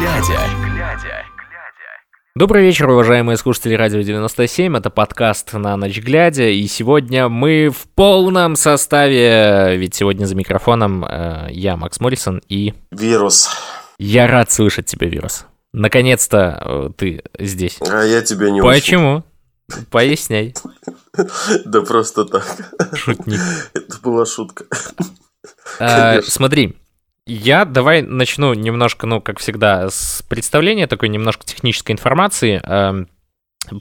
глядя. 0.00 0.40
Добрый 2.34 2.62
вечер, 2.62 2.88
уважаемые 2.88 3.36
слушатели 3.36 3.74
Радио 3.74 4.00
97. 4.00 4.74
Это 4.78 4.88
подкаст 4.88 5.52
«На 5.52 5.76
ночь 5.76 5.98
глядя». 5.98 6.48
И 6.48 6.66
сегодня 6.68 7.28
мы 7.28 7.68
в 7.68 7.86
полном 7.94 8.56
составе. 8.56 9.76
Ведь 9.76 9.94
сегодня 9.94 10.24
за 10.24 10.34
микрофоном 10.34 11.04
э, 11.04 11.48
я, 11.50 11.76
Макс 11.76 12.00
Моррисон, 12.00 12.40
и... 12.48 12.72
Вирус. 12.90 13.50
Я 13.98 14.26
рад 14.26 14.50
слышать 14.50 14.86
тебя, 14.86 15.06
Вирус. 15.06 15.44
Наконец-то 15.74 16.62
э, 16.64 16.90
ты 16.96 17.22
здесь. 17.38 17.76
А 17.86 18.02
я 18.02 18.22
тебя 18.22 18.50
не 18.50 18.62
Почему? 18.62 19.22
Поясняй. 19.90 20.54
Да 21.66 21.82
просто 21.82 22.24
так. 22.24 22.46
Шутник. 22.94 23.40
Это 23.74 23.98
была 24.02 24.24
шутка. 24.24 24.64
А, 25.78 26.22
смотри, 26.22 26.79
я 27.30 27.64
давай 27.64 28.02
начну 28.02 28.54
немножко, 28.54 29.06
ну, 29.06 29.20
как 29.20 29.38
всегда, 29.38 29.88
с 29.88 30.22
представления 30.28 30.86
такой 30.86 31.08
немножко 31.08 31.46
технической 31.46 31.92
информации. 31.92 32.60
Эм, 32.64 33.08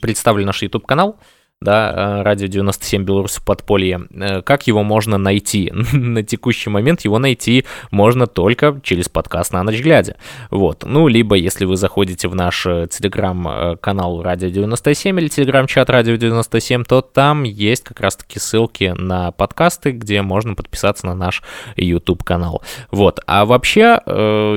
представлю 0.02 0.46
наш 0.46 0.62
YouTube-канал 0.62 1.20
да, 1.62 2.20
э, 2.20 2.22
радио 2.22 2.48
97 2.48 3.04
Беларусь 3.04 3.36
в 3.36 3.44
подполье, 3.44 4.08
э, 4.12 4.42
как 4.42 4.68
его 4.68 4.84
можно 4.84 5.18
найти? 5.18 5.72
На 5.94 6.24
текущий 6.24 6.70
момент 6.70 7.02
его 7.02 7.20
найти 7.20 7.66
можно 7.92 8.28
только 8.28 8.80
через 8.82 9.10
подкаст 9.10 9.52
«На 9.52 9.64
ночь 9.64 9.82
глядя». 9.82 10.16
Вот, 10.52 10.84
ну, 10.86 11.10
либо 11.10 11.36
если 11.36 11.66
вы 11.66 11.76
заходите 11.76 12.30
в 12.30 12.36
наш 12.36 12.66
э, 12.66 12.88
телеграм-канал 12.90 14.22
Радио 14.22 14.48
97 14.50 15.20
или 15.20 15.28
телеграм-чат 15.28 15.90
Радио 15.90 16.16
97, 16.16 16.86
то 16.86 17.02
там 17.02 17.44
есть 17.44 17.84
как 17.84 18.00
раз-таки 18.00 18.40
ссылки 18.40 18.94
на 18.98 19.32
подкасты, 19.32 19.92
где 19.92 20.22
можно 20.22 20.56
подписаться 20.56 21.08
на 21.08 21.14
наш 21.14 21.44
YouTube-канал. 21.76 22.64
Вот, 22.92 23.20
а 23.28 23.46
вообще, 23.46 24.00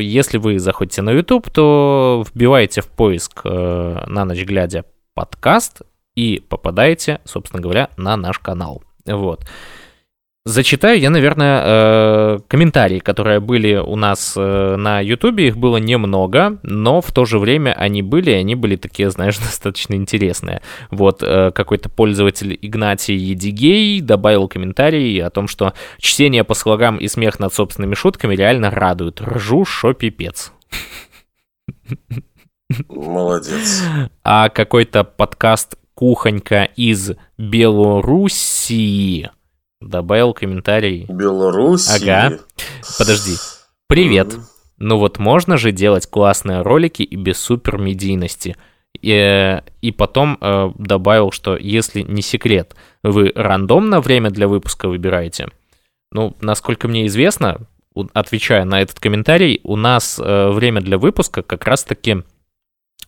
если 0.01 0.39
вы 0.39 0.59
заходите 0.59 1.03
на 1.03 1.11
YouTube, 1.11 1.51
то 1.51 2.25
вбивайте 2.33 2.81
в 2.81 2.87
поиск 2.89 3.45
«На 3.45 4.25
ночь 4.25 4.45
глядя» 4.45 4.85
подкаст, 5.15 5.83
и 6.15 6.43
попадаете, 6.49 7.21
собственно 7.25 7.63
говоря, 7.63 7.91
на 7.97 8.17
наш 8.17 8.39
канал. 8.39 8.83
Вот. 9.07 9.45
Зачитаю 10.45 10.99
я, 10.99 11.11
наверное, 11.11 11.63
э, 11.65 12.39
комментарии, 12.49 12.99
которые 12.99 13.39
были 13.39 13.77
у 13.77 13.95
нас 13.95 14.35
э, 14.37 14.75
на 14.77 14.99
Ютубе. 14.99 15.47
Их 15.47 15.57
было 15.57 15.77
немного, 15.77 16.59
но 16.65 17.01
в 17.01 17.13
то 17.13 17.25
же 17.25 17.39
время 17.39 17.75
они 17.75 18.03
были, 18.03 18.33
и 18.33 18.35
они 18.35 18.57
были 18.57 18.75
такие, 18.75 19.09
знаешь, 19.11 19.39
достаточно 19.39 19.95
интересные. 19.95 20.61
Вот 20.91 21.23
э, 21.23 21.53
какой-то 21.53 21.89
пользователь 21.89 22.59
Игнатий 22.61 23.15
Едигей 23.15 24.01
добавил 24.01 24.49
комментарий 24.49 25.23
о 25.23 25.31
том, 25.31 25.47
что 25.47 25.75
чтение 25.99 26.43
по 26.43 26.55
слогам 26.55 26.97
и 26.97 27.07
смех 27.07 27.39
над 27.39 27.55
собственными 27.55 27.95
шутками 27.95 28.35
реально 28.35 28.73
радует. 28.73 29.21
Ржу, 29.21 29.65
шо 29.65 29.93
пипец. 29.93 30.53
Молодец. 32.89 33.85
А 34.25 34.49
какой-то 34.49 35.05
подкаст 35.05 35.77
кухонька 36.03 36.65
из 36.65 37.13
Белоруссии. 37.39 39.31
Добавил 39.81 40.35
комментарий. 40.35 41.07
Белоруссии? 41.09 42.03
Ага. 42.03 42.41
Подожди. 42.99 43.37
Привет. 43.87 44.33
Mm-hmm. 44.33 44.41
Ну 44.79 44.99
вот 44.99 45.21
можно 45.21 45.57
же 45.57 45.71
делать 45.71 46.09
классные 46.09 46.63
ролики 46.63 47.05
и 47.05 47.15
без 47.15 47.39
супермедийности. 47.39 48.57
И, 49.01 49.63
и 49.81 49.93
потом 49.93 50.39
э, 50.41 50.73
добавил, 50.77 51.31
что 51.31 51.57
если 51.57 52.03
не 52.03 52.21
секрет, 52.21 52.75
вы 53.05 53.31
рандомно 53.37 54.01
время 54.01 54.31
для 54.31 54.49
выпуска 54.49 54.89
выбираете. 54.89 55.51
Ну, 56.11 56.37
насколько 56.41 56.89
мне 56.89 57.07
известно, 57.07 57.61
отвечая 58.13 58.65
на 58.65 58.83
этот 58.83 58.99
комментарий, 58.99 59.61
у 59.63 59.77
нас 59.77 60.19
э, 60.19 60.51
время 60.51 60.81
для 60.81 60.99
выпуска 60.99 61.43
как 61.43 61.65
раз-таки 61.65 62.25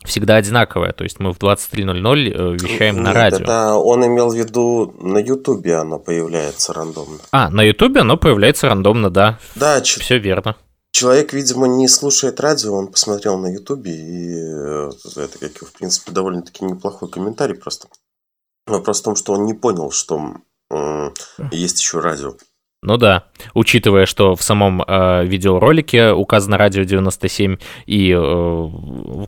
всегда 0.05 0.37
одинаковая, 0.37 0.93
то 0.93 1.05
есть 1.05 1.19
мы 1.19 1.33
в 1.33 1.39
23.00 1.39 2.31
э, 2.31 2.53
вещаем 2.55 2.97
Нет, 2.97 3.05
на 3.05 3.13
радио. 3.13 3.39
Это 3.39 3.75
он 3.75 4.07
имел 4.07 4.31
в 4.31 4.35
виду, 4.35 4.95
на 5.01 5.19
Ютубе 5.19 5.77
оно 5.77 5.99
появляется 5.99 6.73
рандомно. 6.73 7.19
А, 7.33 7.51
на 7.51 7.63
Ютубе 7.63 8.01
оно 8.01 8.17
появляется 8.17 8.69
рандомно, 8.69 9.11
да. 9.11 9.39
Да, 9.55 9.83
все 9.83 10.19
верно. 10.19 10.57
Человек, 10.93 11.33
видимо, 11.33 11.67
не 11.67 11.89
слушает 11.89 12.39
радио, 12.39 12.73
он 12.73 12.87
посмотрел 12.89 13.37
на 13.39 13.49
Ютубе, 13.49 13.91
и 13.91 14.35
э, 14.37 14.91
это, 15.17 15.39
как 15.41 15.69
в 15.69 15.73
принципе, 15.73 16.13
довольно-таки 16.13 16.65
неплохой 16.65 17.11
комментарий 17.11 17.57
просто. 17.57 17.89
Вопрос 18.67 19.01
в 19.01 19.05
том, 19.05 19.17
что 19.17 19.33
он 19.33 19.45
не 19.45 19.55
понял, 19.55 19.91
что 19.91 20.37
э, 20.71 21.11
есть 21.51 21.81
еще 21.81 21.99
радио. 21.99 22.37
Ну 22.85 22.99
да, 22.99 23.25
учитывая, 23.55 24.05
что 24.05 24.37
в 24.37 24.43
самом 24.43 24.83
э, 24.83 25.25
видеоролике 25.25 26.13
указано 26.13 26.59
радио 26.59 26.83
97 26.83 27.57
и 27.87 28.15
э, 28.15 28.71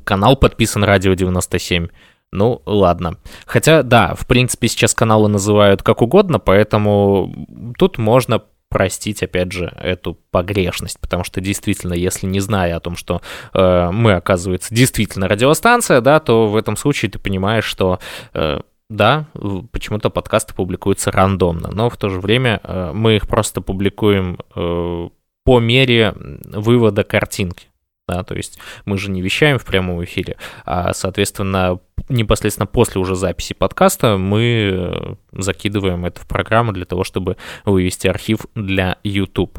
канал 0.04 0.36
подписан 0.36 0.84
радио 0.84 1.14
97. 1.14 1.88
Ну, 2.32 2.60
ладно. 2.66 3.16
Хотя, 3.46 3.82
да, 3.82 4.14
в 4.14 4.26
принципе, 4.26 4.68
сейчас 4.68 4.92
каналы 4.92 5.28
называют 5.28 5.82
как 5.82 6.02
угодно, 6.02 6.38
поэтому 6.38 7.34
тут 7.78 7.96
можно 7.96 8.42
простить, 8.68 9.22
опять 9.22 9.52
же, 9.52 9.72
эту 9.80 10.18
погрешность, 10.30 11.00
потому 11.00 11.24
что 11.24 11.40
действительно, 11.40 11.94
если 11.94 12.26
не 12.26 12.40
зная 12.40 12.76
о 12.76 12.80
том, 12.80 12.94
что 12.94 13.22
э, 13.54 13.90
мы, 13.90 14.12
оказывается, 14.12 14.74
действительно 14.74 15.28
радиостанция, 15.28 16.02
да, 16.02 16.20
то 16.20 16.48
в 16.48 16.56
этом 16.56 16.76
случае 16.76 17.10
ты 17.10 17.18
понимаешь, 17.18 17.64
что 17.64 18.00
э, 18.34 18.60
да, 18.88 19.26
почему-то 19.72 20.10
подкасты 20.10 20.54
публикуются 20.54 21.10
рандомно, 21.10 21.70
но 21.72 21.90
в 21.90 21.96
то 21.96 22.08
же 22.08 22.20
время 22.20 22.60
э, 22.62 22.92
мы 22.94 23.16
их 23.16 23.26
просто 23.26 23.60
публикуем 23.60 24.38
э, 24.54 25.08
по 25.44 25.60
мере 25.60 26.14
вывода 26.16 27.02
картинки. 27.02 27.68
Да, 28.08 28.22
то 28.22 28.36
есть 28.36 28.60
мы 28.84 28.98
же 28.98 29.10
не 29.10 29.20
вещаем 29.20 29.58
в 29.58 29.64
прямом 29.64 30.04
эфире, 30.04 30.36
а, 30.64 30.94
соответственно, 30.94 31.80
непосредственно 32.08 32.66
после 32.66 33.00
уже 33.00 33.16
записи 33.16 33.52
подкаста 33.52 34.16
мы 34.16 34.70
э, 34.72 35.14
закидываем 35.32 36.04
это 36.04 36.20
в 36.20 36.28
программу 36.28 36.72
для 36.72 36.84
того, 36.84 37.02
чтобы 37.02 37.36
вывести 37.64 38.06
архив 38.06 38.46
для 38.54 38.98
YouTube. 39.02 39.58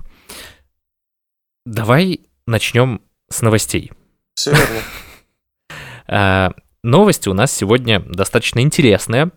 Давай 1.66 2.22
начнем 2.46 3.02
с 3.30 3.42
новостей. 3.42 3.92
Все 4.36 4.52
верно. 4.52 6.54
Новости 6.88 7.28
у 7.28 7.34
нас 7.34 7.52
сегодня 7.52 8.00
достаточно 8.00 8.62
интересные, 8.62 9.32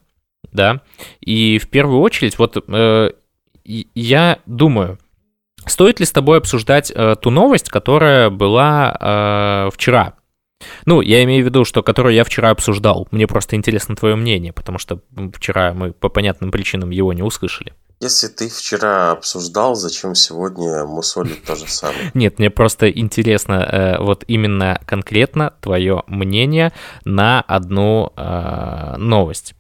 да, 0.53 0.83
и 1.21 1.59
в 1.59 1.69
первую 1.69 2.01
очередь, 2.01 2.39
вот 2.39 2.57
э, 2.57 3.11
я 3.65 4.39
думаю, 4.47 5.01
стоит 5.67 5.99
ли 5.99 6.07
с 6.07 6.13
тобой 6.13 6.39
обсуждать 6.39 6.93
э, 6.95 7.17
ту 7.21 7.31
новость, 7.31 7.69
которая 7.69 8.31
была 8.31 8.97
э, 9.01 9.71
вчера? 9.75 10.15
Ну, 10.87 11.01
я 11.01 11.25
имею 11.25 11.43
в 11.43 11.47
виду, 11.47 11.65
что 11.65 11.83
которую 11.83 12.15
я 12.15 12.23
вчера 12.23 12.51
обсуждал. 12.51 13.09
Мне 13.11 13.27
просто 13.27 13.57
интересно 13.57 13.97
твое 13.97 14.15
мнение, 14.15 14.53
потому 14.53 14.79
что 14.79 15.01
вчера 15.35 15.73
мы 15.75 15.93
по 15.93 16.09
понятным 16.09 16.53
причинам 16.53 16.91
его 16.91 17.13
не 17.13 17.23
услышали. 17.23 17.75
Если 18.01 18.29
ты 18.29 18.49
вчера 18.49 19.11
обсуждал, 19.11 19.75
зачем 19.75 20.15
сегодня 20.15 20.87
мусолить 20.87 21.45
то 21.45 21.55
же 21.55 21.69
самое? 21.69 22.11
Нет, 22.15 22.39
мне 22.39 22.49
просто 22.49 22.91
интересно 22.91 23.53
э, 23.53 24.03
вот 24.03 24.25
именно 24.27 24.81
конкретно 24.87 25.53
твое 25.61 26.03
мнение 26.07 26.73
на 27.05 27.43
одну 27.43 28.11
э, 28.17 28.97
новость. 28.97 29.55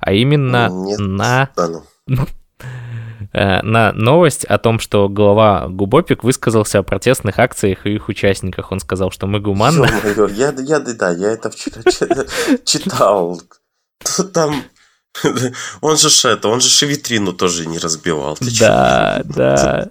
А 0.00 0.12
именно 0.14 0.70
Нет, 0.70 0.98
на... 1.00 1.50
Да 1.54 1.68
ну. 2.06 2.26
э, 3.34 3.60
на 3.60 3.92
новость 3.92 4.46
о 4.46 4.56
том, 4.56 4.78
что 4.78 5.10
глава 5.10 5.68
Губопик 5.68 6.24
высказался 6.24 6.78
о 6.78 6.82
протестных 6.82 7.38
акциях 7.38 7.84
и 7.84 7.94
их 7.94 8.08
участниках. 8.08 8.72
Он 8.72 8.80
сказал, 8.80 9.10
что 9.10 9.26
мы 9.26 9.38
гуманно... 9.38 9.86
Я, 10.34 10.54
я, 10.56 10.80
да, 10.80 11.10
я 11.10 11.32
это 11.32 11.50
вчера 11.50 11.82
читал. 12.64 13.38
Там 14.32 14.64
Он 15.80 15.96
же 15.96 16.28
это, 16.28 16.48
он 16.48 16.60
же 16.60 16.86
витрину 16.86 17.32
тоже 17.32 17.66
не 17.66 17.78
разбивал. 17.78 18.36
Ты 18.36 18.50
да, 18.58 19.22
чё? 19.22 19.32
да. 19.34 19.88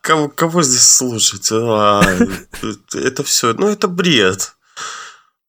Кого, 0.00 0.28
кого 0.28 0.62
здесь 0.62 0.88
слушать? 0.88 1.48
А, 1.52 2.02
это 2.94 3.22
все, 3.22 3.52
ну 3.54 3.68
это 3.68 3.88
бред. 3.88 4.54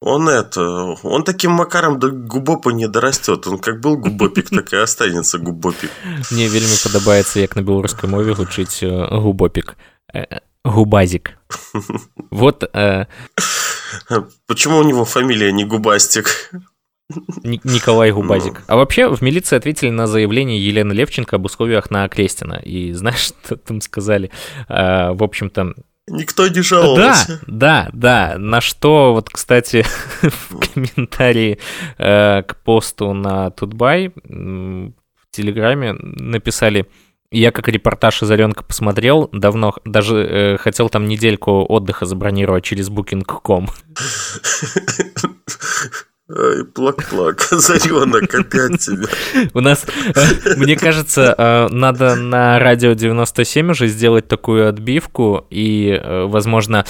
Он 0.02 0.28
это, 0.30 0.62
он 1.04 1.24
таким 1.24 1.52
макаром 1.52 2.00
до 2.00 2.10
губопа 2.10 2.70
не 2.70 2.88
дорастет. 2.88 3.46
Он 3.48 3.60
как 3.60 3.82
был 3.82 3.98
губопик, 3.98 4.50
так 4.50 4.74
и 4.74 4.78
останется 4.78 5.38
губопик. 5.38 5.92
Мне 6.32 6.50
вельмі 6.50 6.74
падабаецца 6.84 7.40
як 7.40 7.56
на 7.56 7.62
беларускай 7.62 8.10
мове 8.10 8.34
гучыць 8.34 8.82
губопик. 8.82 9.78
Губазик. 10.66 11.38
Вот. 12.32 12.64
Э... 12.74 13.06
Почему 14.48 14.78
у 14.78 14.84
него 14.84 15.06
фамилия 15.06 15.52
не 15.52 15.66
Губастик? 15.66 16.52
Николай 17.44 18.12
Губазик. 18.12 18.60
Ну. 18.60 18.66
А 18.68 18.76
вообще 18.76 19.08
в 19.08 19.22
милиции 19.22 19.56
ответили 19.56 19.90
на 19.90 20.08
заявление 20.08 20.64
Елены 20.64 20.94
Левченко 20.94 21.36
об 21.36 21.46
условиях 21.46 21.92
на 21.92 22.08
Крестина. 22.08 22.62
И 22.64 22.94
знаешь, 22.94 23.34
что 23.46 23.56
там 23.56 23.82
сказали? 23.82 24.32
А, 24.68 25.14
в 25.14 25.24
общем-то... 25.24 25.74
Никто 26.08 26.48
не 26.48 26.62
жаловался. 26.62 27.40
Да, 27.48 27.90
да, 27.94 28.34
да. 28.34 28.38
На 28.38 28.60
что, 28.60 29.14
вот, 29.14 29.30
кстати, 29.30 29.86
в 30.22 30.74
комментарии 30.74 31.60
э, 31.98 32.44
к 32.44 32.58
посту 32.64 33.14
на 33.14 33.52
Тутбай 33.52 34.12
в 34.26 34.92
Телеграме 35.32 35.94
написали 35.94 36.88
Я 37.32 37.52
как 37.52 37.70
репортаж 37.70 38.24
из 38.24 38.32
Оренка 38.32 38.64
посмотрел, 38.64 39.30
давно 39.32 39.76
даже 39.86 40.18
э, 40.18 40.58
хотел 40.58 40.90
там 40.90 41.08
недельку 41.08 41.66
отдыха 41.70 42.06
забронировать 42.06 42.66
через 42.66 42.90
Booking.com. 42.90 43.68
Ай, 46.34 46.64
плак-плак, 46.64 47.48
Озаренок, 47.52 48.34
опять 48.34 48.80
тебя. 48.80 49.08
У 49.54 49.60
нас, 49.60 49.86
э, 50.16 50.56
мне 50.56 50.76
кажется, 50.78 51.36
э, 51.38 51.68
надо 51.70 52.16
на 52.16 52.60
радио 52.60 52.94
97 52.94 53.72
уже 53.72 53.88
сделать 53.88 54.28
такую 54.28 54.70
отбивку 54.70 55.46
и, 55.50 55.90
э, 55.90 56.26
возможно, 56.26 56.86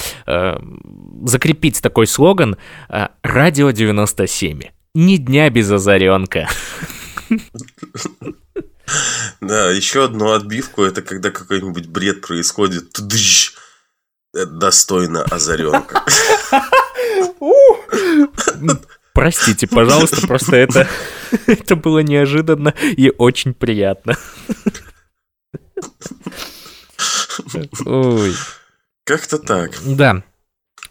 закрепить 1.24 1.80
такой 1.80 2.06
слоган 2.06 2.56
«Радио 3.22 3.70
97». 3.70 4.70
Ни 4.94 5.16
дня 5.16 5.50
без 5.50 5.70
Озаренка. 5.70 6.48
Да, 9.40 9.70
еще 9.70 10.04
одну 10.04 10.32
отбивку, 10.32 10.82
это 10.82 11.02
когда 11.02 11.30
какой-нибудь 11.30 11.86
бред 11.86 12.20
происходит. 12.20 12.92
Тудыщ, 12.92 13.54
достойно 14.34 15.22
Озаренка. 15.24 16.02
Простите, 19.14 19.66
пожалуйста, 19.66 20.26
просто 20.26 20.56
это, 20.56 20.88
это 21.46 21.76
было 21.76 22.00
неожиданно 22.00 22.74
и 22.80 23.10
очень 23.16 23.54
приятно. 23.54 24.16
Ой. 27.84 28.34
Как-то 29.04 29.38
так. 29.38 29.72
Да. 29.84 30.22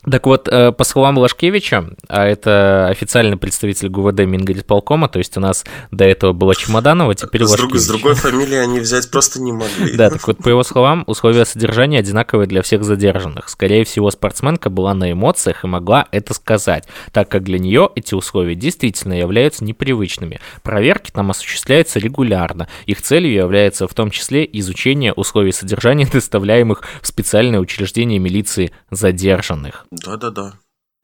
Так 0.09 0.25
вот, 0.25 0.47
э, 0.47 0.71
по 0.71 0.83
словам 0.83 1.19
Лашкевича, 1.19 1.91
а 2.07 2.25
это 2.25 2.87
официальный 2.87 3.37
представитель 3.37 3.87
ГУВД 3.89 4.21
Мингорисполкома, 4.21 5.07
то 5.07 5.19
есть 5.19 5.37
у 5.37 5.39
нас 5.39 5.63
до 5.91 6.05
этого 6.05 6.33
было 6.33 6.55
Чемоданова, 6.55 7.13
теперь 7.13 7.45
с 7.45 7.51
Лашкевич. 7.51 7.81
С 7.81 7.87
другой 7.87 8.15
фамилии 8.15 8.57
они 8.57 8.79
взять 8.79 9.11
просто 9.11 9.39
не 9.39 9.51
могли. 9.51 9.95
Да, 9.95 10.09
так 10.09 10.25
вот, 10.25 10.37
по 10.39 10.49
его 10.49 10.63
словам, 10.63 11.03
условия 11.05 11.45
содержания 11.45 11.99
одинаковые 11.99 12.47
для 12.47 12.63
всех 12.63 12.83
задержанных. 12.83 13.47
Скорее 13.49 13.83
всего, 13.83 14.09
спортсменка 14.09 14.71
была 14.71 14.95
на 14.95 15.11
эмоциях 15.11 15.63
и 15.63 15.67
могла 15.67 16.07
это 16.11 16.33
сказать, 16.33 16.87
так 17.11 17.29
как 17.29 17.43
для 17.43 17.59
нее 17.59 17.89
эти 17.95 18.15
условия 18.15 18.55
действительно 18.55 19.13
являются 19.13 19.63
непривычными. 19.63 20.39
Проверки 20.63 21.11
там 21.11 21.29
осуществляются 21.29 21.99
регулярно. 21.99 22.67
Их 22.87 23.03
целью 23.03 23.33
является 23.33 23.87
в 23.87 23.93
том 23.93 24.09
числе 24.09 24.49
изучение 24.53 25.13
условий 25.13 25.51
содержания, 25.51 26.07
доставляемых 26.11 26.81
в 27.03 27.07
специальное 27.07 27.59
учреждение 27.59 28.17
милиции 28.17 28.71
задержанных. 28.89 29.85
Да-да-да. 29.91 30.53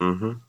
Угу. 0.00 0.40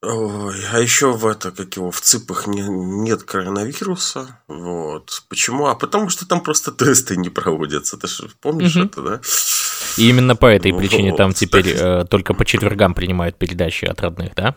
Ой, 0.00 0.56
а 0.72 0.78
еще 0.78 1.12
в 1.12 1.26
это, 1.26 1.50
как 1.50 1.76
его, 1.76 1.90
в 1.90 2.00
ЦИПах 2.00 2.46
не, 2.46 2.62
нет 2.62 3.24
коронавируса. 3.24 4.40
Вот. 4.46 5.24
Почему? 5.28 5.66
А 5.66 5.74
потому 5.74 6.08
что 6.08 6.26
там 6.26 6.40
просто 6.40 6.70
тесты 6.70 7.16
не 7.16 7.30
проводятся. 7.30 7.96
Ты 7.96 8.06
же 8.06 8.30
помнишь 8.40 8.76
угу. 8.76 8.84
это, 8.86 9.02
да? 9.02 9.20
И 9.96 10.08
именно 10.08 10.36
по 10.36 10.46
этой 10.46 10.72
причине 10.72 11.10
вот. 11.10 11.16
там 11.16 11.32
теперь 11.32 11.68
э, 11.76 12.04
только 12.04 12.32
по 12.32 12.44
четвергам 12.44 12.94
принимают 12.94 13.36
передачи 13.36 13.86
от 13.86 14.00
родных, 14.00 14.34
да? 14.34 14.54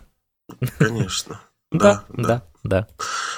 Конечно. 0.77 1.42
Да, 1.74 2.04
да, 2.10 2.44
да. 2.63 2.86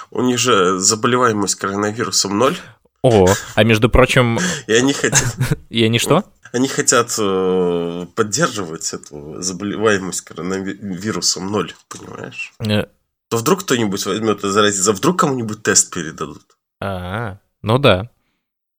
У 0.09 0.23
них 0.23 0.39
же 0.39 0.79
заболеваемость 0.79 1.53
коронавирусом 1.53 2.35
ноль. 2.35 2.57
О, 3.03 3.27
а 3.55 3.63
между 3.63 3.89
прочим... 3.89 4.39
И 4.67 4.73
они 4.73 4.93
хотят... 4.93 5.35
И 5.69 5.83
они 5.83 5.99
что? 5.99 6.23
Они 6.53 6.67
хотят 6.67 7.13
э, 7.19 8.05
поддерживать 8.15 8.93
эту 8.93 9.41
заболеваемость 9.41 10.21
коронавирусом 10.21 11.51
ноль, 11.51 11.73
понимаешь? 11.89 12.53
Э. 12.59 12.85
То 13.29 13.37
вдруг 13.37 13.61
кто-нибудь 13.61 14.05
возьмет 14.05 14.43
и 14.43 14.49
заразится, 14.49 14.91
а 14.91 14.93
вдруг 14.93 15.19
кому-нибудь 15.19 15.63
тест 15.63 15.93
передадут. 15.93 16.43
А, 16.79 17.39
ну 17.61 17.77
да. 17.77 18.09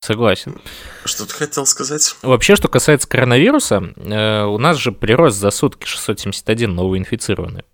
Согласен. 0.01 0.61
Что 1.05 1.27
ты 1.27 1.35
хотел 1.35 1.67
сказать? 1.67 2.15
Вообще, 2.23 2.57
что 2.57 2.69
касается 2.69 3.09
коронавируса, 3.09 3.93
э, 3.97 4.45
у 4.45 4.59
нас 4.59 4.77
же 4.77 4.93
прирост 4.93 5.37
за 5.39 5.51
сутки 5.51 5.87
671 5.87 6.75
новоинфицированные. 6.75 7.65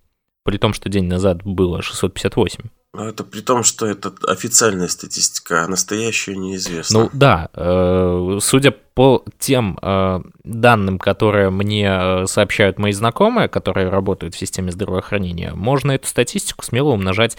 При 0.43 0.57
том, 0.57 0.73
что 0.73 0.89
день 0.89 1.05
назад 1.05 1.43
было 1.43 1.81
658. 1.81 2.69
Но 2.93 3.07
это 3.07 3.23
при 3.23 3.39
том, 3.39 3.63
что 3.63 3.85
это 3.85 4.13
официальная 4.27 4.89
статистика, 4.89 5.63
а 5.63 5.67
настоящая 5.67 6.35
неизвестна. 6.35 7.03
Ну 7.03 7.09
да, 7.13 7.49
э, 7.53 8.39
судя 8.41 8.71
по 8.71 9.23
тем 9.39 9.79
э, 9.81 10.19
данным, 10.43 10.99
которые 10.99 11.51
мне 11.51 11.87
э, 11.89 12.25
сообщают 12.25 12.79
мои 12.79 12.91
знакомые, 12.91 13.47
которые 13.47 13.87
работают 13.87 14.35
в 14.35 14.37
системе 14.37 14.73
здравоохранения, 14.73 15.53
можно 15.53 15.93
эту 15.93 16.07
статистику 16.07 16.65
смело 16.65 16.89
умножать, 16.89 17.37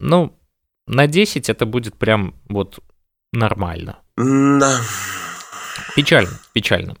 ну, 0.00 0.36
на 0.88 1.06
10 1.06 1.48
это 1.48 1.64
будет 1.64 1.96
прям 1.96 2.34
вот 2.48 2.80
нормально. 3.32 3.98
Да. 4.16 4.80
Печально, 5.94 6.40
печально. 6.52 6.96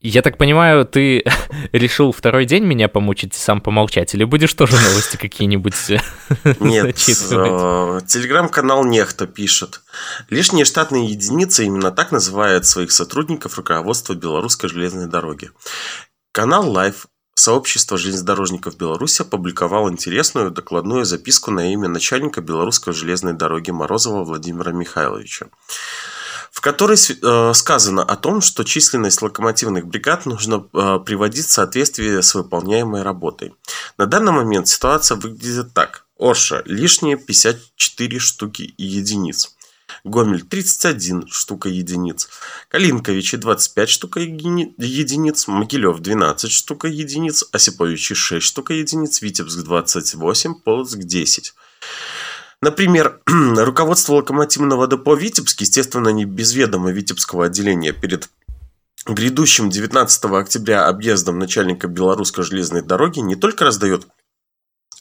Я 0.00 0.22
так 0.22 0.38
понимаю, 0.38 0.86
ты 0.86 1.24
решил 1.72 2.12
второй 2.12 2.44
день 2.44 2.64
меня 2.64 2.88
помучить 2.88 3.34
и 3.34 3.38
сам 3.38 3.60
помолчать, 3.60 4.14
или 4.14 4.22
будешь 4.22 4.54
тоже 4.54 4.74
новости 4.74 5.16
какие-нибудь 5.16 5.74
Нет, 6.60 6.96
э, 6.96 8.00
телеграм-канал 8.06 8.84
Нехта 8.84 9.26
пишет. 9.26 9.80
Лишние 10.30 10.64
штатные 10.64 11.06
единицы 11.06 11.64
именно 11.64 11.90
так 11.90 12.12
называют 12.12 12.64
своих 12.64 12.92
сотрудников 12.92 13.56
руководства 13.56 14.14
Белорусской 14.14 14.68
железной 14.68 15.06
дороги. 15.06 15.50
Канал 16.30 16.72
Live 16.72 17.06
Сообщество 17.34 17.96
железнодорожников 17.96 18.76
Беларуси 18.76 19.22
опубликовало 19.22 19.88
интересную 19.90 20.50
докладную 20.50 21.04
записку 21.04 21.52
на 21.52 21.72
имя 21.72 21.88
начальника 21.88 22.40
Белорусской 22.40 22.92
железной 22.92 23.32
дороги 23.32 23.70
Морозова 23.70 24.24
Владимира 24.24 24.72
Михайловича 24.72 25.46
в 26.58 26.60
которой 26.60 26.96
э, 26.96 27.54
сказано 27.54 28.02
о 28.02 28.16
том, 28.16 28.40
что 28.40 28.64
численность 28.64 29.22
локомотивных 29.22 29.86
бригад 29.86 30.26
нужно 30.26 30.66
э, 30.74 30.98
приводить 31.06 31.46
в 31.46 31.52
соответствие 31.52 32.20
с 32.20 32.34
выполняемой 32.34 33.02
работой. 33.02 33.54
На 33.96 34.06
данный 34.06 34.32
момент 34.32 34.66
ситуация 34.66 35.16
выглядит 35.18 35.72
так. 35.72 36.06
Орша– 36.18 36.64
лишние 36.66 37.16
54 37.16 38.18
штуки 38.18 38.74
единиц. 38.76 39.54
Гомель 40.02 40.42
31 40.42 41.28
штука 41.28 41.68
единиц, 41.68 42.28
Калинковичи 42.70 43.36
25 43.36 43.88
штука 43.88 44.18
единиц, 44.18 45.46
Могилев 45.46 46.00
12 46.00 46.50
штука 46.50 46.88
единиц, 46.88 47.44
Осиповичи 47.52 48.16
6 48.16 48.44
штука 48.44 48.74
единиц, 48.74 49.22
Витебск 49.22 49.62
28, 49.62 50.54
Полоцк 50.56 50.98
10. 50.98 51.54
Например, 52.60 53.20
руководство 53.26 54.14
локомотивного 54.14 54.88
депо 54.88 55.14
«Витебск», 55.14 55.60
естественно, 55.60 56.08
не 56.08 56.24
без 56.24 56.54
ведома 56.54 56.90
Витебского 56.90 57.46
отделения 57.46 57.92
перед 57.92 58.28
грядущим 59.06 59.70
19 59.70 60.24
октября 60.24 60.86
объездом 60.86 61.38
начальника 61.38 61.86
Белорусской 61.86 62.44
железной 62.44 62.82
дороги 62.82 63.20
не 63.20 63.36
только 63.36 63.64
раздает 63.64 64.06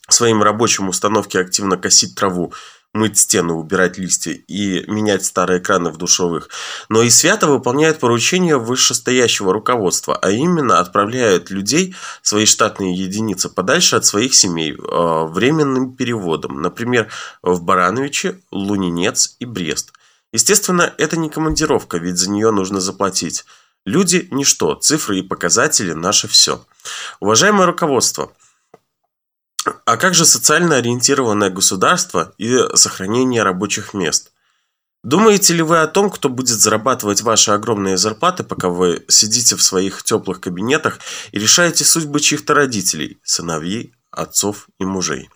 своим 0.09 0.43
рабочим 0.43 0.87
установке 0.87 1.39
активно 1.39 1.77
косить 1.77 2.15
траву, 2.15 2.53
мыть 2.97 3.17
стены, 3.19 3.53
убирать 3.53 3.97
листья 3.97 4.33
и 4.33 4.83
менять 4.89 5.23
старые 5.23 5.59
краны 5.59 5.91
в 5.91 5.97
душевых, 5.97 6.49
но 6.89 7.03
и 7.03 7.09
свято 7.09 7.47
выполняет 7.47 7.99
поручения 7.99 8.57
вышестоящего 8.57 9.53
руководства, 9.53 10.15
а 10.15 10.31
именно 10.31 10.79
отправляют 10.79 11.49
людей, 11.51 11.95
свои 12.21 12.45
штатные 12.45 12.95
единицы, 12.95 13.49
подальше 13.49 13.95
от 13.95 14.05
своих 14.05 14.33
семей 14.33 14.73
э, 14.73 15.25
временным 15.29 15.95
переводом, 15.95 16.61
например, 16.61 17.09
в 17.41 17.61
Барановичи, 17.61 18.41
Лунинец 18.51 19.35
и 19.39 19.45
Брест. 19.45 19.93
Естественно, 20.33 20.93
это 20.97 21.17
не 21.17 21.29
командировка, 21.29 21.97
ведь 21.97 22.17
за 22.17 22.29
нее 22.29 22.51
нужно 22.51 22.81
заплатить. 22.81 23.45
Люди– 23.85 24.27
ничто, 24.31 24.75
цифры 24.75 25.19
и 25.19 25.21
показатели– 25.21 25.91
наше 25.93 26.27
все. 26.27 26.65
Уважаемое 27.19 27.67
руководство– 27.67 28.31
а 29.85 29.97
как 29.97 30.13
же 30.13 30.25
социально 30.25 30.77
ориентированное 30.77 31.49
государство 31.49 32.33
и 32.37 32.57
сохранение 32.75 33.43
рабочих 33.43 33.93
мест? 33.93 34.31
Думаете 35.03 35.53
ли 35.53 35.61
вы 35.61 35.79
о 35.79 35.87
том, 35.87 36.09
кто 36.09 36.27
будет 36.27 36.59
зарабатывать 36.59 37.21
ваши 37.21 37.51
огромные 37.51 37.97
зарплаты, 37.97 38.43
пока 38.43 38.69
вы 38.69 39.05
сидите 39.07 39.55
в 39.55 39.63
своих 39.63 40.03
теплых 40.03 40.41
кабинетах 40.41 40.99
и 41.31 41.39
решаете 41.39 41.85
судьбы 41.85 42.19
чьих-то 42.19 42.53
родителей, 42.53 43.19
сыновей, 43.23 43.93
отцов 44.11 44.67
и 44.79 44.85
мужей? 44.85 45.29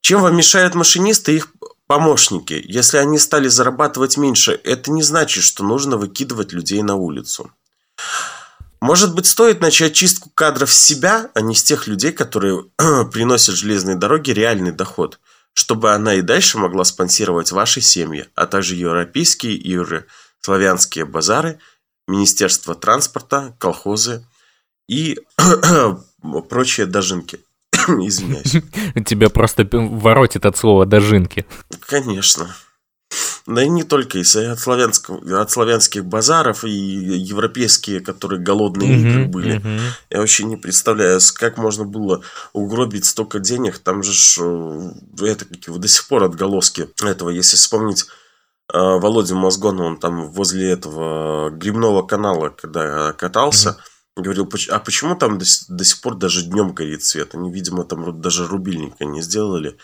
Чем 0.00 0.22
вам 0.22 0.36
мешают 0.36 0.74
машинисты 0.74 1.32
и 1.32 1.36
их 1.36 1.48
помощники? 1.86 2.62
Если 2.64 2.98
они 2.98 3.18
стали 3.18 3.48
зарабатывать 3.48 4.16
меньше, 4.16 4.60
это 4.62 4.90
не 4.90 5.02
значит, 5.02 5.42
что 5.42 5.64
нужно 5.64 5.96
выкидывать 5.96 6.52
людей 6.52 6.82
на 6.82 6.94
улицу. 6.94 7.50
Может 8.80 9.14
быть, 9.14 9.26
стоит 9.26 9.60
начать 9.60 9.92
чистку 9.92 10.30
кадров 10.30 10.72
с 10.72 10.78
себя, 10.78 11.30
а 11.34 11.40
не 11.42 11.54
с 11.54 11.62
тех 11.62 11.86
людей, 11.86 12.12
которые 12.12 12.64
приносят 13.12 13.54
железные 13.54 13.96
дороги 13.96 14.30
реальный 14.30 14.72
доход, 14.72 15.20
чтобы 15.52 15.92
она 15.92 16.14
и 16.14 16.22
дальше 16.22 16.58
могла 16.58 16.84
спонсировать 16.84 17.52
ваши 17.52 17.80
семьи, 17.82 18.26
а 18.34 18.46
также 18.46 18.76
европейские 18.76 19.54
и 19.54 19.78
славянские 20.40 21.04
базары, 21.04 21.58
Министерство 22.08 22.74
транспорта, 22.74 23.54
колхозы 23.58 24.26
и 24.88 25.18
прочие 26.48 26.86
дожинки. 26.86 27.40
Извиняюсь. 27.72 28.56
Тебя 29.06 29.28
просто 29.28 29.68
воротит 29.70 30.46
от 30.46 30.56
слова 30.56 30.86
дожинки. 30.86 31.46
Конечно. 31.80 32.54
Да 33.50 33.64
и 33.64 33.68
не 33.68 33.82
только, 33.82 34.18
и 34.18 34.22
от, 34.22 34.60
славянского, 34.60 35.40
от 35.40 35.50
славянских 35.50 36.04
базаров, 36.04 36.64
и 36.64 36.70
европейские, 36.70 37.98
которые 37.98 38.40
голодные 38.40 38.92
mm-hmm, 38.92 39.10
игры 39.10 39.24
были. 39.24 39.58
Mm-hmm. 39.58 39.80
Я 40.10 40.20
вообще 40.20 40.44
не 40.44 40.56
представляю, 40.56 41.18
как 41.34 41.58
можно 41.58 41.84
было 41.84 42.22
угробить 42.52 43.06
столько 43.06 43.40
денег. 43.40 43.78
Там 43.78 44.04
же 44.04 44.12
ж, 44.12 44.38
э, 44.40 45.26
это 45.26 45.46
какие 45.46 45.76
до 45.76 45.88
сих 45.88 46.06
пор 46.06 46.22
отголоски 46.22 46.88
этого. 47.02 47.30
Если 47.30 47.56
вспомнить 47.56 48.04
э, 48.72 48.78
Володю 48.78 49.34
Мозгона, 49.34 49.82
он 49.82 49.98
там 49.98 50.30
возле 50.30 50.70
этого 50.70 51.50
грибного 51.50 52.06
канала, 52.06 52.50
когда 52.50 53.12
катался, 53.14 53.80
mm-hmm. 54.16 54.22
говорил, 54.22 54.48
а 54.70 54.78
почему 54.78 55.16
там 55.16 55.38
до, 55.38 55.44
до 55.70 55.84
сих 55.84 56.00
пор 56.00 56.14
даже 56.14 56.44
днем 56.44 56.72
горит 56.72 57.02
свет? 57.02 57.34
Они, 57.34 57.50
видимо, 57.50 57.82
там 57.82 58.20
даже 58.20 58.46
рубильника 58.46 59.04
не 59.06 59.22
сделали 59.22 59.76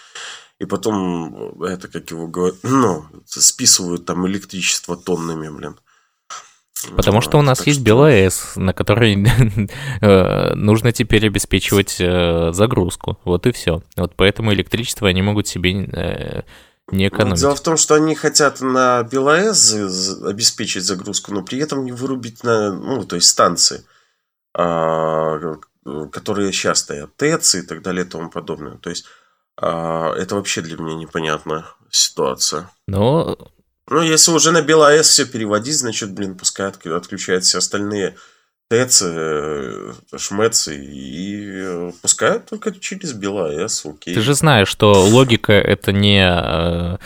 и 0.58 0.64
потом 0.64 1.62
э, 1.62 1.66
это, 1.66 1.88
как 1.88 2.10
его 2.10 2.26
говорят, 2.26 2.56
ну, 2.62 3.04
списывают 3.26 4.06
там 4.06 4.26
электричество 4.26 4.96
тоннами, 4.96 5.48
блин. 5.48 5.76
Потому 6.94 7.20
что 7.20 7.38
у 7.38 7.42
нас 7.42 7.58
так 7.58 7.66
есть 7.68 7.80
что... 7.80 7.86
белая 7.86 8.28
С, 8.28 8.54
на 8.56 8.72
которой 8.72 9.16
э, 10.00 10.54
нужно 10.54 10.92
теперь 10.92 11.26
обеспечивать 11.26 11.96
э, 12.00 12.52
загрузку. 12.52 13.18
Вот 13.24 13.46
и 13.46 13.52
все. 13.52 13.82
Вот 13.96 14.14
поэтому 14.14 14.52
электричество 14.52 15.08
они 15.08 15.22
могут 15.22 15.48
себе 15.48 15.72
не 16.92 17.08
экономить. 17.08 17.40
Дело 17.40 17.54
в 17.54 17.62
том, 17.62 17.76
что 17.76 17.94
они 17.94 18.14
хотят 18.14 18.60
на 18.60 19.02
БелАЭС 19.02 20.22
обеспечить 20.22 20.84
загрузку, 20.84 21.32
но 21.32 21.42
при 21.42 21.58
этом 21.58 21.84
не 21.84 21.92
вырубить 21.92 22.44
на, 22.44 22.72
ну, 22.72 23.04
то 23.04 23.16
есть 23.16 23.28
станции, 23.28 23.84
а, 24.54 25.56
которые 26.12 26.52
сейчас 26.52 26.80
стоят, 26.80 27.16
ТЭЦ 27.16 27.56
и 27.56 27.62
так 27.62 27.82
далее 27.82 28.04
и 28.04 28.08
тому 28.08 28.30
подобное. 28.30 28.76
То 28.76 28.90
есть 28.90 29.06
это 29.58 30.34
вообще 30.34 30.60
для 30.60 30.76
меня 30.76 30.96
непонятная 30.96 31.64
ситуация. 31.90 32.70
Но... 32.86 33.36
Ну, 33.88 34.02
если 34.02 34.32
уже 34.32 34.50
на 34.50 34.62
БелАЭС 34.62 35.08
все 35.08 35.26
переводить, 35.26 35.78
значит, 35.78 36.12
блин, 36.12 36.36
пускай 36.36 36.66
отключают 36.68 37.44
все 37.44 37.58
остальные 37.58 38.16
ТЭЦ, 38.68 39.02
э, 39.04 39.92
ШМЭЦ 40.16 40.68
и 40.68 41.52
э, 41.54 41.92
пускай 42.02 42.40
только 42.40 42.72
через 42.72 43.12
БелАЭС, 43.12 43.86
окей. 43.86 44.14
Ты 44.14 44.20
же 44.20 44.34
знаешь, 44.34 44.66
что 44.66 44.92
логика 44.92 45.52
это 45.52 45.92
не, 45.92 46.98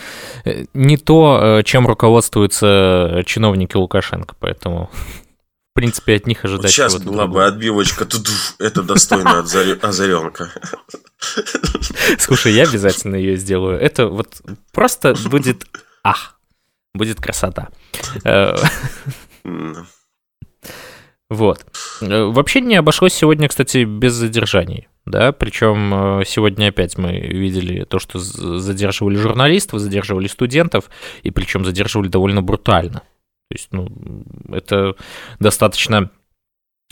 э, 0.43 0.65
не 0.73 0.97
то, 0.97 1.61
чем 1.63 1.85
руководствуются 1.85 3.21
чиновники 3.27 3.75
Лукашенко, 3.77 4.35
поэтому 4.39 4.89
в 5.71 5.73
принципе, 5.73 6.15
от 6.15 6.27
них 6.27 6.43
ожидать 6.43 6.63
вот 6.63 6.71
Сейчас 6.71 6.93
была 6.95 7.25
другого. 7.25 7.27
бы 7.27 7.45
отбивочка, 7.45 8.05
это 8.59 8.83
достойно 8.83 9.39
озаренка. 9.39 10.51
Слушай, 12.19 12.53
я 12.53 12.63
обязательно 12.63 13.15
ее 13.15 13.37
сделаю. 13.37 13.79
Это 13.79 14.07
вот 14.07 14.41
просто 14.73 15.15
будет 15.29 15.65
ах, 16.03 16.37
будет 16.93 17.21
красота. 17.21 17.69
Э, 18.25 18.55
вот. 21.29 21.65
Э, 22.01 22.23
вообще 22.25 22.59
не 22.59 22.75
обошлось 22.75 23.13
сегодня, 23.13 23.47
кстати, 23.47 23.85
без 23.85 24.13
задержаний. 24.13 24.89
Да, 25.05 25.31
причем 25.31 26.19
э, 26.19 26.25
сегодня 26.25 26.67
опять 26.67 26.97
мы 26.97 27.17
видели 27.17 27.85
то, 27.85 27.97
что 27.97 28.19
задерживали 28.19 29.15
журналистов, 29.15 29.79
задерживали 29.79 30.27
студентов, 30.27 30.89
и 31.23 31.31
причем 31.31 31.63
задерживали 31.63 32.09
довольно 32.09 32.41
брутально. 32.41 33.03
То 33.51 33.55
есть, 33.55 33.67
ну, 33.71 33.89
это 34.49 34.95
достаточно 35.41 36.09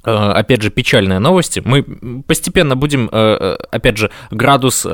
э, 0.03 0.11
опять 0.11 0.61
же, 0.61 0.69
печальные 0.69 1.19
новости. 1.19 1.61
Мы 1.63 2.21
постепенно 2.23 2.75
будем, 2.75 3.07
э, 3.07 3.09
э, 3.13 3.53
опять 3.71 3.95
же, 3.95 4.11
градус 4.29 4.85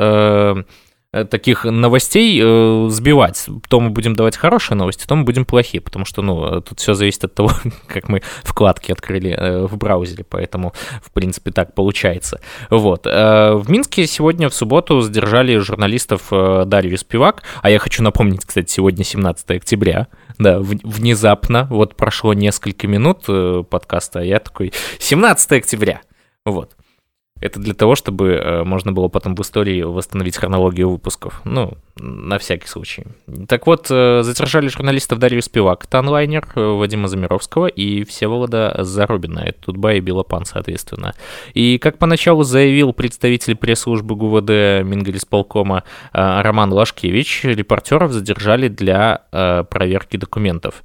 таких 1.23 1.63
новостей 1.63 2.41
э, 2.43 2.87
сбивать. 2.89 3.45
То 3.69 3.79
мы 3.79 3.89
будем 3.89 4.15
давать 4.15 4.35
хорошие 4.35 4.75
новости, 4.75 5.05
то 5.07 5.15
мы 5.15 5.23
будем 5.23 5.45
плохие, 5.45 5.81
потому 5.81 6.05
что, 6.05 6.21
ну, 6.21 6.61
тут 6.61 6.79
все 6.79 6.93
зависит 6.93 7.23
от 7.23 7.33
того, 7.33 7.51
как 7.87 8.09
мы 8.09 8.21
вкладки 8.43 8.91
открыли 8.91 9.31
э, 9.31 9.65
в 9.65 9.77
браузере, 9.77 10.25
поэтому, 10.27 10.73
в 11.01 11.11
принципе, 11.11 11.51
так 11.51 11.73
получается. 11.73 12.41
Вот. 12.69 13.07
Э, 13.07 13.53
в 13.53 13.69
Минске 13.69 14.07
сегодня, 14.07 14.49
в 14.49 14.53
субботу, 14.53 15.01
задержали 15.01 15.57
журналистов 15.57 16.27
э, 16.31 16.63
Дарью 16.65 16.97
Спивак, 16.97 17.43
а 17.61 17.69
я 17.69 17.79
хочу 17.79 18.03
напомнить, 18.03 18.45
кстати, 18.45 18.69
сегодня 18.71 19.03
17 19.03 19.51
октября, 19.51 20.07
да, 20.37 20.59
внезапно, 20.59 21.67
вот 21.69 21.95
прошло 21.95 22.33
несколько 22.33 22.87
минут 22.87 23.23
э, 23.27 23.63
подкаста, 23.69 24.19
а 24.19 24.23
я 24.23 24.39
такой, 24.39 24.73
17 24.99 25.51
октября, 25.53 26.01
вот. 26.45 26.71
Это 27.41 27.59
для 27.59 27.73
того, 27.73 27.95
чтобы 27.95 28.29
э, 28.29 28.63
можно 28.63 28.93
было 28.93 29.09
потом 29.09 29.35
в 29.35 29.41
истории 29.41 29.81
восстановить 29.81 30.37
хронологию 30.37 30.89
выпусков. 30.89 31.41
Ну, 31.43 31.73
на 31.97 32.39
всякий 32.39 32.67
случай. 32.67 33.03
Так 33.49 33.67
вот, 33.67 33.87
э, 33.89 34.21
задержали 34.23 34.69
журналистов 34.69 35.19
Дарью 35.19 35.41
Спивак, 35.41 35.85
Танлайнер, 35.85 36.47
э, 36.55 36.61
Вадима 36.61 37.09
Замировского 37.09 37.67
и 37.67 38.05
Всеволода 38.05 38.77
Зарубина, 38.79 39.39
это 39.39 39.65
Тутба 39.65 39.95
и 39.95 39.99
Белопан, 39.99 40.45
соответственно. 40.45 41.13
И, 41.53 41.77
как 41.77 41.97
поначалу 41.97 42.43
заявил 42.43 42.93
представитель 42.93 43.57
пресс-службы 43.57 44.15
ГУВД 44.15 44.85
Мингорисполкома 44.85 45.83
Роман 46.13 46.71
Лашкевич, 46.71 47.43
репортеров 47.43 48.13
задержали 48.13 48.69
для 48.69 49.23
проверки 49.69 50.15
документов. 50.15 50.83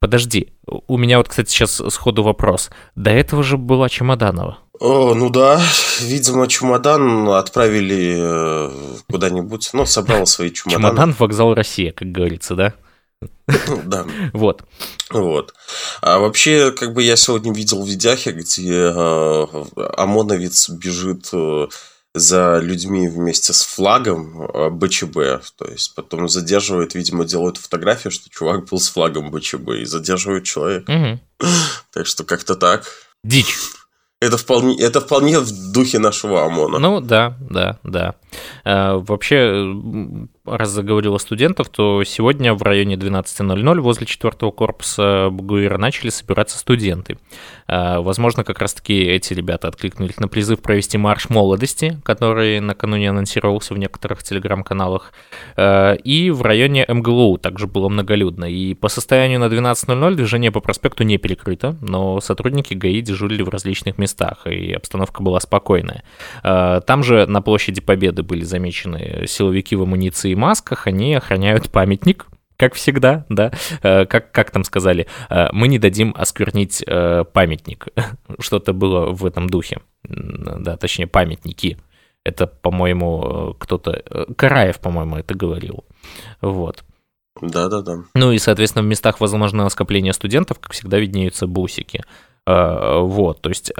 Подожди, 0.00 0.52
у 0.66 0.96
меня 0.96 1.18
вот, 1.18 1.28
кстати, 1.28 1.50
сейчас 1.50 1.82
сходу 1.88 2.22
вопрос. 2.22 2.70
До 2.94 3.10
этого 3.10 3.42
же 3.42 3.56
была 3.56 3.88
Чемоданова. 3.88 4.58
О, 4.80 5.14
ну 5.14 5.28
да, 5.30 5.60
видимо, 6.00 6.46
чемодан 6.46 7.28
отправили 7.30 8.16
э, 8.18 8.98
куда-нибудь, 9.10 9.70
ну, 9.72 9.86
собрал 9.86 10.26
свои 10.26 10.50
чемоданы. 10.52 10.82
Чемодан 10.82 11.14
в 11.14 11.20
вокзал 11.20 11.54
Россия, 11.54 11.92
как 11.92 12.12
говорится, 12.12 12.54
да? 12.54 12.74
Да. 13.84 14.06
Вот. 14.32 14.62
Вот. 15.10 15.54
А 16.00 16.18
вообще, 16.18 16.70
как 16.70 16.92
бы 16.92 17.02
я 17.02 17.16
сегодня 17.16 17.52
видел 17.52 17.82
в 17.82 17.88
видяхе, 17.88 18.32
где 18.32 18.74
э, 18.74 19.46
ОМОНовец 19.96 20.68
бежит 20.68 21.30
э, 21.32 21.66
за 22.14 22.58
людьми 22.58 23.08
вместе 23.08 23.52
с 23.52 23.62
флагом 23.62 24.48
БЧБ. 24.78 25.14
То 25.56 25.66
есть 25.70 25.94
потом 25.94 26.28
задерживает, 26.28 26.94
видимо, 26.94 27.24
делают 27.24 27.56
фотографию, 27.56 28.10
что 28.10 28.30
чувак 28.30 28.66
был 28.66 28.78
с 28.78 28.88
флагом 28.88 29.30
БЧБ 29.30 29.68
и 29.80 29.84
задерживает 29.84 30.44
человека. 30.44 30.92
Угу. 30.92 31.48
Так 31.92 32.06
что 32.06 32.24
как-то 32.24 32.54
так. 32.54 32.84
Дичь. 33.24 33.56
Это 34.20 34.36
вполне, 34.36 34.76
это 34.80 35.00
вполне 35.00 35.38
в 35.38 35.72
духе 35.72 36.00
нашего 36.00 36.44
ОМОНа. 36.44 36.78
Ну 36.78 37.00
да, 37.00 37.36
да, 37.50 37.78
да. 37.84 38.14
А, 38.64 38.98
вообще, 38.98 39.74
раз 40.44 40.70
заговорил 40.70 41.14
о 41.14 41.18
студентов, 41.18 41.68
то 41.68 42.02
сегодня 42.04 42.54
в 42.54 42.62
районе 42.62 42.94
12.00 42.96 43.80
возле 43.80 44.06
4 44.06 44.32
корпуса 44.52 45.28
Бугуира 45.30 45.78
начали 45.78 46.10
собираться 46.10 46.58
студенты. 46.58 47.18
А, 47.66 48.00
возможно, 48.00 48.44
как 48.44 48.58
раз-таки 48.60 49.00
эти 49.00 49.34
ребята 49.34 49.68
откликнулись 49.68 50.18
на 50.18 50.28
призыв 50.28 50.60
провести 50.60 50.98
марш 50.98 51.28
молодости, 51.30 52.00
который 52.04 52.60
накануне 52.60 53.10
анонсировался 53.10 53.74
в 53.74 53.78
некоторых 53.78 54.22
телеграм-каналах. 54.22 55.12
И 55.58 56.30
в 56.34 56.42
районе 56.42 56.84
МГЛУ 56.88 57.38
также 57.38 57.66
было 57.66 57.88
многолюдно. 57.88 58.44
И 58.46 58.74
по 58.74 58.88
состоянию 58.88 59.40
на 59.40 59.46
12.00 59.46 60.14
движение 60.14 60.50
по 60.50 60.60
проспекту 60.60 61.04
не 61.04 61.18
перекрыто, 61.18 61.76
но 61.80 62.20
сотрудники 62.20 62.74
ГАИ 62.74 63.00
дежурили 63.00 63.42
в 63.42 63.48
различных 63.48 63.98
местах, 63.98 64.46
и 64.46 64.72
обстановка 64.72 65.22
была 65.22 65.40
спокойная. 65.40 66.02
Там 66.42 67.02
же 67.02 67.26
на 67.26 67.42
площади 67.42 67.80
Победы 67.80 68.22
были 68.28 68.44
замечены 68.44 69.24
силовики 69.26 69.74
в 69.74 69.82
амуниции 69.82 70.30
и 70.30 70.36
масках, 70.36 70.86
они 70.86 71.14
охраняют 71.14 71.70
памятник, 71.70 72.26
как 72.58 72.74
всегда, 72.74 73.24
да, 73.28 73.52
э, 73.82 74.04
как, 74.06 74.32
как 74.32 74.50
там 74.50 74.64
сказали, 74.64 75.06
э, 75.30 75.46
мы 75.52 75.68
не 75.68 75.78
дадим 75.78 76.14
осквернить 76.16 76.82
э, 76.86 77.24
памятник. 77.32 77.86
Что-то 78.40 78.72
было 78.72 79.10
в 79.10 79.24
этом 79.24 79.48
духе, 79.48 79.78
да, 80.02 80.76
точнее, 80.76 81.06
памятники. 81.06 81.78
Это, 82.24 82.46
по-моему, 82.46 83.56
кто-то... 83.58 84.26
Караев, 84.36 84.80
по-моему, 84.80 85.16
это 85.16 85.34
говорил. 85.34 85.84
Вот. 86.42 86.84
Да-да-да. 87.40 88.04
Ну 88.14 88.32
и, 88.32 88.38
соответственно, 88.38 88.82
в 88.82 88.88
местах 88.88 89.20
возможного 89.20 89.68
скопления 89.68 90.12
студентов, 90.12 90.58
как 90.58 90.72
всегда, 90.72 90.98
виднеются 90.98 91.46
бусики. 91.46 92.02
Вот, 92.48 93.40
то 93.42 93.48
есть 93.50 93.72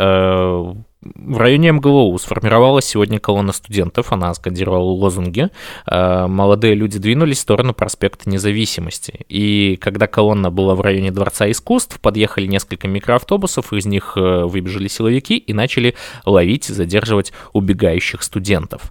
в 1.01 1.39
районе 1.39 1.73
МГЛУ 1.73 2.19
сформировалась 2.19 2.85
сегодня 2.85 3.21
колонна 3.21 3.53
студентов, 3.53 4.13
она 4.13 4.35
скандировала 4.35 4.91
лозунги. 4.91 5.49
Э, 5.87 6.27
молодые 6.27 6.75
люди 6.75 6.99
двинулись 6.99 7.39
в 7.39 7.43
сторону 7.43 7.73
проспекта 7.73 8.29
Независимости. 8.29 9.25
И 9.29 9.79
когда 9.81 10.09
колонна 10.09 10.51
была 10.51 10.75
в 10.75 10.81
районе 10.81 11.13
Дворца 11.13 11.49
искусств, 11.51 12.01
подъехали 12.01 12.47
несколько 12.47 12.89
микроавтобусов, 12.89 13.73
из 13.73 13.87
них 13.87 14.15
э, 14.17 14.45
выбежали 14.45 14.89
силовики 14.89 15.37
и 15.37 15.53
начали 15.53 15.95
ловить 16.27 16.69
и 16.69 16.73
задерживать 16.73 17.33
убегающих 17.53 18.23
студентов. 18.23 18.91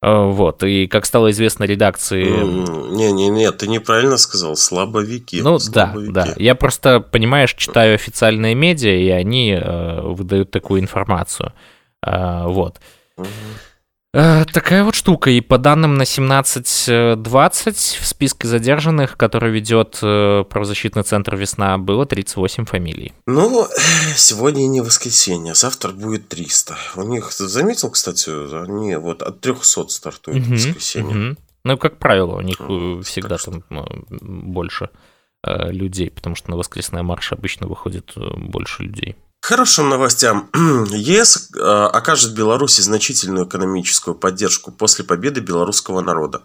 Э, 0.00 0.30
вот, 0.30 0.62
и 0.62 0.86
как 0.86 1.06
стало 1.06 1.30
известно 1.30 1.64
редакции... 1.64 2.24
Не-не-не, 2.24 3.50
ты 3.52 3.66
неправильно 3.66 4.16
сказал, 4.16 4.56
слабовики. 4.56 5.40
Ну 5.42 5.58
слабовики. 5.58 6.12
да, 6.12 6.26
да. 6.26 6.34
Я 6.36 6.54
просто, 6.54 7.00
понимаешь, 7.00 7.54
читаю 7.54 7.94
официальные 7.94 8.54
медиа, 8.54 8.96
и 8.96 9.08
они 9.08 9.52
э, 9.52 10.00
выдают 10.02 10.50
такую 10.50 10.80
информацию. 10.80 11.52
Э, 12.04 12.44
вот. 12.46 12.80
Э, 13.16 13.24
такая 14.12 14.84
вот 14.84 14.94
штука. 14.94 15.30
И 15.30 15.40
по 15.40 15.58
данным 15.58 15.96
на 15.96 16.02
17.20 16.02 17.72
в 17.74 18.06
списке 18.06 18.48
задержанных, 18.48 19.16
который 19.16 19.50
ведет 19.50 19.98
э, 20.02 20.44
правозащитный 20.48 21.02
центр 21.02 21.36
«Весна», 21.36 21.76
было 21.78 22.06
38 22.06 22.64
фамилий. 22.64 23.12
Ну, 23.26 23.66
сегодня 24.16 24.66
не 24.66 24.80
воскресенье, 24.80 25.54
завтра 25.54 25.92
будет 25.92 26.28
300. 26.28 26.76
У 26.96 27.02
них, 27.02 27.32
заметил, 27.32 27.90
кстати, 27.90 28.30
они 28.64 28.96
вот 28.96 29.22
от 29.22 29.40
300 29.40 29.88
стартуют 29.88 30.44
угу, 30.46 30.54
воскресенье. 30.54 31.30
Угу. 31.30 31.36
Ну, 31.64 31.76
как 31.76 31.98
правило, 31.98 32.36
у 32.36 32.40
них 32.40 32.60
ну, 32.60 33.02
всегда 33.02 33.36
там 33.36 33.62
больше 34.10 34.90
людей, 35.46 36.10
потому 36.10 36.34
что 36.34 36.50
на 36.50 36.56
воскресные 36.56 37.02
марши 37.02 37.34
обычно 37.34 37.66
выходит 37.68 38.12
больше 38.16 38.82
людей. 38.84 39.16
Хорошим 39.40 39.88
новостям. 39.88 40.50
ЕС 40.90 41.50
э, 41.54 41.60
окажет 41.60 42.34
Беларуси 42.34 42.80
значительную 42.80 43.46
экономическую 43.46 44.14
поддержку 44.14 44.72
после 44.72 45.04
победы 45.04 45.40
белорусского 45.40 46.00
народа. 46.00 46.42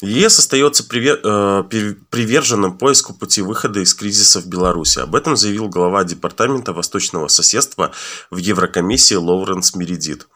ЕС 0.00 0.38
остается 0.38 0.82
э, 0.82 1.62
приверженным 2.08 2.78
поиску 2.78 3.12
пути 3.12 3.42
выхода 3.42 3.80
из 3.80 3.92
кризиса 3.94 4.40
в 4.40 4.46
Беларуси. 4.46 5.00
Об 5.00 5.14
этом 5.14 5.36
заявил 5.36 5.68
глава 5.68 6.02
Департамента 6.04 6.72
Восточного 6.72 7.28
соседства 7.28 7.92
в 8.30 8.38
Еврокомиссии 8.38 9.14
Лоуренс 9.16 9.74
Меридит. 9.74 10.26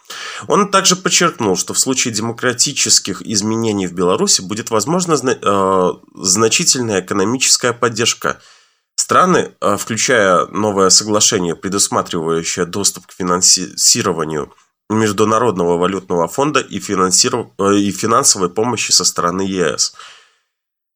Он 0.47 0.71
также 0.71 0.97
подчеркнул, 0.97 1.57
что 1.57 1.73
в 1.73 1.79
случае 1.79 2.13
демократических 2.13 3.23
изменений 3.23 3.87
в 3.87 3.95
Беларуси 3.95 4.43
будет 4.43 4.71
возможна 4.71 5.15
э, 5.15 5.91
значительная 6.15 7.01
экономическая 7.01 7.73
поддержка– 7.73 8.41
Страны, 8.97 9.53
э, 9.61 9.77
включая 9.77 10.47
новое 10.47 10.91
соглашение, 10.91 11.55
предусматривающее 11.57 12.65
доступ 12.65 13.07
к 13.07 13.13
финансированию 13.13 14.53
Международного 14.89 15.77
валютного 15.79 16.29
фонда 16.29 16.61
и, 16.61 16.79
финансиров... 16.79 17.49
Э, 17.59 17.75
и 17.75 17.91
финансовой 17.91 18.51
помощи 18.51 18.93
со 18.93 19.05
стороны 19.05 19.43
ЕС. 19.43 19.95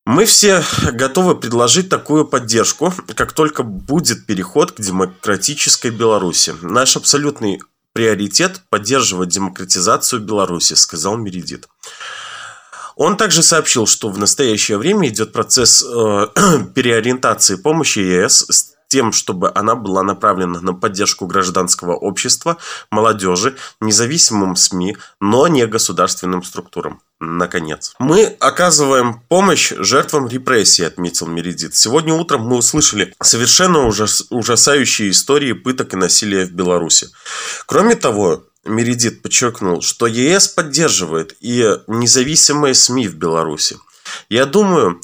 Мы 0.07 0.25
все 0.25 0.65
готовы 0.93 1.35
предложить 1.35 1.91
такую 1.91 2.25
поддержку, 2.25 2.95
как 3.15 3.33
только 3.33 3.63
будет 3.63 4.25
переход 4.27 4.73
к 4.73 4.81
демократической 4.81 5.91
Беларуси. 5.91 6.55
Наш 6.63 6.97
абсолютный 6.97 7.61
приоритет– 7.93 8.63
поддерживать 8.71 9.29
демократизацию 9.29 10.23
Беларуси, 10.23 10.75
сказал 10.75 11.17
Меридит. 11.17 11.69
Он 12.99 13.17
также 13.17 13.45
сообщил, 13.45 13.87
что 13.87 14.09
в 14.09 14.19
настоящее 14.19 14.77
время 14.77 15.09
идет 15.09 15.33
процесс 15.33 15.85
э, 15.85 16.27
переориентации 16.75 17.55
помощи 17.55 18.01
ЕС 18.01 18.45
с 18.51 18.75
тем, 18.89 19.13
чтобы 19.13 19.53
она 19.55 19.77
была 19.77 20.03
направлена 20.03 20.61
на 20.61 20.73
поддержку 20.73 21.27
гражданского 21.27 21.95
общества, 21.95 22.57
молодежи, 22.91 23.57
независимым 23.81 24.57
СМИ, 24.57 24.97
но 25.21 25.47
не 25.47 25.65
государственным 25.67 26.43
структурам. 26.43 27.01
Наконец. 27.21 27.95
Мы 28.01 28.25
оказываем 28.41 29.21
помощь 29.29 29.73
жертвам 29.77 30.29
репрессий, 30.29 30.85
отметил 30.85 31.27
Мередит. 31.27 31.77
Сегодня 31.77 32.15
утром 32.15 32.43
мы 32.43 32.57
услышали 32.57 33.15
совершенно 33.23 33.87
ужас, 33.87 34.27
ужасающие 34.31 35.11
истории 35.11 35.53
пыток 35.53 35.95
и 35.95 35.97
насилия 35.97 36.47
в 36.47 36.53
Беларуси. 36.53 37.09
Кроме 37.67 37.95
того, 37.95 38.45
Мередит 38.65 39.23
подчеркнул, 39.23 39.83
что 39.83 40.07
ЕС 40.07 40.49
поддерживает 40.49 41.37
и 41.41 41.79
независимые 41.87 42.75
СМИ 42.75 43.09
в 43.09 43.17
Беларуси. 43.17 43.79
Я 44.29 44.47
думаю, 44.47 45.01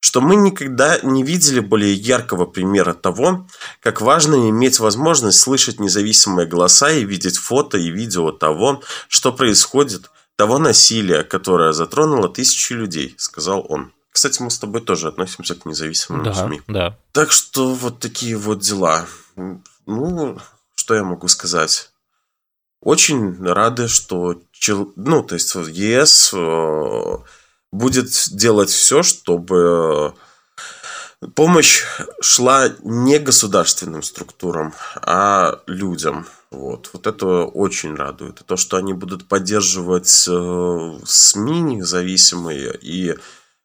что 0.00 0.20
мы 0.20 0.36
никогда 0.36 0.98
не 1.02 1.22
видели 1.22 1.60
более 1.60 1.94
яркого 1.94 2.46
примера 2.46 2.94
того, 2.94 3.48
как 3.80 4.00
важно 4.00 4.48
иметь 4.50 4.78
возможность 4.78 5.40
слышать 5.40 5.80
независимые 5.80 6.46
голоса 6.46 6.90
и 6.90 7.04
видеть 7.04 7.38
фото 7.38 7.78
и 7.78 7.90
видео 7.90 8.30
того, 8.30 8.82
что 9.08 9.32
происходит, 9.32 10.10
того 10.36 10.58
насилия, 10.58 11.24
которое 11.24 11.72
затронуло 11.72 12.28
тысячи 12.28 12.72
людей, 12.72 13.14
сказал 13.18 13.66
он. 13.68 13.92
Кстати, 14.12 14.40
мы 14.40 14.50
с 14.50 14.58
тобой 14.58 14.80
тоже 14.80 15.08
относимся 15.08 15.54
к 15.54 15.64
независимым 15.66 16.22
да, 16.22 16.34
СМИ. 16.34 16.62
Да. 16.68 16.96
Так 17.12 17.32
что 17.32 17.74
вот 17.74 17.98
такие 17.98 18.36
вот 18.36 18.60
дела. 18.60 19.06
Ну, 19.86 20.38
что 20.74 20.94
я 20.94 21.04
могу 21.04 21.28
сказать? 21.28 21.90
Очень 22.80 23.42
рады, 23.44 23.88
что 23.88 24.40
ну, 24.96 25.22
то 25.22 25.34
есть 25.34 25.54
ЕС 25.54 26.32
э, 26.34 27.16
будет 27.72 28.08
делать 28.32 28.70
все, 28.70 29.02
чтобы 29.02 30.14
помощь 31.34 31.84
шла 32.20 32.70
не 32.82 33.18
государственным 33.18 34.02
структурам, 34.02 34.74
а 34.96 35.60
людям. 35.66 36.26
Вот. 36.50 36.90
вот 36.94 37.06
это 37.06 37.26
очень 37.44 37.94
радует. 37.94 38.42
То, 38.46 38.56
что 38.56 38.78
они 38.78 38.94
будут 38.94 39.28
поддерживать 39.28 40.26
э, 40.28 40.98
СМИ 41.04 41.60
независимые 41.60 42.74
и 42.80 43.16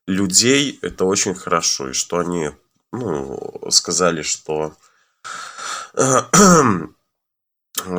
людей, 0.05 0.79
это 0.81 1.05
очень 1.05 1.33
хорошо. 1.33 1.89
И 1.89 1.93
что 1.93 2.17
они 2.19 2.51
ну, 2.91 3.61
сказали, 3.69 4.21
что, 4.21 4.75
что 5.95 6.33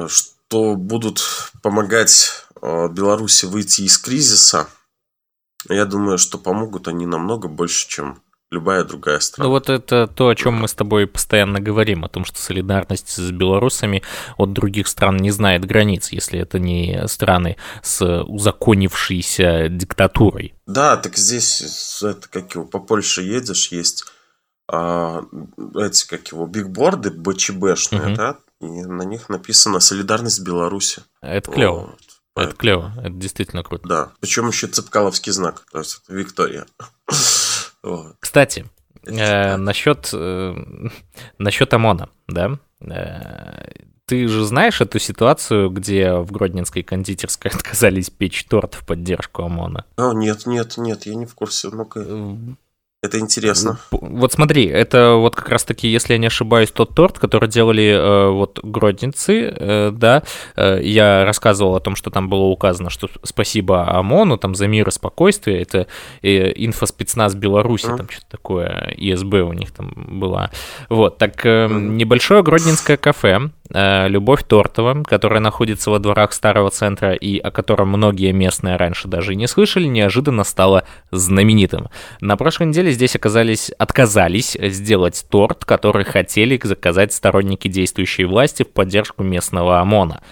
что 0.55 0.77
будут 0.77 1.21
помогать 1.63 2.31
э, 2.63 2.89
Беларуси 2.89 3.47
выйти 3.47 3.81
из 3.81 3.99
кризиса, 3.99 4.69
я 5.69 5.85
думаю, 5.85 6.17
что 6.17 6.39
помогут 6.39 6.87
они 6.87 7.07
намного 7.07 7.49
больше, 7.49 7.89
чем 7.89 8.23
любая 8.53 8.85
другая 8.85 9.19
страна. 9.19 9.49
Ну 9.49 9.51
вот 9.51 9.69
это 9.69 10.07
то, 10.07 10.29
о 10.29 10.35
чем 10.37 10.55
мы 10.55 10.69
с 10.69 10.75
тобой 10.75 11.09
постоянно 11.09 11.59
говорим, 11.59 12.05
о 12.05 12.09
том, 12.09 12.25
что 12.25 12.39
солидарность 12.39 13.09
с 13.09 13.33
белорусами 13.33 14.05
от 14.37 14.53
других 14.53 14.87
стран 14.87 15.17
не 15.17 15.33
знает 15.33 15.65
границ, 15.65 16.13
если 16.13 16.39
это 16.39 16.61
не 16.61 17.09
страны 17.09 17.57
с 17.83 18.23
узаконившейся 18.23 19.69
диктатурой. 19.69 20.55
Да, 20.67 20.97
так 20.97 21.17
здесь 21.17 22.01
это 22.01 22.29
как 22.29 22.55
его 22.55 22.65
по 22.65 22.79
Польше 22.79 23.23
едешь, 23.23 23.73
есть 23.73 24.05
а, 24.71 25.25
эти 25.75 26.07
как 26.07 26.29
его 26.29 26.47
бигборды 26.47 27.11
БЧБшные, 27.11 28.07
угу. 28.07 28.15
да, 28.15 28.37
и 28.67 28.85
на 28.85 29.03
них 29.03 29.29
написано 29.29 29.81
«Солидарность 29.81 30.43
Беларуси». 30.43 31.03
Это 31.21 31.51
клево. 31.51 31.97
Вот. 32.35 32.47
Это 32.47 32.57
клево, 32.57 32.93
это 32.99 33.11
действительно 33.11 33.63
круто. 33.63 33.89
Да, 33.89 34.13
причем 34.21 34.49
еще 34.49 34.67
цепкаловский 34.67 35.33
знак, 35.33 35.65
то 35.71 35.79
есть 35.79 36.03
Виктория. 36.09 36.67
Кстати, 38.21 38.67
э, 39.07 39.57
насчет, 39.57 40.11
э, 40.13 40.55
насчет 41.39 41.75
ОМОНа, 41.75 42.09
да, 42.27 42.59
э, 42.81 43.85
ты 44.07 44.29
же 44.29 44.45
знаешь 44.45 44.81
эту 44.81 44.99
ситуацию, 44.99 45.71
где 45.71 46.13
в 46.15 46.31
Гродненской 46.31 46.83
кондитерской 46.83 47.51
отказались 47.55 48.11
печь 48.11 48.45
торт 48.45 48.75
в 48.75 48.85
поддержку 48.85 49.43
ОМОНа? 49.43 49.87
А, 49.97 50.13
нет, 50.13 50.47
нет, 50.47 50.77
нет, 50.77 51.07
я 51.07 51.15
не 51.15 51.27
в 51.27 51.35
курсе. 51.35 51.69
Ну-ка. 51.71 52.05
Э, 52.07 52.37
это 53.05 53.19
интересно. 53.19 53.79
Вот 53.91 54.33
смотри, 54.33 54.67
это 54.67 55.15
вот 55.15 55.37
как 55.37 55.51
раз-таки, 55.51 55.89
если 55.89 56.15
я 56.15 56.19
не 56.19 56.29
ошибаюсь, 56.29 56.71
тот 56.71 56.95
торт, 56.95 57.19
который 57.19 57.49
делали 57.49 57.85
э, 57.85 58.31
вот 58.31 58.61
гродницы, 58.63 59.55
э, 59.55 59.91
да, 59.93 60.23
э, 60.57 60.81
я 60.83 61.25
рассказывал 61.25 61.77
о 61.77 61.81
том, 61.81 61.97
что 61.97 62.11
там 62.11 62.31
было 62.31 62.45
указано, 62.45 62.89
что 62.89 63.09
спасибо 63.23 63.91
ОМОНу 63.99 64.39
там 64.39 64.55
за 64.55 64.69
мир 64.69 64.89
и 64.89 64.91
спокойствие, 64.91 65.61
это 65.61 65.87
э, 66.23 66.53
инфоспецназ 66.57 67.35
Беларуси, 67.35 67.87
mm. 67.87 67.97
там 67.99 68.09
что-то 68.09 68.27
такое, 68.31 68.95
ИСБ 68.97 69.43
у 69.43 69.53
них 69.53 69.71
там 69.73 69.93
была. 69.95 70.51
Вот, 70.89 71.19
так 71.19 71.45
э, 71.45 71.69
небольшое 71.71 72.43
гродненское 72.43 72.97
кафе, 72.97 73.51
Любовь 73.75 74.45
Тортова, 74.45 75.03
которая 75.03 75.41
находится 75.41 75.91
во 75.91 75.99
дворах 75.99 76.33
старого 76.33 76.71
центра 76.71 77.13
и 77.13 77.39
о 77.39 77.51
котором 77.51 77.89
многие 77.89 78.31
местные 78.31 78.77
раньше 78.77 79.09
даже 79.09 79.33
и 79.33 79.37
не 79.37 79.49
слышали, 79.49 79.87
неожиданно 79.87 80.45
стало 80.45 80.85
знаменитым. 81.11 81.89
На 82.21 82.37
прошлой 82.37 82.69
неделе 82.69 82.93
здесь 82.93 83.17
оказались, 83.17 83.71
отказались 83.71 84.57
сделать 84.61 85.27
торт, 85.29 85.65
который 85.65 86.05
хотели 86.05 86.61
заказать 86.63 87.13
сторонники 87.13 87.67
действующей 87.67 88.25
власти 88.25 88.63
в 88.63 88.69
поддержку 88.69 89.25
местного 89.25 89.81
ОМОНа. 89.81 90.23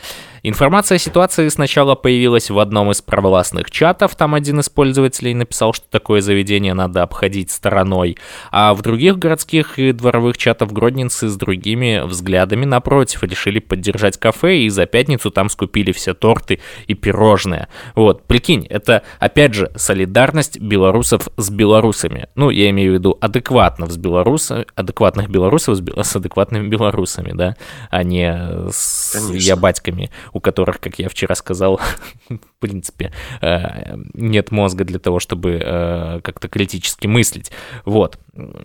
Информация 0.45 0.97
о 0.97 0.99
ситуации 0.99 1.49
сначала 1.49 1.95
появилась 1.95 2.51
в 2.51 2.59
одном 2.59 2.91
из 2.91 3.01
провластных 3.01 3.71
чатов, 3.71 4.17
там 4.17 4.35
один 4.35 4.59
из 4.59 4.69
пользователей 4.69 5.35
написал, 5.35 5.73
что 5.73 5.87
такое 5.89 6.21
заведение 6.21 6.75
надо 6.75 7.05
обходить 7.05 7.53
стороной, 7.53 8.19
а 8.51 8.75
в 8.75 8.83
других 8.83 9.19
городских 9.19 9.79
и 9.79 9.93
дворовых 9.93 10.37
чатах 10.37 10.73
гродненцы 10.73 11.29
с 11.29 11.37
другими 11.37 12.03
взглядами 12.05 12.65
напротив 12.65 13.23
решили 13.23 13.61
поддержать 13.61 14.19
кафе 14.19 14.59
и 14.59 14.69
за 14.69 14.87
пятницу 14.87 15.31
там 15.31 15.49
скупили 15.49 15.93
все 15.93 16.13
торты 16.13 16.59
и 16.89 16.95
пирожные. 16.95 17.69
Вот, 17.95 18.27
прикинь, 18.27 18.67
это 18.69 19.03
опять 19.21 19.55
же 19.55 19.71
солидарность 19.77 20.59
белорусов 20.59 21.29
с 21.37 21.51
белорусами. 21.51 22.27
Ну, 22.35 22.51
я 22.51 22.69
имею 22.71 22.91
в 22.91 22.95
виду 22.95 23.17
адекватно 23.21 23.89
с 23.89 23.97
белорусами, 23.97 24.67
адекватных 24.75 25.31
белорусов 25.31 25.77
с, 25.77 26.03
с 26.03 26.17
адекватными 26.17 26.67
белорусами, 26.67 27.31
да, 27.33 27.57
а 27.91 28.03
не 28.03 28.69
с 28.73 29.13
Конечно. 29.13 29.53
ябатьками 29.53 30.11
у 30.33 30.41
которых, 30.41 30.81
как 30.81 30.99
я 30.99 31.09
вчера 31.09 31.35
сказал, 31.35 31.81
в 32.29 32.61
принципе, 32.61 33.13
э, 33.41 33.97
нет 34.15 34.51
мозга 34.51 34.85
для 34.85 34.99
того, 34.99 35.21
чтобы 35.21 35.61
э, 35.63 36.21
как-то 36.23 36.49
критически 36.49 37.07
мыслить. 37.07 37.51
Вот. 37.85 38.19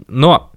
Но 0.08 0.51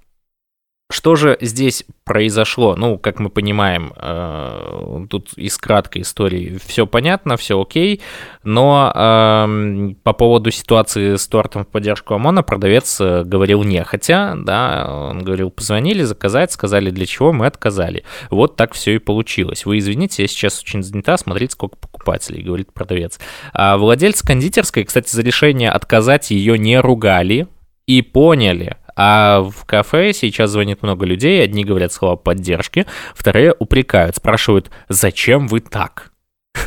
Что 0.90 1.14
же 1.14 1.38
здесь 1.40 1.84
произошло? 2.02 2.74
Ну, 2.74 2.98
как 2.98 3.20
мы 3.20 3.30
понимаем, 3.30 3.92
э, 3.94 5.06
тут 5.08 5.32
из 5.34 5.56
краткой 5.56 6.02
истории 6.02 6.58
все 6.66 6.84
понятно, 6.84 7.36
все 7.36 7.60
окей, 7.60 8.00
но 8.42 8.92
э, 8.92 9.94
по 10.02 10.12
поводу 10.12 10.50
ситуации 10.50 11.14
с 11.14 11.28
тортом 11.28 11.64
в 11.64 11.68
поддержку 11.68 12.14
ОМОНа 12.14 12.42
продавец 12.42 13.00
э, 13.00 13.22
говорил 13.22 13.62
не, 13.62 13.84
хотя, 13.84 14.34
да, 14.34 15.10
он 15.10 15.22
говорил, 15.22 15.52
позвонили, 15.52 16.02
заказать, 16.02 16.50
сказали 16.50 16.90
для 16.90 17.06
чего, 17.06 17.32
мы 17.32 17.46
отказали. 17.46 18.02
Вот 18.28 18.56
так 18.56 18.74
все 18.74 18.96
и 18.96 18.98
получилось. 18.98 19.64
Вы 19.66 19.78
извините, 19.78 20.22
я 20.22 20.28
сейчас 20.28 20.60
очень 20.60 20.82
занята, 20.82 21.16
смотрите, 21.18 21.52
сколько 21.52 21.76
покупателей, 21.76 22.42
говорит 22.42 22.72
продавец. 22.72 23.20
А 23.52 23.78
владельцы 23.78 24.26
кондитерской, 24.26 24.82
кстати, 24.82 25.14
за 25.14 25.22
решение 25.22 25.70
отказать 25.70 26.32
ее 26.32 26.58
не 26.58 26.80
ругали, 26.80 27.46
и 27.90 28.02
поняли, 28.02 28.76
а 29.02 29.40
в 29.40 29.64
кафе 29.64 30.12
сейчас 30.12 30.50
звонит 30.50 30.82
много 30.82 31.06
людей, 31.06 31.42
одни 31.42 31.64
говорят 31.64 31.90
слова 31.90 32.16
поддержки, 32.16 32.84
вторые 33.14 33.54
упрекают, 33.58 34.16
спрашивают, 34.16 34.70
зачем 34.90 35.48
вы 35.48 35.60
так? 35.60 36.12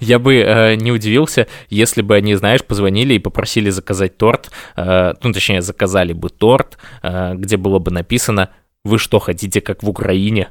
Я 0.00 0.18
бы 0.18 0.36
э, 0.36 0.76
не 0.76 0.90
удивился, 0.90 1.46
если 1.68 2.00
бы 2.00 2.16
они, 2.16 2.34
знаешь, 2.36 2.64
позвонили 2.64 3.12
и 3.12 3.18
попросили 3.18 3.68
заказать 3.68 4.16
торт, 4.16 4.50
э, 4.76 5.12
ну, 5.22 5.30
точнее, 5.34 5.60
заказали 5.60 6.14
бы 6.14 6.30
торт, 6.30 6.78
э, 7.02 7.34
где 7.34 7.58
было 7.58 7.78
бы 7.78 7.90
написано 7.90 8.48
«Вы 8.82 8.98
что, 8.98 9.18
хотите, 9.18 9.60
как 9.60 9.82
в 9.82 9.90
Украине?» 9.90 10.48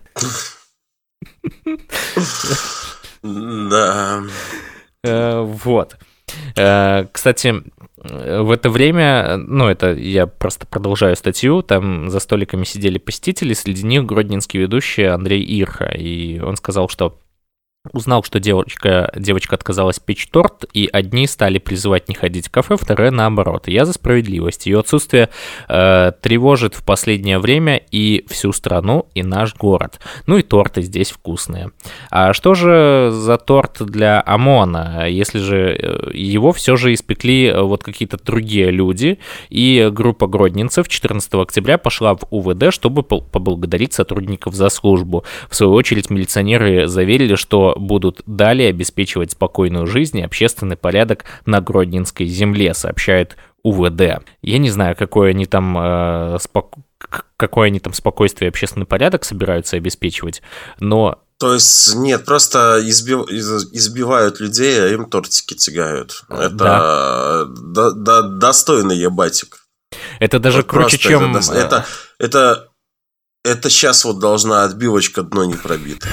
Да. 3.23 4.21
Э, 5.03 5.41
вот. 5.41 5.97
Э, 6.55 7.05
кстати, 7.11 7.55
в 7.97 8.51
это 8.51 8.69
время, 8.69 9.37
ну, 9.37 9.67
это 9.67 9.93
я 9.93 10.27
просто 10.27 10.67
продолжаю 10.67 11.15
статью, 11.15 11.61
там 11.61 12.09
за 12.09 12.19
столиками 12.19 12.63
сидели 12.63 12.97
посетители, 12.97 13.53
среди 13.53 13.83
них 13.83 14.05
гродненский 14.05 14.59
ведущий 14.59 15.03
Андрей 15.03 15.43
Ирха, 15.43 15.85
и 15.85 16.39
он 16.39 16.55
сказал, 16.57 16.89
что 16.89 17.19
Узнал, 17.93 18.23
что 18.23 18.39
девочка, 18.39 19.12
девочка 19.15 19.56
отказалась 19.56 20.00
печь 20.00 20.28
торт, 20.28 20.65
и 20.73 20.89
одни 20.91 21.28
стали 21.28 21.58
призывать 21.58 22.10
не 22.10 22.15
ходить 22.15 22.47
в 22.47 22.52
кафе, 22.52 22.76
вторые 22.78 23.12
наоборот. 23.12 23.67
Я 23.67 23.86
за 23.86 23.93
справедливость. 23.93 24.65
Ее 24.65 24.80
отсутствие 24.80 25.30
э, 25.67 26.12
тревожит 26.21 26.76
в 26.76 26.84
последнее 26.84 27.39
время 27.39 27.78
и 27.91 28.26
всю 28.30 28.52
страну, 28.52 29.08
и 29.13 29.23
наш 29.23 29.56
город. 29.56 30.00
Ну 30.26 30.38
и 30.38 30.41
торты 30.41 30.82
здесь 30.82 31.12
вкусные. 31.12 31.71
А 32.10 32.34
что 32.34 32.54
же 32.54 33.10
за 33.12 33.38
торт 33.38 33.82
для 33.82 34.21
ОМОНа, 34.26 35.08
если 35.10 35.39
же 35.39 35.78
э, 35.78 36.12
его 36.13 36.52
все 36.52 36.76
же 36.76 36.93
испекли 36.93 37.47
э, 37.47 37.62
вот 37.62 37.84
какие-то 37.84 38.17
другие 38.17 38.71
люди, 38.71 39.19
и 39.50 39.89
группа 39.91 40.28
гродненцев 40.28 40.89
14 40.89 41.34
октября 41.36 41.78
пошла 41.78 42.15
в 42.15 42.21
УВД, 42.30 42.73
чтобы 42.73 43.04
поблагодарить 43.04 43.93
сотрудников 43.93 44.56
за 44.56 44.69
службу. 44.69 45.23
В 45.50 45.56
свою 45.56 45.73
очередь 45.73 46.10
милиционеры 46.10 46.88
заверили, 46.88 47.36
что 47.36 47.76
будут 47.77 48.21
далее 48.25 48.69
обеспечивать 48.69 49.31
спокойную 49.31 49.87
жизнь 49.87 50.17
и 50.19 50.23
общественный 50.23 50.77
порядок 50.77 51.25
на 51.45 51.61
Гродненской 51.61 52.25
земле, 52.25 52.73
сообщает 52.73 53.37
УВД. 53.63 54.23
Я 54.41 54.57
не 54.57 54.69
знаю, 54.69 54.95
какое 54.95 55.31
они 55.31 55.45
там 55.45 55.77
э, 55.77 56.37
спок... 56.39 56.73
какое 57.37 57.67
они 57.67 57.79
там 57.79 57.93
спокойствие 57.93 58.47
и 58.47 58.49
общественный 58.49 58.85
порядок 58.85 59.25
собираются 59.25 59.77
обеспечивать, 59.77 60.41
но 60.79 61.21
то 61.39 61.53
есть, 61.53 61.93
нет, 61.95 62.25
просто 62.25 62.79
избив, 62.81 63.29
избивают 63.29 64.39
людей, 64.39 64.83
а 64.83 64.87
им 64.87 65.05
тортики 65.05 65.53
тягают. 65.53 66.23
Это 66.29 66.49
да. 66.49 67.45
до, 67.45 67.91
до, 67.91 68.23
достойный 68.23 68.97
ебатик. 68.97 69.67
Это 70.19 70.39
даже 70.39 70.57
вот 70.57 70.67
круче, 70.67 70.97
чем... 70.97 71.35
Это, 71.37 71.53
это, 71.53 71.85
это, 72.17 72.67
это 73.43 73.69
сейчас 73.69 74.03
вот 74.03 74.17
должна 74.17 74.63
отбивочка 74.63 75.21
дно 75.21 75.45
не 75.45 75.53
пробита. 75.53 76.07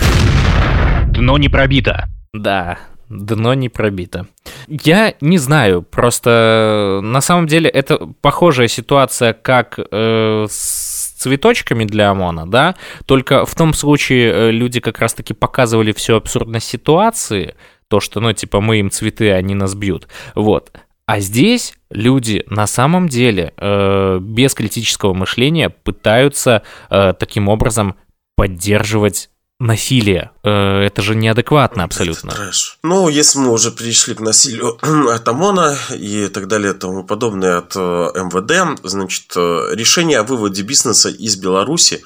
Дно 1.14 1.38
не 1.38 1.48
пробито. 1.48 2.09
Да, 2.33 2.79
дно 3.09 3.55
не 3.55 3.68
пробито. 3.68 4.27
Я 4.68 5.14
не 5.20 5.38
знаю, 5.38 5.83
просто 5.83 7.00
на 7.03 7.20
самом 7.20 7.46
деле 7.46 7.70
это 7.70 8.09
похожая 8.20 8.66
ситуация, 8.66 9.33
как 9.33 9.79
э, 9.79 10.46
с 10.48 11.14
цветочками 11.16 11.85
для 11.85 12.11
ОМОНа, 12.11 12.46
да, 12.46 12.74
только 13.07 13.46
в 13.46 13.55
том 13.55 13.74
случае 13.74 14.33
э, 14.33 14.50
люди 14.50 14.81
как 14.81 14.98
раз-таки 14.98 15.35
показывали 15.35 15.92
всю 15.92 16.16
абсурдность 16.16 16.66
ситуации, 16.66 17.55
то, 17.88 18.00
что, 18.00 18.20
ну, 18.20 18.33
типа, 18.33 18.61
мы 18.61 18.81
им 18.81 18.90
цветы, 18.90 19.31
они 19.33 19.55
нас 19.55 19.74
бьют, 19.74 20.09
вот. 20.35 20.72
А 21.07 21.20
здесь 21.20 21.74
люди 21.90 22.44
на 22.48 22.66
самом 22.66 23.09
деле 23.09 23.53
э, 23.57 24.18
без 24.20 24.55
критического 24.55 25.14
мышления 25.14 25.68
пытаются 25.68 26.62
э, 26.90 27.12
таким 27.18 27.48
образом 27.48 27.94
поддерживать 28.37 29.29
насилие. 29.61 30.31
Э, 30.43 30.83
это 30.83 31.03
же 31.03 31.14
неадекватно 31.14 31.85
абсолютно. 31.85 32.31
Это 32.31 32.37
трэш. 32.37 32.79
Ну, 32.83 33.09
если 33.09 33.38
мы 33.38 33.53
уже 33.53 33.71
пришли 33.71 34.14
к 34.14 34.21
насилию 34.21 34.79
от 35.11 35.29
ОМОНа 35.29 35.77
и 35.95 36.29
так 36.29 36.49
далее 36.49 36.73
и 36.73 36.77
тому 36.77 37.05
подобное 37.05 37.59
от 37.59 37.75
э, 37.77 37.79
МВД, 37.79 38.81
значит, 38.83 39.33
э, 39.37 39.75
решение 39.75 40.19
о 40.19 40.25
выводе 40.25 40.62
бизнеса 40.62 41.09
из 41.09 41.37
Беларуси 41.37 42.05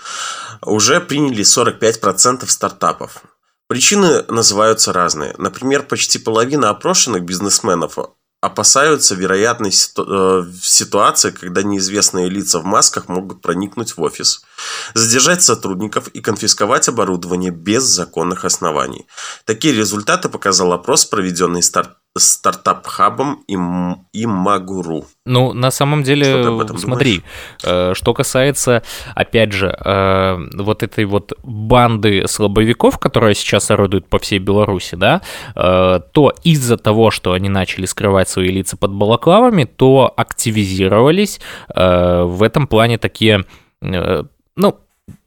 уже 0.63 1.01
приняли 1.01 1.43
45% 1.43 2.47
стартапов. 2.47 3.23
Причины 3.69 4.23
называются 4.29 4.93
разные. 4.95 5.35
Например, 5.37 5.83
почти 5.83 6.19
половина 6.19 6.71
опрошенных 6.71 7.25
бизнесменов 7.25 7.99
опасаются 8.41 9.15
вероятной 9.15 9.73
ситу- 9.73 10.47
ситуации, 10.63 11.31
когда 11.31 11.63
неизвестные 11.63 12.29
лица 12.29 12.61
в 12.61 12.65
масках 12.65 13.09
могут 13.09 13.43
проникнуть 13.43 13.97
в 13.97 14.03
офис– 14.03 14.43
задержать 14.95 15.43
сотрудников 15.43 16.09
и 16.09 16.21
конфисковать 16.21 16.89
оборудование 16.89 17.51
без 17.51 17.83
законных 17.83 18.45
оснований. 18.45 19.07
Такие 19.45 19.75
результаты 19.75 20.29
показал 20.29 20.73
опрос, 20.73 21.05
проведенный 21.05 21.63
старт 21.63 21.98
стартап-хабом 22.17 23.45
Imaguru. 23.47 25.05
Ну, 25.25 25.53
на 25.53 25.71
самом 25.71 26.03
деле, 26.03 26.67
смотри, 26.77 27.23
э, 27.65 27.93
что 27.95 28.15
касается, 28.15 28.83
опять 29.15 29.53
же, 29.53 29.69
э, 29.69 30.39
вот 30.55 30.83
этой 30.83 31.05
вот 31.05 31.33
банды 31.43 32.27
силовиков, 32.27 32.99
которая 32.99 33.35
сейчас 33.35 33.71
орудует 33.71 34.09
по 34.09 34.19
всей 34.19 34.39
Беларуси, 34.39 34.95
да, 34.95 35.23
э, 35.55 36.01
то 36.13 36.33
из-за 36.45 36.77
того, 36.77 37.11
что 37.11 37.33
они 37.33 37.49
начали 37.49 37.87
скрывать 37.87 38.29
свои 38.29 38.49
лица 38.49 38.77
под 38.77 38.93
балаклавами, 38.93 39.65
то 39.65 40.13
активизировались 40.17 41.41
в 41.69 42.43
этом 42.43 42.67
плане 42.67 42.99
такие 42.99 43.45
ну, 43.81 44.81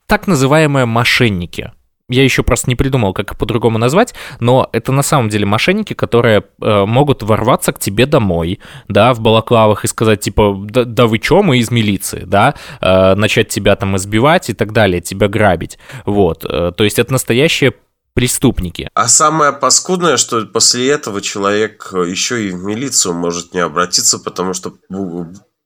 так 0.08 0.28
называемые 0.28 0.86
мошенники. 0.86 1.72
Я 2.12 2.24
еще 2.24 2.43
просто 2.43 2.69
не 2.69 2.76
придумал, 2.76 3.13
как 3.13 3.32
их 3.32 3.38
по-другому 3.38 3.78
назвать, 3.78 4.13
но 4.39 4.69
это 4.74 4.91
на 4.91 5.02
самом 5.02 5.30
деле 5.30 5.45
мошенники, 5.45 5.93
которые 5.93 6.43
э, 6.62 6.86
могут 6.86 7.24
ворваться 7.24 7.71
к 7.71 7.80
тебе 7.80 8.06
домой, 8.06 8.60
да, 8.88 9.13
в 9.13 9.21
балаклавах 9.21 9.86
и 9.86 9.88
сказать, 9.88 10.19
типа, 10.19 10.56
да, 10.65 10.84
да 10.84 11.08
вы 11.08 11.19
чё, 11.19 11.41
мы 11.41 11.58
из 11.58 11.71
милиции, 11.71 12.24
да, 12.26 12.56
э, 12.82 13.15
начать 13.15 13.47
тебя 13.47 13.76
там 13.76 13.95
избивать 13.95 14.50
и 14.50 14.54
так 14.54 14.74
далее, 14.74 15.02
тебя 15.02 15.28
грабить, 15.28 15.80
вот. 16.06 16.45
Э, 16.45 16.71
то 16.76 16.84
есть 16.84 17.00
это 17.00 17.13
настоящие 17.13 17.74
преступники. 18.13 18.89
А 18.93 19.08
самое 19.08 19.54
паскудное, 19.54 20.17
что 20.17 20.45
после 20.45 20.89
этого 20.89 21.21
человек 21.21 21.91
еще 21.93 22.45
и 22.45 22.52
в 22.52 22.62
милицию 22.62 23.13
может 23.13 23.54
не 23.54 23.62
обратиться, 23.62 24.19
потому 24.19 24.54
что 24.54 24.74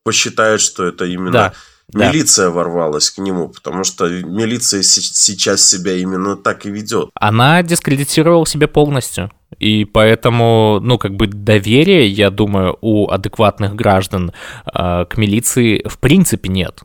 посчитает, 0.03 0.61
что 0.61 0.85
это 0.85 1.05
именно... 1.05 1.31
Да 1.31 1.53
да. 1.95 2.11
Милиция 2.11 2.49
ворвалась 2.49 3.09
к 3.09 3.19
нему, 3.19 3.47
потому 3.47 3.85
что 3.85 4.09
милиция 4.09 4.83
сейчас 4.83 5.65
себя 5.65 5.93
именно 5.93 6.35
так 6.35 6.65
и 6.65 6.69
ведет. 6.69 7.09
Она 7.15 7.63
дискредитировала 7.63 8.45
себя 8.45 8.67
полностью. 8.67 9.31
И 9.59 9.85
поэтому, 9.85 10.79
ну, 10.81 10.97
как 10.97 11.15
бы 11.15 11.27
доверия, 11.27 12.05
я 12.05 12.31
думаю, 12.31 12.77
у 12.81 13.09
адекватных 13.09 13.75
граждан 13.75 14.33
э, 14.73 15.05
к 15.05 15.17
милиции 15.17 15.87
в 15.87 15.97
принципе 15.99 16.49
нет. 16.49 16.83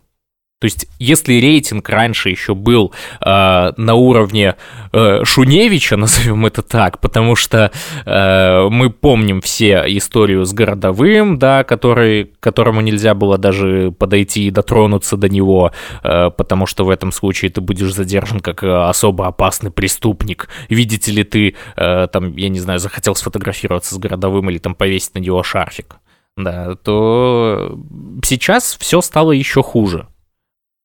То 0.60 0.66
есть, 0.66 0.86
если 0.98 1.40
рейтинг 1.40 1.88
раньше 1.88 2.28
еще 2.28 2.54
был 2.54 2.92
э, 3.24 3.72
на 3.76 3.94
уровне 3.94 4.56
э, 4.92 5.24
Шуневича, 5.24 5.96
назовем 5.96 6.44
это 6.44 6.60
так, 6.60 7.00
потому 7.00 7.34
что 7.34 7.72
э, 8.04 8.68
мы 8.68 8.90
помним 8.90 9.40
все 9.40 9.82
историю 9.86 10.44
с 10.44 10.52
городовым, 10.52 11.38
да, 11.38 11.64
который, 11.64 12.32
которому 12.40 12.82
нельзя 12.82 13.14
было 13.14 13.38
даже 13.38 13.90
подойти 13.92 14.48
и 14.48 14.50
дотронуться 14.50 15.16
до 15.16 15.30
него, 15.30 15.72
э, 16.02 16.30
потому 16.30 16.66
что 16.66 16.84
в 16.84 16.90
этом 16.90 17.10
случае 17.10 17.50
ты 17.50 17.62
будешь 17.62 17.94
задержан 17.94 18.40
как 18.40 18.62
особо 18.62 19.28
опасный 19.28 19.70
преступник. 19.70 20.50
Видите 20.68 21.10
ли 21.10 21.24
ты, 21.24 21.54
э, 21.76 22.06
там, 22.12 22.36
я 22.36 22.50
не 22.50 22.60
знаю, 22.60 22.80
захотел 22.80 23.14
сфотографироваться 23.14 23.94
с 23.94 23.98
городовым 23.98 24.50
или 24.50 24.58
там 24.58 24.74
повесить 24.74 25.14
на 25.14 25.20
него 25.20 25.42
шарфик, 25.42 25.96
да, 26.36 26.74
то 26.74 27.78
сейчас 28.22 28.76
все 28.78 29.00
стало 29.00 29.32
еще 29.32 29.62
хуже 29.62 30.09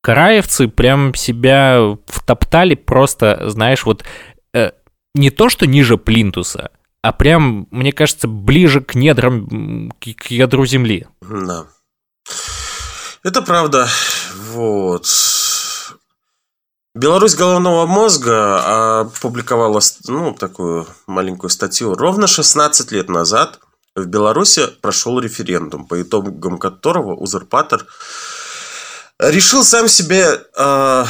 караевцы 0.06 0.68
прям 0.68 1.16
себя 1.16 1.98
втоптали 2.06 2.76
просто, 2.76 3.50
знаешь, 3.50 3.86
вот 3.86 4.04
э, 4.54 4.70
не 5.16 5.32
то, 5.32 5.50
что 5.50 5.66
ниже 5.66 5.98
плинтуса, 5.98 6.70
а 7.02 7.12
прям, 7.12 7.68
мне 7.72 7.92
кажется, 7.92 8.28
ближе 8.28 8.82
к 8.82 8.94
недрам, 8.94 9.90
к, 10.00 10.14
к 10.16 10.28
ядру 10.30 10.64
земли. 10.68 11.08
Да. 11.22 11.66
Это 13.24 13.42
правда. 13.42 13.88
Вот. 14.52 15.08
Беларусь 16.94 17.34
головного 17.34 17.88
мозга 17.88 19.00
опубликовала 19.00 19.82
ну, 20.08 20.36
такую 20.36 20.86
маленькую 21.08 21.50
статью. 21.50 21.96
Ровно 21.96 22.28
16 22.28 22.92
лет 22.92 23.10
назад 23.10 23.60
в 23.96 24.06
Беларуси 24.06 24.68
прошел 24.84 25.20
референдум, 25.20 25.88
по 25.88 26.00
итогам 26.00 26.60
которого 26.60 27.16
узурпатор 27.16 27.88
решил 29.20 29.64
сам 29.64 29.88
себе, 29.88 30.42
э, 30.56 31.06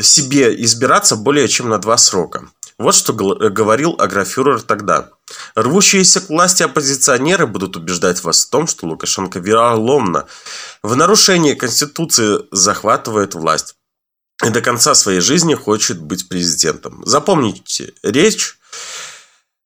себе 0.00 0.62
избираться 0.64 1.16
более 1.16 1.48
чем 1.48 1.68
на 1.68 1.78
два 1.78 1.96
срока. 1.96 2.48
Вот 2.78 2.94
что 2.94 3.12
говорил 3.12 3.94
агрофюрер 3.98 4.62
тогда. 4.62 5.10
Рвущиеся 5.54 6.22
к 6.22 6.30
власти 6.30 6.62
оппозиционеры 6.62 7.46
будут 7.46 7.76
убеждать 7.76 8.22
вас 8.24 8.46
в 8.46 8.50
том, 8.50 8.66
что 8.66 8.86
Лукашенко 8.86 9.38
вероломно 9.38 10.26
в 10.82 10.96
нарушении 10.96 11.52
Конституции 11.52 12.38
захватывает 12.50 13.34
власть 13.34 13.74
и 14.42 14.48
до 14.48 14.62
конца 14.62 14.94
своей 14.94 15.20
жизни 15.20 15.54
хочет 15.54 16.00
быть 16.00 16.30
президентом. 16.30 17.02
Запомните, 17.04 17.92
речь 18.02 18.58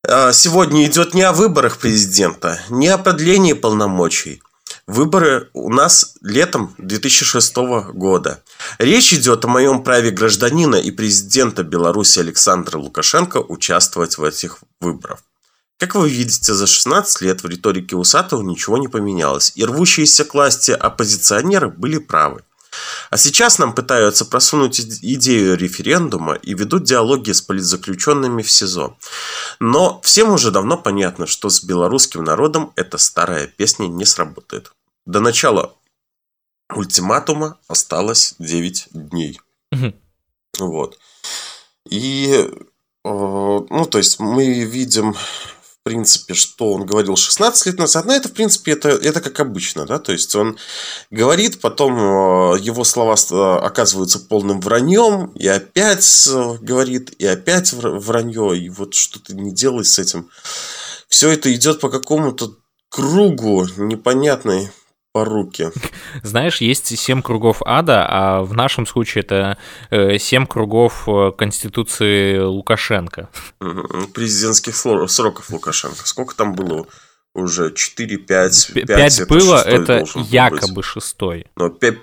э, 0.09 0.33
сегодня 0.33 0.85
идет 0.85 1.15
не 1.15 1.23
о 1.23 1.33
выборах 1.33 1.79
президента, 1.79 2.61
не 2.69 2.89
о 2.89 2.99
продлении 2.99 3.53
полномочий– 3.53 4.43
Выборы 4.87 5.49
у 5.55 5.71
нас 5.71 6.15
летом 6.21 6.75
2006 6.77 7.57
года. 7.95 8.43
Речь 8.79 9.15
идет 9.15 9.45
о 9.45 9.49
моем 9.49 9.83
праве 9.83 10.11
гражданина 10.11 10.77
и 10.77 10.91
президента 10.91 11.63
Беларуси 11.63 12.19
Александра 12.19 12.79
Лукашенко 12.79 13.39
участвовать 13.39 14.19
в 14.19 14.25
этих 14.25 14.59
выборах. 14.81 15.21
Как 15.79 15.95
вы 15.95 16.11
видите, 16.11 16.53
за 16.53 16.67
16 16.67 17.23
лет 17.23 17.43
в 17.43 17.49
риторике 17.49 17.97
Усатого 17.97 18.43
ничего 18.43 18.77
не 18.77 18.89
поменялось, 18.89 19.53
и 19.55 19.65
рвущиеся 19.65 20.25
к 20.25 20.35
власти 20.35 20.73
оппозиционеры 20.73 21.71
были 21.71 21.97
правы. 21.97 22.43
А 23.11 23.17
сейчас 23.17 23.59
нам 23.59 23.75
пытаются 23.75 24.25
просунуть 24.25 24.81
идею 24.81 25.57
референдума 25.57 26.35
и 26.35 26.55
ведут 26.55 26.85
диалоги 26.85 27.33
с 27.33 27.41
политзаключенными 27.41 28.43
в 28.43 28.51
СИЗО. 28.51 28.97
Но 29.61 30.01
всем 30.03 30.31
уже 30.31 30.51
давно 30.51 30.77
понятно, 30.77 31.27
что 31.27 31.51
с 31.51 31.63
белорусским 31.63 32.25
народом 32.25 32.73
эта 32.77 32.99
старая 32.99 33.47
песня 33.47 33.87
не 33.87 34.05
сработает. 34.05 34.73
До 35.07 35.21
начала 35.21 35.75
ультиматума 36.75 37.59
осталось 37.69 38.35
9 38.39 38.89
дней. 38.93 39.41
Угу. 39.73 39.95
Вот. 40.61 40.99
И, 41.89 42.31
э, 42.33 42.49
ну, 43.05 43.87
то 43.91 43.99
есть 43.99 44.19
мы 44.19 44.65
видим 44.65 45.15
принципе, 45.85 46.33
что 46.33 46.73
он 46.73 46.87
говорил 46.87 47.15
16 47.15 47.67
лет 47.67 47.79
назад, 47.79 48.07
но 48.07 48.15
это, 48.15 48.29
в 48.29 48.33
принципе, 48.33 48.73
это, 48.73 48.89
это 48.89 49.21
как 49.21 49.39
обычно, 49.39 49.85
да, 49.85 49.99
то 49.99 50.13
есть 50.13 50.35
он 50.35 50.57
говорит, 51.11 51.61
потом 51.61 51.97
э, 51.97 52.59
его 52.61 52.85
слова 52.85 53.15
э, 53.15 53.65
оказываются 53.65 54.19
полным 54.19 54.61
враньем, 54.61 55.27
и 55.35 55.47
опять 55.47 56.27
э, 56.27 56.57
говорит, 56.61 57.15
и 57.19 57.27
опять 57.27 57.73
вранье, 57.75 58.59
и 58.59 58.71
вот 58.71 58.95
что 58.95 59.21
ты 59.21 59.35
не 59.35 59.53
делай 59.53 59.85
с 59.85 59.99
этим. 59.99 60.31
Все 61.09 61.29
это 61.29 61.55
идет 61.55 61.81
по 61.81 61.91
какому-то 61.91 62.57
кругу 62.89 63.67
непонятной 63.77 64.71
поруки. 65.15 65.71
Знаешь, 66.23 66.61
есть 66.61 66.99
семь 66.99 67.23
кругов 67.23 67.63
ада, 67.65 68.05
а 68.07 68.43
в 68.43 68.53
нашем 68.53 68.85
случае 68.85 69.23
это 69.23 69.57
э, 69.91 70.19
семь 70.19 70.45
кругов 70.45 71.09
э, 71.09 71.31
Конституции 71.39 72.39
Лукашенко. 72.39 73.31
Президентских 74.13 74.77
сроков 74.77 75.49
Лукашенко. 75.51 76.07
Сколько 76.07 76.35
там 76.35 76.55
было? 76.55 76.87
Уже 77.33 77.73
4, 77.73 78.19
5, 78.19 78.71
5, 78.75 78.87
5 78.87 79.29
было, 79.29 79.63
это 79.63 80.05
якобы 80.15 80.75
быть. 80.75 80.85
шестой. 80.85 81.47
Но 81.57 81.69
5, 81.69 81.95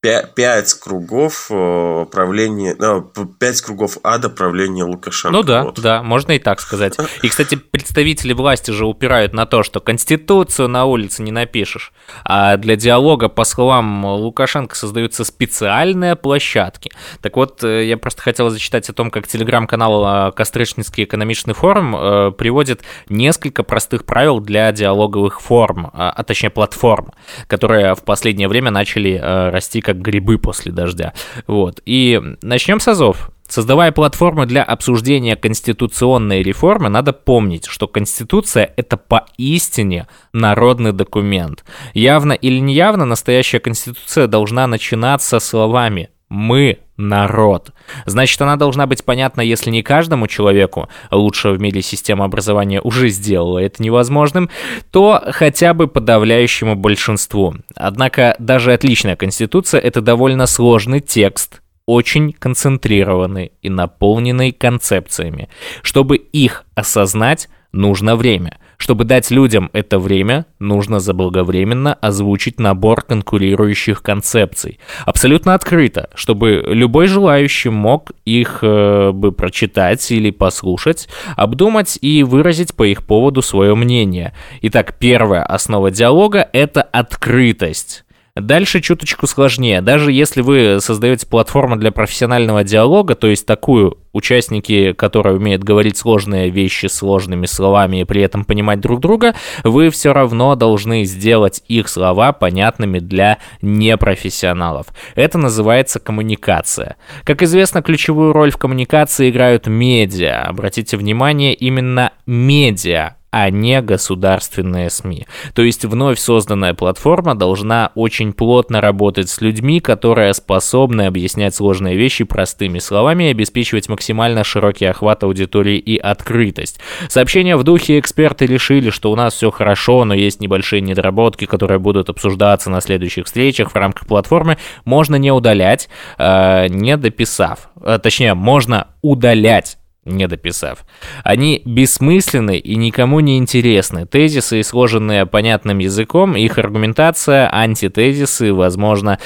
пять 0.00 0.74
кругов 0.74 1.48
э, 1.50 2.06
правления, 2.12 2.76
ну, 2.78 3.02
пять 3.40 3.60
кругов 3.60 3.98
ада 4.04 4.30
правления 4.30 4.84
Лукашенко. 4.84 5.36
Ну 5.36 5.42
да, 5.42 5.64
вот. 5.64 5.80
да, 5.80 6.04
можно 6.04 6.32
и 6.32 6.38
так 6.38 6.60
сказать. 6.60 6.96
И, 7.22 7.28
кстати, 7.28 7.56
представители 7.56 8.32
власти 8.32 8.70
же 8.70 8.86
упирают 8.86 9.32
на 9.32 9.44
то, 9.44 9.64
что 9.64 9.80
Конституцию 9.80 10.68
на 10.68 10.84
улице 10.84 11.22
не 11.22 11.32
напишешь, 11.32 11.92
а 12.24 12.56
для 12.56 12.76
диалога, 12.76 13.28
по 13.28 13.42
словам 13.42 14.04
Лукашенко, 14.04 14.76
создаются 14.76 15.24
специальные 15.24 16.14
площадки. 16.14 16.92
Так 17.20 17.36
вот, 17.36 17.64
э, 17.64 17.86
я 17.86 17.96
просто 17.96 18.22
хотел 18.22 18.50
зачитать 18.50 18.88
о 18.88 18.92
том, 18.92 19.10
как 19.10 19.26
телеграм-канал 19.26 20.28
э, 20.28 20.32
Кострычницкий 20.32 21.04
экономичный 21.04 21.54
форум 21.54 21.88
приводит 22.34 22.82
несколько 23.08 23.62
простых 23.62 24.04
правил 24.04 24.40
для 24.40 24.70
диалоговых 24.70 25.40
форм, 25.40 25.90
а, 25.92 26.10
а 26.10 26.22
точнее 26.22 26.50
платформ, 26.50 27.12
которые 27.46 27.94
в 27.94 28.04
последнее 28.04 28.48
время 28.48 28.70
начали 28.70 29.16
расти 29.16 29.80
как 29.88 30.02
грибы 30.02 30.36
после 30.36 30.70
дождя. 30.70 31.14
Вот. 31.46 31.80
И 31.86 32.20
начнем 32.42 32.78
с 32.78 32.88
азов. 32.88 33.30
Создавая 33.48 33.90
платформу 33.90 34.44
для 34.44 34.62
обсуждения 34.62 35.34
конституционной 35.34 36.42
реформы, 36.42 36.90
надо 36.90 37.14
помнить, 37.14 37.64
что 37.64 37.88
Конституция— 37.88 38.70
это 38.76 38.98
поистине 38.98 40.06
народный 40.34 40.92
документ. 40.92 41.64
Явно 41.94 42.34
или 42.34 42.58
неявно 42.58 43.06
настоящая 43.06 43.60
Конституция 43.60 44.26
должна 44.26 44.66
начинаться 44.66 45.40
словами 45.40 46.10
мы 46.28 46.78
народ. 46.96 47.72
Значит, 48.06 48.40
она 48.42 48.56
должна 48.56 48.86
быть 48.86 49.04
понятна, 49.04 49.40
если 49.40 49.70
не 49.70 49.82
каждому 49.82 50.26
человеку, 50.26 50.88
лучшего 51.10 51.54
в 51.54 51.60
мире 51.60 51.80
система 51.80 52.24
образования 52.24 52.80
уже 52.80 53.08
сделала 53.08 53.58
это 53.58 53.82
невозможным, 53.82 54.50
то 54.90 55.22
хотя 55.30 55.74
бы 55.74 55.86
подавляющему 55.86 56.74
большинству. 56.74 57.54
Однако 57.74 58.34
даже 58.38 58.72
отличная 58.72 59.16
конституция— 59.16 59.80
это 59.82 60.00
довольно 60.00 60.46
сложный 60.46 61.00
текст, 61.00 61.62
очень 61.86 62.32
концентрированный 62.32 63.52
и 63.62 63.70
наполненный 63.70 64.52
концепциями. 64.52 65.48
Чтобы 65.82 66.16
их 66.16 66.64
осознать, 66.74 67.48
нужно 67.72 68.16
время— 68.16 68.58
чтобы 68.78 69.04
дать 69.04 69.30
людям 69.30 69.70
это 69.72 69.98
время, 69.98 70.46
нужно 70.60 71.00
заблаговременно 71.00 71.94
озвучить 71.94 72.58
набор 72.60 73.02
конкурирующих 73.02 74.02
концепций. 74.02 74.78
Абсолютно 75.04 75.54
открыто, 75.54 76.08
чтобы 76.14 76.64
любой 76.66 77.08
желающий 77.08 77.70
мог 77.70 78.12
их 78.24 78.60
э, 78.62 79.10
бы 79.12 79.32
прочитать 79.32 80.10
или 80.10 80.30
послушать, 80.30 81.08
обдумать 81.36 81.98
и 82.00 82.22
выразить 82.22 82.74
по 82.74 82.84
их 82.84 83.04
поводу 83.04 83.42
свое 83.42 83.74
мнение. 83.74 84.32
Итак, 84.62 84.94
первая 84.98 85.42
основа 85.42 85.90
диалога— 85.90 86.48
это 86.52 86.80
открытость. 86.80 88.04
Дальше 88.40 88.80
чуточку 88.80 89.26
сложнее. 89.26 89.80
Даже 89.80 90.12
если 90.12 90.40
вы 90.40 90.78
создаете 90.80 91.26
платформу 91.26 91.76
для 91.76 91.92
профессионального 91.92 92.64
диалога, 92.64 93.14
то 93.14 93.26
есть 93.26 93.46
такую, 93.46 93.98
участники, 94.12 94.92
которые 94.92 95.36
умеют 95.36 95.62
говорить 95.64 95.96
сложные 95.96 96.50
вещи 96.50 96.86
сложными 96.86 97.46
словами 97.46 98.00
и 98.00 98.04
при 98.04 98.22
этом 98.22 98.44
понимать 98.44 98.80
друг 98.80 99.00
друга, 99.00 99.34
вы 99.64 99.90
все 99.90 100.12
равно 100.12 100.54
должны 100.54 101.04
сделать 101.04 101.62
их 101.68 101.88
слова 101.88 102.32
понятными 102.32 102.98
для 102.98 103.38
непрофессионалов. 103.62 104.86
Это 105.14 105.38
называется 105.38 106.00
коммуникация. 106.00 106.96
Как 107.24 107.42
известно, 107.42 107.82
ключевую 107.82 108.32
роль 108.32 108.50
в 108.50 108.56
коммуникации 108.56 109.30
играют 109.30 109.66
медиа. 109.66 110.42
Обратите 110.42 110.96
внимание, 110.96 111.54
именно 111.54 112.12
медиа 112.26 113.17
а 113.30 113.50
не 113.50 113.80
государственные 113.82 114.90
СМИ. 114.90 115.26
То 115.54 115.62
есть 115.62 115.84
вновь 115.84 116.18
созданная 116.18 116.74
платформа 116.74 117.34
должна 117.34 117.92
очень 117.94 118.32
плотно 118.32 118.80
работать 118.80 119.28
с 119.28 119.40
людьми, 119.40 119.80
которые 119.80 120.32
способны 120.34 121.02
объяснять 121.06 121.54
сложные 121.54 121.96
вещи 121.96 122.24
простыми 122.24 122.78
словами 122.78 123.24
и 123.24 123.30
обеспечивать 123.30 123.88
максимально 123.88 124.44
широкий 124.44 124.86
охват 124.86 125.24
аудитории 125.24 125.78
и 125.78 125.98
открытость. 125.98 126.80
Сообщения 127.08 127.56
в 127.56 127.64
духе 127.64 127.98
эксперты 127.98 128.46
решили, 128.46 128.90
что 128.90 129.12
у 129.12 129.16
нас 129.16 129.34
все 129.34 129.50
хорошо, 129.50 130.04
но 130.04 130.14
есть 130.14 130.40
небольшие 130.40 130.80
недоработки, 130.80 131.44
которые 131.44 131.78
будут 131.78 132.08
обсуждаться 132.08 132.70
на 132.70 132.80
следующих 132.80 133.26
встречах 133.26 133.72
в 133.72 133.76
рамках 133.76 134.06
платформы, 134.06 134.58
можно 134.84 135.16
не 135.16 135.30
удалять, 135.30 135.88
э, 136.16 136.68
не 136.68 136.96
дописав. 136.96 137.68
Э, 137.82 137.98
точнее, 138.02 138.34
можно 138.34 138.88
удалять 139.02 139.78
не 140.16 140.26
дописав. 140.26 140.84
Они 141.24 141.62
бессмысленны 141.64 142.58
и 142.58 142.76
никому 142.76 143.20
не 143.20 143.38
интересны. 143.38 144.06
Тезисы, 144.06 144.62
сложенные 144.62 145.26
понятным 145.26 145.78
языком, 145.78 146.36
их 146.36 146.58
аргументация, 146.58 147.48
антитезисы, 147.52 148.52
возможно, 148.52 149.18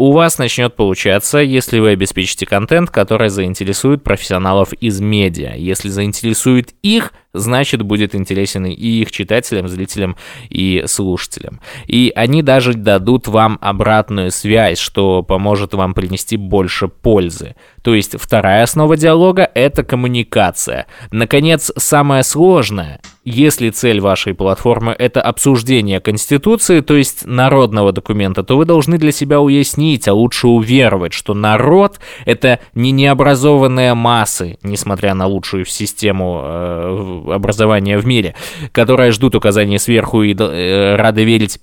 у 0.00 0.12
вас 0.12 0.38
начнет 0.38 0.76
получаться, 0.76 1.40
если 1.40 1.78
вы 1.78 1.90
обеспечите 1.90 2.46
контент, 2.46 2.88
который 2.88 3.28
заинтересует 3.28 4.02
профессионалов 4.02 4.72
из 4.72 4.98
медиа. 4.98 5.52
Если 5.56 5.90
заинтересует 5.90 6.70
их, 6.82 7.12
значит, 7.32 7.82
будет 7.82 8.14
интересен 8.14 8.66
и 8.66 8.72
их 8.74 9.12
читателям, 9.12 9.68
зрителям 9.68 10.16
и 10.48 10.84
слушателям. 10.86 11.60
И 11.86 12.12
они 12.14 12.42
даже 12.42 12.74
дадут 12.74 13.28
вам 13.28 13.58
обратную 13.60 14.30
связь, 14.30 14.78
что 14.78 15.22
поможет 15.22 15.74
вам 15.74 15.94
принести 15.94 16.36
больше 16.36 16.88
пользы. 16.88 17.54
То 17.82 17.94
есть 17.94 18.16
вторая 18.18 18.64
основа 18.64 18.96
диалога— 18.96 19.48
это 19.54 19.84
коммуникация. 19.84 20.86
Наконец, 21.10 21.72
самое 21.76 22.22
сложное— 22.22 23.00
если 23.24 23.68
цель 23.68 24.00
вашей 24.00 24.32
платформы— 24.32 24.96
это 24.98 25.20
обсуждение 25.20 26.00
Конституции, 26.00 26.80
то 26.80 26.96
есть 26.96 27.26
народного 27.26 27.92
документа, 27.92 28.42
то 28.42 28.56
вы 28.56 28.64
должны 28.64 28.96
для 28.96 29.12
себя 29.12 29.40
уяснить, 29.40 30.08
а 30.08 30.14
лучше 30.14 30.48
уверовать, 30.48 31.12
что 31.12 31.34
народ— 31.34 32.00
это 32.24 32.60
не 32.74 32.92
необразованные 32.92 33.92
массы, 33.92 34.58
несмотря 34.62 35.12
на 35.12 35.26
лучшую 35.26 35.66
систему 35.66 36.40
э, 36.42 37.19
образования 37.28 37.98
в 37.98 38.06
мире, 38.06 38.34
которые 38.72 39.12
ждут 39.12 39.34
указаний 39.34 39.78
сверху 39.78 40.22
и 40.22 40.34
э, 40.34 40.96
рады 40.96 41.24
верить 41.24 41.60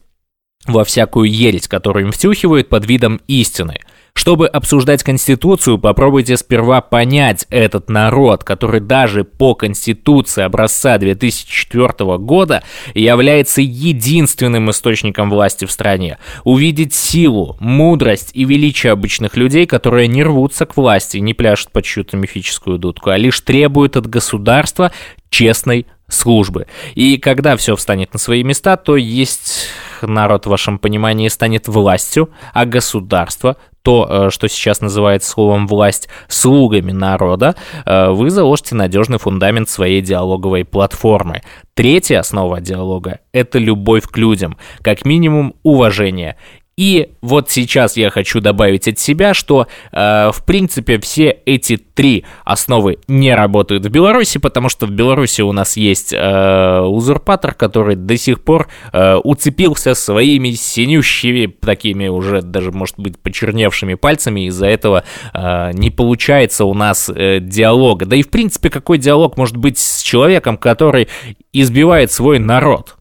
во 0.66 0.84
всякую 0.84 1.32
ересь, 1.32 1.68
которую 1.68 2.06
им 2.06 2.12
втюхивают 2.12 2.70
под 2.70 2.86
видом 2.86 3.22
истины— 3.28 3.80
чтобы 4.18 4.48
обсуждать 4.48 5.04
Конституцию, 5.04 5.78
попробуйте 5.78 6.38
сперва 6.38 6.82
понять 6.82 7.46
этот 7.52 7.88
народ, 7.88 8.44
который 8.44 8.82
даже 8.82 9.24
по 9.24 9.54
Конституции 9.54 10.42
образца 10.42 10.98
2004 10.98 12.18
года 12.18 12.64
является 12.96 13.62
единственным 13.62 14.72
источником 14.72 15.30
власти 15.30 15.66
в 15.66 15.72
стране. 15.72 16.18
Увидеть 16.44 16.96
силу, 16.96 17.58
мудрость 17.60 18.32
и 18.34 18.44
величие 18.44 18.92
обычных 18.92 19.38
людей, 19.38 19.68
которые 19.68 20.08
не 20.08 20.24
рвутся 20.24 20.66
к 20.66 20.76
власти, 20.76 21.18
не 21.18 21.36
пляшут 21.36 21.72
под 21.72 21.86
чью-то 21.86 22.18
мифическую 22.18 22.80
дудку, 22.80 23.12
а 23.12 23.18
лишь 23.18 23.40
требуют 23.42 23.98
от 23.98 24.08
государства 24.08 24.92
честной 25.30 25.86
службы. 26.10 26.68
И 26.96 27.18
когда 27.18 27.56
все 27.58 27.76
встанет 27.76 28.14
на 28.14 28.20
свои 28.20 28.44
места, 28.44 28.78
то 28.78 28.96
есть 28.96 29.68
народ 30.02 30.46
в 30.46 30.50
вашем 30.50 30.80
понимании 30.80 31.28
станет 31.28 31.68
властью, 31.68 32.30
а 32.54 32.66
государство 32.66 33.58
то, 33.88 34.06
э, 34.10 34.30
что 34.32 34.50
сейчас 34.50 34.82
называется 34.82 35.30
словом 35.30 35.66
«власть», 35.66 36.10
слугами 36.28 36.92
народа, 36.92 37.56
э, 37.86 38.10
вы 38.10 38.30
заложите 38.30 38.76
надежный 38.76 39.18
фундамент 39.18 39.70
своей 39.70 40.02
диалоговой 40.02 40.66
платформы. 40.66 41.42
Третья 41.74 42.20
основа 42.20 42.60
диалога– 42.60 43.20
это 43.32 43.60
любовь 43.60 44.04
к 44.04 44.18
людям, 44.18 44.58
как 44.82 45.06
минимум 45.06 45.56
уважение. 45.64 46.36
И 46.78 47.10
вот 47.22 47.50
сейчас 47.50 47.98
я 47.98 48.12
хочу 48.12 48.40
добавить 48.40 48.88
от 48.88 49.00
себя, 49.00 49.34
что 49.34 49.66
э, 49.92 50.30
в 50.32 50.44
принципе 50.46 51.00
все 51.00 51.40
эти 51.46 51.76
три 51.78 52.24
основы 52.46 53.00
не 53.08 53.34
работают 53.34 53.84
в 53.84 53.90
Беларуси, 53.90 54.38
потому 54.38 54.70
что 54.70 54.86
в 54.86 54.92
Беларуси 54.92 55.42
у 55.42 55.52
нас 55.52 55.76
есть 55.76 56.14
э, 56.14 56.82
узурпатор, 56.82 57.56
который 57.56 57.96
до 57.96 58.16
сих 58.16 58.44
пор 58.44 58.68
э, 58.94 59.16
уцепился 59.16 59.96
своими 59.96 60.52
синющими, 60.52 61.48
такими 61.48 62.10
уже 62.10 62.44
даже, 62.44 62.72
может 62.72 63.00
быть, 63.00 63.18
почерневшими 63.18 63.96
пальцами, 63.96 64.46
из-за 64.46 64.68
этого 64.68 65.04
э, 65.34 65.72
не 65.74 65.90
получается 65.90 66.66
у 66.66 66.76
нас 66.76 67.10
э, 67.10 67.40
диалога. 67.40 68.06
Да 68.06 68.16
и 68.16 68.22
в 68.22 68.30
принципе 68.30 68.70
какой 68.70 69.00
диалог 69.00 69.36
может 69.36 69.58
быть 69.58 69.80
с 69.80 70.04
человеком, 70.04 70.58
который 70.58 71.08
избивает 71.54 72.12
свой 72.12 72.38
народ? 72.38 72.97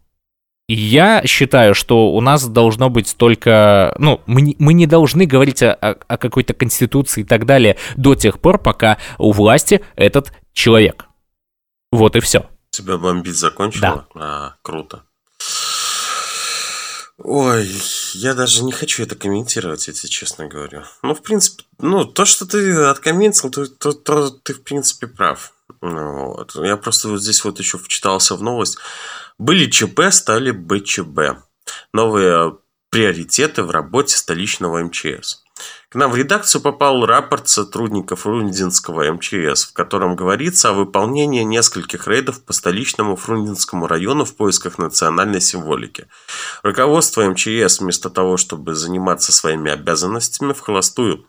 Я 0.68 1.24
считаю, 1.24 1.74
что 1.74 2.12
у 2.12 2.20
нас 2.20 2.44
должно 2.46 2.90
быть 2.90 3.14
только... 3.16 3.94
Ну, 3.98 4.20
мы 4.26 4.42
не, 4.42 4.56
мы 4.58 4.72
не 4.72 4.86
должны 4.86 5.24
говорить 5.24 5.62
о, 5.62 5.72
о 5.72 6.16
какой-то 6.16 6.54
конституции 6.54 7.20
и 7.20 7.24
так 7.24 7.46
далее 7.46 7.76
до 7.96 8.16
тех 8.16 8.40
пор, 8.40 8.58
пока 8.58 8.98
у 9.18 9.30
власти 9.30 9.84
этот 9.94 10.32
человек. 10.52 11.06
Вот 11.92 12.16
и 12.16 12.20
все. 12.20 12.50
Тебя 12.70 12.98
бомбить 12.98 13.36
закончила? 13.36 14.06
Да. 14.14 14.20
А, 14.20 14.54
круто. 14.62 15.04
Ой, 17.18 17.66
я 18.14 18.34
даже 18.34 18.62
не 18.62 18.72
хочу 18.72 19.02
это 19.02 19.14
комментировать, 19.14 19.86
если 19.86 20.08
честно 20.08 20.48
говорю. 20.48 20.82
Ну, 21.02 21.14
в 21.14 21.22
принципе, 21.22 21.64
ну, 21.78 22.04
то, 22.04 22.24
что 22.24 22.44
ты 22.44 22.74
откомментил, 22.84 23.50
то, 23.50 23.66
то, 23.66 23.92
то 23.92 24.30
ты, 24.30 24.52
в 24.52 24.62
принципе, 24.62 25.06
прав. 25.06 25.52
Ну, 25.80 26.34
вот. 26.34 26.54
Я 26.56 26.76
просто 26.76 27.08
вот 27.08 27.22
здесь 27.22 27.42
вот 27.44 27.58
еще 27.58 27.78
вчитался 27.78 28.34
в 28.34 28.42
новость. 28.42 28.78
Были 29.38 29.70
ЧП, 29.70 30.00
стали 30.10 30.50
БЧБ. 30.50 31.42
Новые 31.92 32.58
приоритеты 32.90 33.62
в 33.62 33.70
работе 33.70 34.16
столичного 34.16 34.82
МЧС. 34.82 35.42
К 35.88 35.94
нам 35.94 36.10
в 36.10 36.16
редакцию 36.16 36.62
попал 36.62 37.04
рапорт 37.06 37.48
сотрудников 37.48 38.20
Фрунзенского 38.20 39.12
МЧС, 39.12 39.64
в 39.64 39.72
котором 39.72 40.16
говорится 40.16 40.70
о 40.70 40.72
выполнении 40.72 41.42
нескольких 41.42 42.06
рейдов 42.08 42.42
по 42.44 42.52
столичному 42.52 43.16
Фрунзенскому 43.16 43.86
району 43.86 44.24
в 44.24 44.36
поисках 44.36 44.78
национальной 44.78 45.40
символики. 45.40 46.08
Руководство 46.62 47.28
МЧС 47.28 47.80
вместо 47.80 48.10
того, 48.10 48.36
чтобы 48.36 48.74
заниматься 48.74 49.32
своими 49.32 49.70
обязанностями, 49.70 50.52
в 50.52 50.60
холостую 50.60 51.26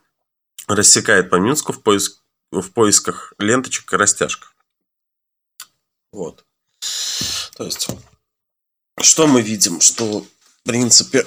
рассекает 0.67 1.29
по 1.29 1.35
Минску 1.35 1.71
в, 1.71 1.81
поиск, 1.81 2.21
в 2.51 2.71
поисках 2.71 3.33
ленточек 3.39 3.93
и 3.93 3.97
растяжек. 3.97 4.53
Вот. 6.11 6.46
То 7.57 7.63
есть, 7.65 7.89
что 9.01 9.25
мы 9.25 9.41
видим? 9.41 9.81
Что, 9.81 10.21
в 10.21 10.63
принципе, 10.63 11.25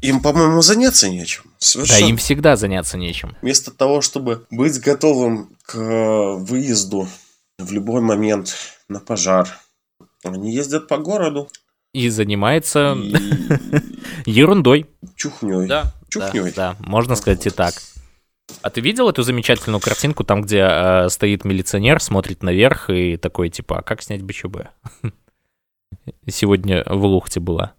им, 0.00 0.22
по-моему, 0.22 0.62
заняться 0.62 1.10
нечем. 1.10 1.44
Совершенно. 1.58 2.00
Да, 2.00 2.06
им 2.06 2.16
всегда 2.16 2.56
заняться 2.56 2.96
нечем. 2.96 3.36
Вместо 3.42 3.70
того, 3.70 4.00
чтобы 4.00 4.46
быть 4.50 4.80
готовым 4.80 5.54
к 5.64 5.76
выезду 6.38 7.08
в 7.58 7.72
любой 7.72 8.00
момент 8.00 8.54
на 8.88 9.00
пожар, 9.00 9.48
они 10.24 10.54
ездят 10.54 10.88
по 10.88 10.96
городу. 10.96 11.50
И 11.92 12.08
занимается 12.08 12.94
и... 12.94 13.14
ерундой. 14.30 14.86
Чухней. 15.14 15.66
Да, 15.66 15.92
Чухней. 16.08 16.52
Да, 16.52 16.74
да, 16.74 16.76
можно 16.78 17.16
сказать 17.16 17.46
и 17.46 17.50
так. 17.50 17.74
А 18.62 18.70
ты 18.70 18.80
видел 18.80 19.08
эту 19.08 19.22
замечательную 19.22 19.80
картинку, 19.80 20.24
там, 20.24 20.42
где 20.42 20.66
э, 20.68 21.08
стоит 21.10 21.44
милиционер, 21.44 22.00
смотрит 22.00 22.42
наверх 22.42 22.90
и 22.90 23.16
такой, 23.16 23.50
типа, 23.50 23.78
а 23.78 23.82
как 23.82 24.02
снять 24.02 24.22
БЧБ? 24.22 24.68
Сегодня 26.26 26.84
в 26.86 27.04
Лухте 27.04 27.40
была. 27.40 27.74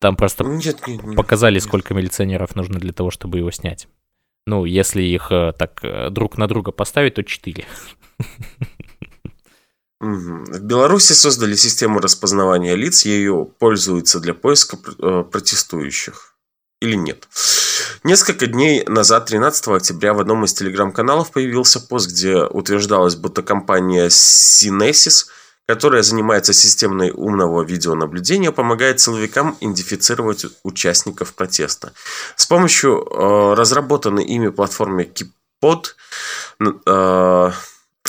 Там 0.00 0.16
просто 0.16 0.44
нет, 0.44 0.86
нет, 0.86 1.02
нет, 1.02 1.16
показали, 1.16 1.54
нет. 1.54 1.62
сколько 1.62 1.94
милиционеров 1.94 2.56
нужно 2.56 2.78
для 2.78 2.92
того, 2.92 3.10
чтобы 3.10 3.38
его 3.38 3.50
снять. 3.50 3.88
Ну, 4.46 4.64
если 4.64 5.02
их 5.02 5.30
э, 5.30 5.52
так 5.56 5.80
э, 5.82 6.10
друг 6.10 6.36
на 6.36 6.46
друга 6.46 6.72
поставить, 6.72 7.14
то 7.14 7.22
4. 7.24 7.64
В 10.00 10.60
Беларуси 10.60 11.12
создали 11.12 11.54
систему 11.54 12.00
распознавания 12.00 12.74
лиц, 12.74 13.06
ею 13.06 13.46
пользуются 13.58 14.20
для 14.20 14.34
поиска 14.34 14.76
э, 14.98 15.24
протестующих 15.30 16.36
или 16.80 16.96
нет. 16.96 17.26
Несколько 18.06 18.46
дней 18.46 18.84
назад, 18.86 19.24
13 19.24 19.68
октября, 19.68 20.12
в 20.12 20.20
одном 20.20 20.44
из 20.44 20.52
телеграм-каналов 20.52 21.30
появился 21.30 21.80
пост, 21.80 22.10
где 22.10 22.36
утверждалось, 22.44 23.16
будто 23.16 23.42
компания 23.42 24.08
Synesis, 24.08 25.24
которая 25.66 26.02
занимается 26.02 26.52
системой 26.52 27.12
умного 27.12 27.62
видеонаблюдения, 27.62 28.52
помогает 28.52 29.00
силовикам 29.00 29.56
идентифицировать 29.58 30.44
участников 30.64 31.32
протеста. 31.32 31.94
С 32.36 32.44
помощью 32.44 33.06
э, 33.06 33.54
разработанной 33.54 34.24
ими 34.24 34.48
платформы 34.48 35.04
Kipod 35.04 35.94
э, 36.60 37.52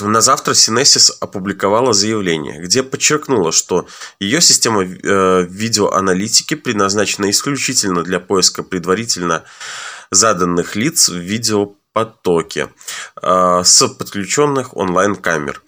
на 0.02 0.22
завтра 0.22 0.54
Синесис 0.54 1.16
опубликовала 1.22 1.94
заявление, 1.94 2.60
где 2.60 2.84
подчеркнула, 2.84 3.52
что 3.52 3.88
ее 4.20 4.42
система 4.42 4.84
э, 4.84 5.46
видеоаналитики 5.50 6.56
предназначена 6.56 7.30
исключительно 7.30 8.04
для 8.04 8.20
поиска 8.20 8.64
предварительно 8.64 9.46
заданных 10.12 10.76
лиц 10.76 11.08
в 11.08 11.16
видеопотоке 11.16 12.70
э, 13.22 13.62
с 13.64 13.88
подключенных 13.88 14.76
онлайн-камер. 14.76 15.62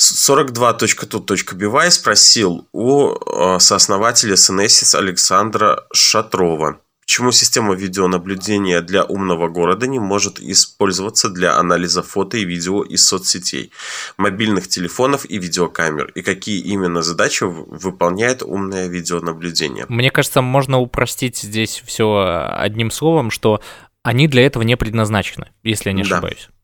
42.tu.bivai 0.00 1.90
спросил 1.90 2.68
у 2.72 3.10
э, 3.10 3.58
сооснователя 3.58 4.36
Синесис 4.36 4.94
Александра 4.94 5.84
Шатрова– 5.92 6.80
Почему 7.04 7.32
система 7.32 7.74
видеонаблюдения 7.74 8.80
для 8.80 9.04
умного 9.04 9.48
города 9.48 9.86
не 9.86 9.98
может 9.98 10.40
использоваться 10.40 11.28
для 11.28 11.56
анализа 11.58 12.02
фото 12.02 12.36
и 12.36 12.44
видео 12.44 12.84
из 12.84 13.06
соцсетей, 13.06 13.72
мобильных 14.16 14.68
телефонов 14.68 15.28
и 15.28 15.38
видеокамер? 15.38 16.12
И 16.14 16.22
какие 16.22 16.60
именно 16.60 17.02
задачи 17.02 17.42
выполняет 17.44 18.42
умное 18.42 18.86
видеонаблюдение? 18.86 19.84
Мне 19.88 20.10
кажется, 20.10 20.42
можно 20.42 20.78
упростить 20.78 21.38
здесь 21.38 21.82
все 21.84 22.48
одним 22.56 22.90
словом, 22.90 23.30
что 23.30 23.60
они 24.04 24.28
для 24.28 24.46
этого 24.46 24.62
не 24.62 24.76
предназначены, 24.76 25.50
если 25.64 25.90
я 25.90 25.94
не 25.94 26.02
ошибаюсь. 26.02 26.48
Да. 26.48 26.54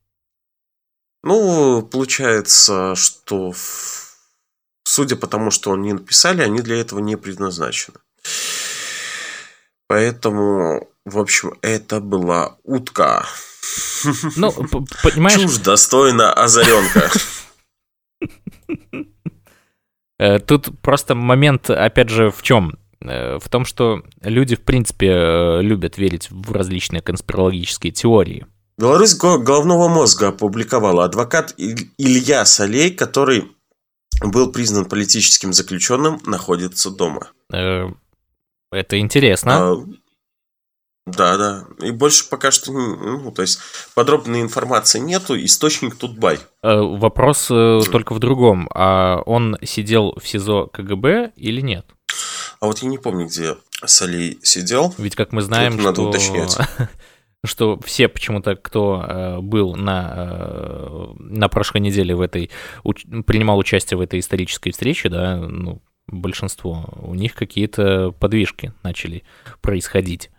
Ну, 1.25 1.83
получается, 1.83 2.95
что 2.95 3.53
судя 4.85 5.17
по 5.17 5.27
тому, 5.27 5.51
что 5.51 5.73
они 5.73 5.93
написали, 5.93 6.43
они 6.43 6.61
для 6.61 6.81
этого 6.81 7.01
не 7.01 7.17
предназначены. 7.17 7.99
Поэтому, 9.89 10.89
в 11.05 11.19
общем, 11.19 11.55
это 11.63 12.01
была 12.01 12.57
утка. 12.63 13.25
Ну, 14.37 14.53
понимаешь... 15.03 15.41
Чушь 15.41 15.59
достойна 15.59 16.33
озаренка. 16.33 17.11
Э, 20.21 20.41
тут 20.41 20.81
просто 20.83 21.15
момент, 21.15 21.71
опять 21.71 22.09
же, 22.09 22.31
в 22.31 22.43
чем? 22.43 22.77
Э, 23.01 23.39
в 23.39 23.49
том, 23.49 23.65
что 23.65 24.03
люди, 24.21 24.57
в 24.57 24.63
принципе, 24.63 25.09
э, 25.09 25.63
любят 25.63 25.97
верить 25.97 26.29
в 26.31 26.53
различные 26.53 27.03
конспирологические 27.03 27.93
теории. 27.93 28.47
Беларусь 28.77 29.15
головного 29.15 29.89
мозга 29.89 30.29
опубликовала 30.29 31.05
адвокат 31.05 31.55
Илья 31.57 32.45
Солей, 32.45 32.91
который 32.91 33.45
был 34.21 34.53
признан 34.53 34.85
политическим 34.85 35.53
заключенным, 35.53 36.21
находится 36.27 36.91
дома. 36.91 37.31
Это 38.71 38.99
интересно. 38.99 39.73
А, 39.73 39.85
да, 41.07 41.37
да. 41.37 41.65
И 41.81 41.91
больше 41.91 42.29
пока 42.29 42.51
что, 42.51 42.73
ну, 42.73 43.33
то 43.33 43.43
есть 43.43 43.61
подробной 43.95 44.43
информации 44.43 44.99
нету, 44.99 45.43
источник 45.43 45.97
тут 45.97 46.19
бай. 46.19 46.39
Вопрос 46.63 47.47
только 47.47 48.15
в 48.15 48.19
другом. 48.19 48.69
А 48.75 49.23
он 49.25 49.57
сидел 49.63 50.15
в 50.21 50.29
СИЗО 50.29 50.67
КГБ 50.67 51.33
или 51.37 51.61
нет? 51.61 51.87
А 52.61 52.67
вот 52.67 52.79
я 52.81 52.89
не 52.89 52.99
помню, 52.99 53.27
где 53.27 53.57
Солей 53.85 54.39
сидел. 54.43 54.95
Ведь, 54.99 55.15
как 55.15 55.33
мы 55.33 55.43
знаем, 55.43 55.79
Это 55.79 55.95
что... 55.95 56.09
уточнять. 56.09 56.57
что 57.45 57.79
все 57.85 58.09
почему-то, 58.09 58.57
кто 58.57 59.05
э, 59.07 59.41
был 59.41 59.77
на, 59.77 60.13
э, 60.17 61.07
на 61.19 61.49
прошлой 61.49 61.81
неделе 61.81 62.15
в 62.15 62.21
этой, 62.21 62.51
уч, 62.83 63.05
принимал 63.27 63.59
участие 63.59 63.97
в 63.97 64.01
этой 64.01 64.19
исторической 64.19 64.73
встрече, 64.73 65.09
да, 65.09 65.37
ну, 65.37 65.81
большинство, 66.09 66.89
у 67.03 67.15
них 67.15 67.35
какие-то 67.35 68.13
подвижки 68.13 68.73
начали 68.83 69.25
происходить 69.61 70.31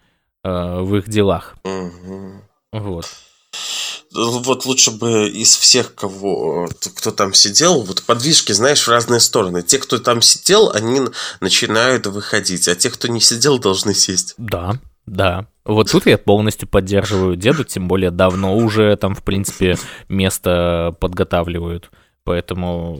э, 0.43 0.79
в 0.81 0.95
их 0.97 1.09
делах. 1.09 1.55
Угу. 1.63 2.43
Вот 2.73 3.05
вот 4.11 4.65
лучше 4.65 4.91
бы 4.91 5.29
из 5.29 5.55
всех, 5.55 5.93
кого, 5.95 6.67
кто 6.95 7.11
там 7.11 7.33
сидел, 7.33 7.81
вот 7.81 8.03
подвижки, 8.03 8.51
знаешь, 8.51 8.87
в 8.87 8.89
разные 8.91 9.19
стороны. 9.19 9.61
Те, 9.61 9.77
кто 9.77 9.99
там 9.99 10.21
сидел, 10.21 10.71
они 10.71 11.01
начинают 11.41 12.07
выходить, 12.07 12.67
а 12.67 12.75
те, 12.75 12.89
кто 12.89 13.07
не 13.07 13.21
сидел, 13.21 13.59
должны 13.59 13.93
сесть. 13.93 14.33
Да, 14.37 14.79
да. 15.05 15.45
Вот 15.65 15.91
тут 15.91 16.07
я 16.07 16.17
полностью 16.17 16.67
поддерживаю 16.67 17.35
деду, 17.35 17.63
тем 17.63 17.87
более 17.87 18.09
давно 18.09 18.57
уже 18.57 18.95
там, 18.95 19.13
в 19.13 19.23
принципе, 19.23 19.77
место 20.07 20.95
подготавливают. 20.99 21.91
Поэтому 22.29 22.95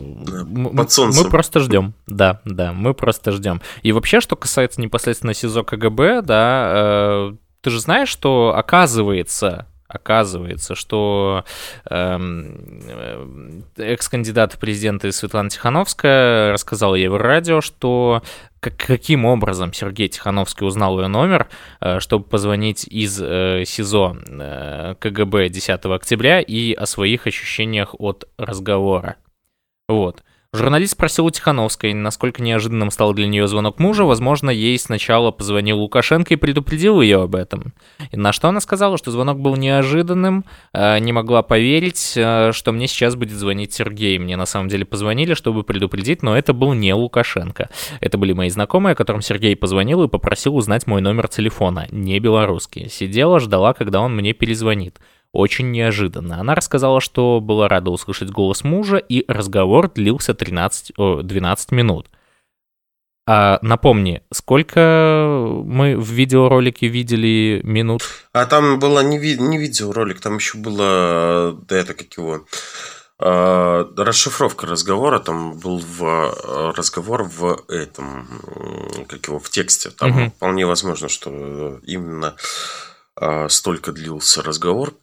Под 0.76 0.90
солнцем. 0.90 1.22
мы 1.22 1.30
просто 1.30 1.60
ждем. 1.60 1.94
Да, 2.08 2.40
да, 2.44 2.72
мы 2.72 2.94
просто 2.94 3.30
ждем. 3.30 3.60
И 3.84 3.92
вообще, 3.92 4.20
что 4.20 4.34
касается 4.34 4.80
непосредственно 4.80 5.34
СИЗО 5.34 5.62
КГБ, 5.62 6.22
да, 6.22 6.72
э, 6.74 7.32
ты 7.60 7.70
же 7.70 7.78
знаешь, 7.78 8.08
что 8.08 8.52
оказывается, 8.56 9.66
оказывается, 9.90 10.74
что 10.74 11.44
эм, 11.88 12.82
э, 12.88 13.60
экс-кандидат 13.76 14.54
в 14.54 14.58
президенты 14.58 15.10
Светлана 15.12 15.50
Тихановская 15.50 16.52
рассказала 16.52 16.94
ей 16.94 17.08
в 17.08 17.16
радио, 17.16 17.60
что 17.60 18.22
как, 18.60 18.76
каким 18.76 19.24
образом 19.24 19.72
Сергей 19.72 20.08
Тихановский 20.08 20.66
узнал 20.66 21.00
ее 21.00 21.08
номер, 21.08 21.48
э, 21.80 21.98
чтобы 22.00 22.24
позвонить 22.24 22.86
из 22.86 23.20
э, 23.20 23.64
СИЗО 23.66 24.16
КГБ 25.00 25.48
10 25.48 25.84
октября 25.86 26.40
и 26.40 26.72
о 26.72 26.86
своих 26.86 27.26
ощущениях 27.26 27.94
от 27.98 28.28
разговора. 28.38 29.16
Вот. 29.88 30.22
Журналист 30.52 30.94
спросил 30.94 31.26
у 31.26 31.30
Тихановской, 31.30 31.94
насколько 31.94 32.42
неожиданным 32.42 32.90
стал 32.90 33.12
для 33.14 33.28
нее 33.28 33.46
звонок 33.46 33.78
мужа. 33.78 34.02
Возможно, 34.02 34.50
ей 34.50 34.76
сначала 34.80 35.30
позвонил 35.30 35.78
Лукашенко 35.78 36.34
и 36.34 36.36
предупредил 36.36 37.00
ее 37.00 37.22
об 37.22 37.36
этом. 37.36 37.72
И 38.10 38.16
на 38.16 38.32
что 38.32 38.48
она 38.48 38.58
сказала, 38.58 38.98
что 38.98 39.12
звонок 39.12 39.38
был 39.38 39.54
неожиданным, 39.54 40.44
э, 40.72 40.98
не 40.98 41.12
могла 41.12 41.42
поверить, 41.42 42.14
э, 42.16 42.50
что 42.52 42.72
мне 42.72 42.88
сейчас 42.88 43.14
будет 43.14 43.38
звонить 43.38 43.72
Сергей. 43.72 44.18
Мне 44.18 44.36
на 44.36 44.44
самом 44.44 44.66
деле 44.66 44.84
позвонили, 44.84 45.34
чтобы 45.34 45.62
предупредить, 45.62 46.24
но 46.24 46.36
это 46.36 46.52
был 46.52 46.72
не 46.72 46.92
Лукашенко. 46.94 47.70
Это 48.00 48.18
были 48.18 48.32
мои 48.32 48.50
знакомые, 48.50 48.96
которым 48.96 49.22
Сергей 49.22 49.54
позвонил 49.54 50.02
и 50.02 50.08
попросил 50.08 50.56
узнать 50.56 50.84
мой 50.88 51.00
номер 51.00 51.28
телефона, 51.28 51.86
не 51.92 52.18
белорусский. 52.18 52.88
Сидела, 52.90 53.38
ждала, 53.38 53.72
когда 53.72 54.00
он 54.00 54.16
мне 54.16 54.32
перезвонит 54.32 54.98
очень 55.32 55.70
неожиданно. 55.70 56.40
Она 56.40 56.54
рассказала, 56.54 57.00
что 57.00 57.40
была 57.40 57.68
рада 57.68 57.90
услышать 57.90 58.30
голос 58.30 58.64
мужа, 58.64 58.96
и 58.96 59.24
разговор 59.28 59.90
длился 59.90 60.34
13, 60.34 60.92
о, 60.96 61.22
12 61.22 61.72
минут. 61.72 62.08
А 63.26 63.60
напомни, 63.62 64.22
сколько 64.32 65.60
мы 65.64 65.96
в 65.96 66.10
видеоролике 66.10 66.88
видели 66.88 67.60
минут? 67.62 68.02
А 68.32 68.44
там 68.46 68.80
было 68.80 69.00
не, 69.00 69.18
ви- 69.18 69.38
не 69.38 69.56
видеоролик, 69.56 70.20
там 70.20 70.36
еще 70.36 70.58
было, 70.58 71.56
да 71.68 71.76
это 71.76 71.94
как 71.94 72.12
его, 72.14 72.44
э, 73.20 73.84
расшифровка 73.96 74.66
разговора, 74.66 75.20
там 75.20 75.56
был 75.58 75.78
в, 75.78 76.72
разговор 76.76 77.22
в 77.22 77.62
этом, 77.68 78.26
как 79.06 79.28
его, 79.28 79.38
в 79.38 79.48
тексте. 79.48 79.90
Там 79.90 80.10
угу. 80.10 80.30
вполне 80.30 80.66
возможно, 80.66 81.08
что 81.08 81.78
именно 81.84 82.34
столько 83.48 83.92
длился 83.92 84.42
разговор, 84.42 84.94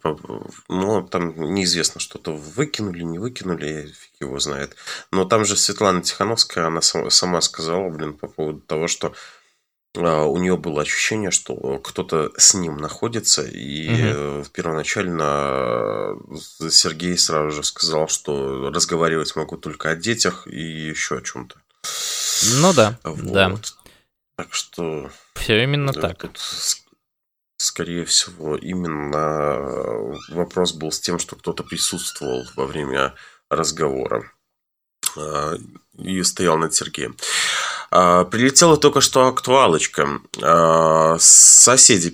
но 0.68 1.02
там 1.02 1.54
неизвестно, 1.54 2.00
что-то 2.00 2.32
выкинули, 2.32 3.02
не 3.02 3.18
выкинули, 3.18 3.92
фиг 3.92 4.12
его 4.20 4.38
знает. 4.38 4.76
Но 5.12 5.24
там 5.24 5.44
же 5.44 5.56
Светлана 5.56 6.02
Тихановская, 6.02 6.66
она 6.66 6.80
сама 6.80 7.40
сказала, 7.40 7.88
блин, 7.90 8.14
по 8.14 8.26
поводу 8.26 8.60
того, 8.60 8.88
что 8.88 9.14
а, 9.96 10.24
у 10.24 10.36
нее 10.38 10.56
было 10.56 10.82
ощущение, 10.82 11.30
что 11.30 11.78
кто-то 11.78 12.30
с 12.36 12.54
ним 12.54 12.76
находится, 12.76 13.42
и 13.42 14.12
угу. 14.12 14.44
первоначально 14.52 16.16
Сергей 16.70 17.16
сразу 17.18 17.50
же 17.50 17.62
сказал, 17.64 18.08
что 18.08 18.70
разговаривать 18.70 19.34
могу 19.36 19.56
только 19.56 19.90
о 19.90 19.96
детях 19.96 20.46
и 20.46 20.60
еще 20.60 21.18
о 21.18 21.22
чем-то. 21.22 21.56
Ну 22.60 22.72
да, 22.72 22.98
вот. 23.02 23.32
да. 23.32 23.56
Так 24.36 24.54
что... 24.54 25.10
Все 25.34 25.64
именно 25.64 25.92
да, 25.92 26.00
так. 26.00 26.18
Тут 26.18 26.40
скорее 27.78 28.04
всего, 28.04 28.56
именно 28.56 29.16
э, 29.16 30.14
вопрос 30.30 30.72
был 30.72 30.90
с 30.90 30.98
тем, 30.98 31.20
что 31.20 31.36
кто-то 31.36 31.62
присутствовал 31.62 32.44
во 32.56 32.66
время 32.66 33.14
разговора 33.48 34.32
э, 35.16 35.58
и 35.96 36.20
стоял 36.24 36.58
над 36.58 36.74
Сергеем. 36.74 37.16
А, 37.92 38.24
прилетела 38.24 38.78
только 38.78 39.00
что 39.00 39.28
актуалочка. 39.28 40.08
А, 40.42 41.18
соседи 41.20 42.10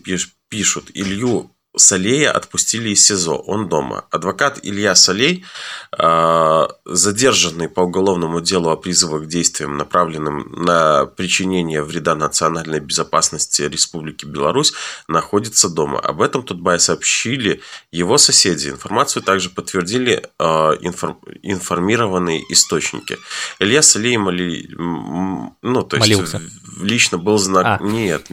пишут, 0.50 0.90
Илью 0.92 1.50
Солея 1.76 2.30
отпустили 2.30 2.90
из 2.90 3.04
СИЗО, 3.06 3.36
он 3.36 3.68
дома. 3.68 4.04
Адвокат 4.10 4.60
Илья 4.62 4.94
Солей, 4.94 5.44
а, 5.90 6.68
задержанный 6.84 7.68
по 7.68 7.80
уголовному 7.80 8.40
делу 8.40 8.70
о 8.70 8.76
призывах 8.76 9.24
к 9.24 9.26
действиям, 9.26 9.76
направленным 9.76 10.52
на 10.52 11.06
причинение 11.06 11.82
вреда 11.82 12.14
национальной 12.14 12.78
безопасности 12.78 13.62
Республики 13.62 14.24
Беларусь, 14.24 14.72
находится 15.08 15.68
дома. 15.68 15.98
Об 15.98 16.22
этом 16.22 16.44
Тутбай 16.44 16.78
сообщили 16.78 17.60
его 17.90 18.18
соседи. 18.18 18.68
Информацию 18.68 19.22
также 19.22 19.50
подтвердили 19.50 20.22
а, 20.38 20.72
информированные 20.72 22.40
источники. 22.52 23.18
Илья 23.58 23.82
Солей 23.82 24.16
моли... 24.16 24.68
ну, 24.76 25.82
то 25.82 25.96
есть 25.96 26.08
Молился. 26.08 26.40
лично 26.80 27.18
был 27.18 27.38
знак... 27.38 27.64
а. 27.66 27.78
Нет, 27.82 28.26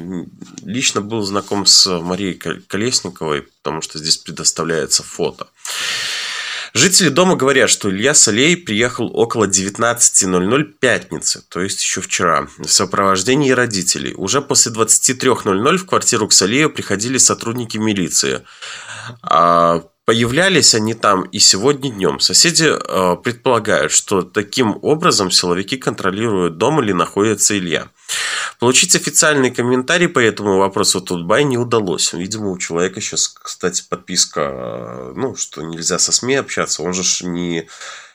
лично 0.63 1.01
был 1.01 1.23
знаком 1.23 1.65
с 1.65 1.87
Марией 1.99 2.35
Колесниковой, 2.35 3.30
Романовой, 3.31 3.41
потому 3.41 3.81
что 3.81 3.99
здесь 3.99 4.17
предоставляется 4.17 5.03
фото. 5.03 5.47
Жители 6.73 7.09
дома 7.09 7.35
говорят, 7.35 7.69
что 7.69 7.89
Илья 7.89 8.13
Солей 8.13 8.55
приехал 8.55 9.11
около 9.13 9.45
19.00 9.45 10.63
пятницы, 10.79 11.43
то 11.49 11.59
есть 11.59 11.81
еще 11.81 11.99
вчера, 11.99 12.47
в 12.57 12.67
сопровождении 12.67 13.51
родителей. 13.51 14.13
Уже 14.15 14.41
после 14.41 14.71
23.00 14.71 15.77
в 15.77 15.85
квартиру 15.85 16.29
к 16.29 16.33
Солею 16.33 16.69
приходили 16.69 17.17
сотрудники 17.17 17.77
милиции. 17.77 18.43
А 19.21 19.83
Появлялись 20.11 20.75
они 20.75 20.93
там 20.93 21.21
и 21.21 21.39
сегодня 21.39 21.89
днем. 21.89 22.19
Соседи 22.19 22.65
э, 22.65 23.15
предполагают, 23.23 23.93
что 23.93 24.23
таким 24.23 24.77
образом 24.81 25.31
силовики 25.31 25.77
контролируют 25.77 26.57
дом 26.57 26.81
или 26.81 26.91
находится 26.91 27.57
Илья. 27.57 27.87
Получить 28.59 28.93
официальный 28.93 29.51
комментарий 29.51 30.09
по 30.09 30.19
этому 30.19 30.57
вопросу 30.57 30.99
Тутбай 30.99 31.45
не 31.45 31.57
удалось. 31.57 32.11
Видимо, 32.11 32.49
у 32.49 32.57
человека 32.57 32.99
сейчас, 32.99 33.29
кстати, 33.29 33.85
подписка, 33.87 34.41
э, 34.41 35.13
ну, 35.15 35.37
что 35.37 35.61
нельзя 35.61 35.97
со 35.97 36.11
СМИ 36.11 36.35
общаться. 36.35 36.83
Он 36.83 36.93
же 36.93 37.03
не 37.25 37.69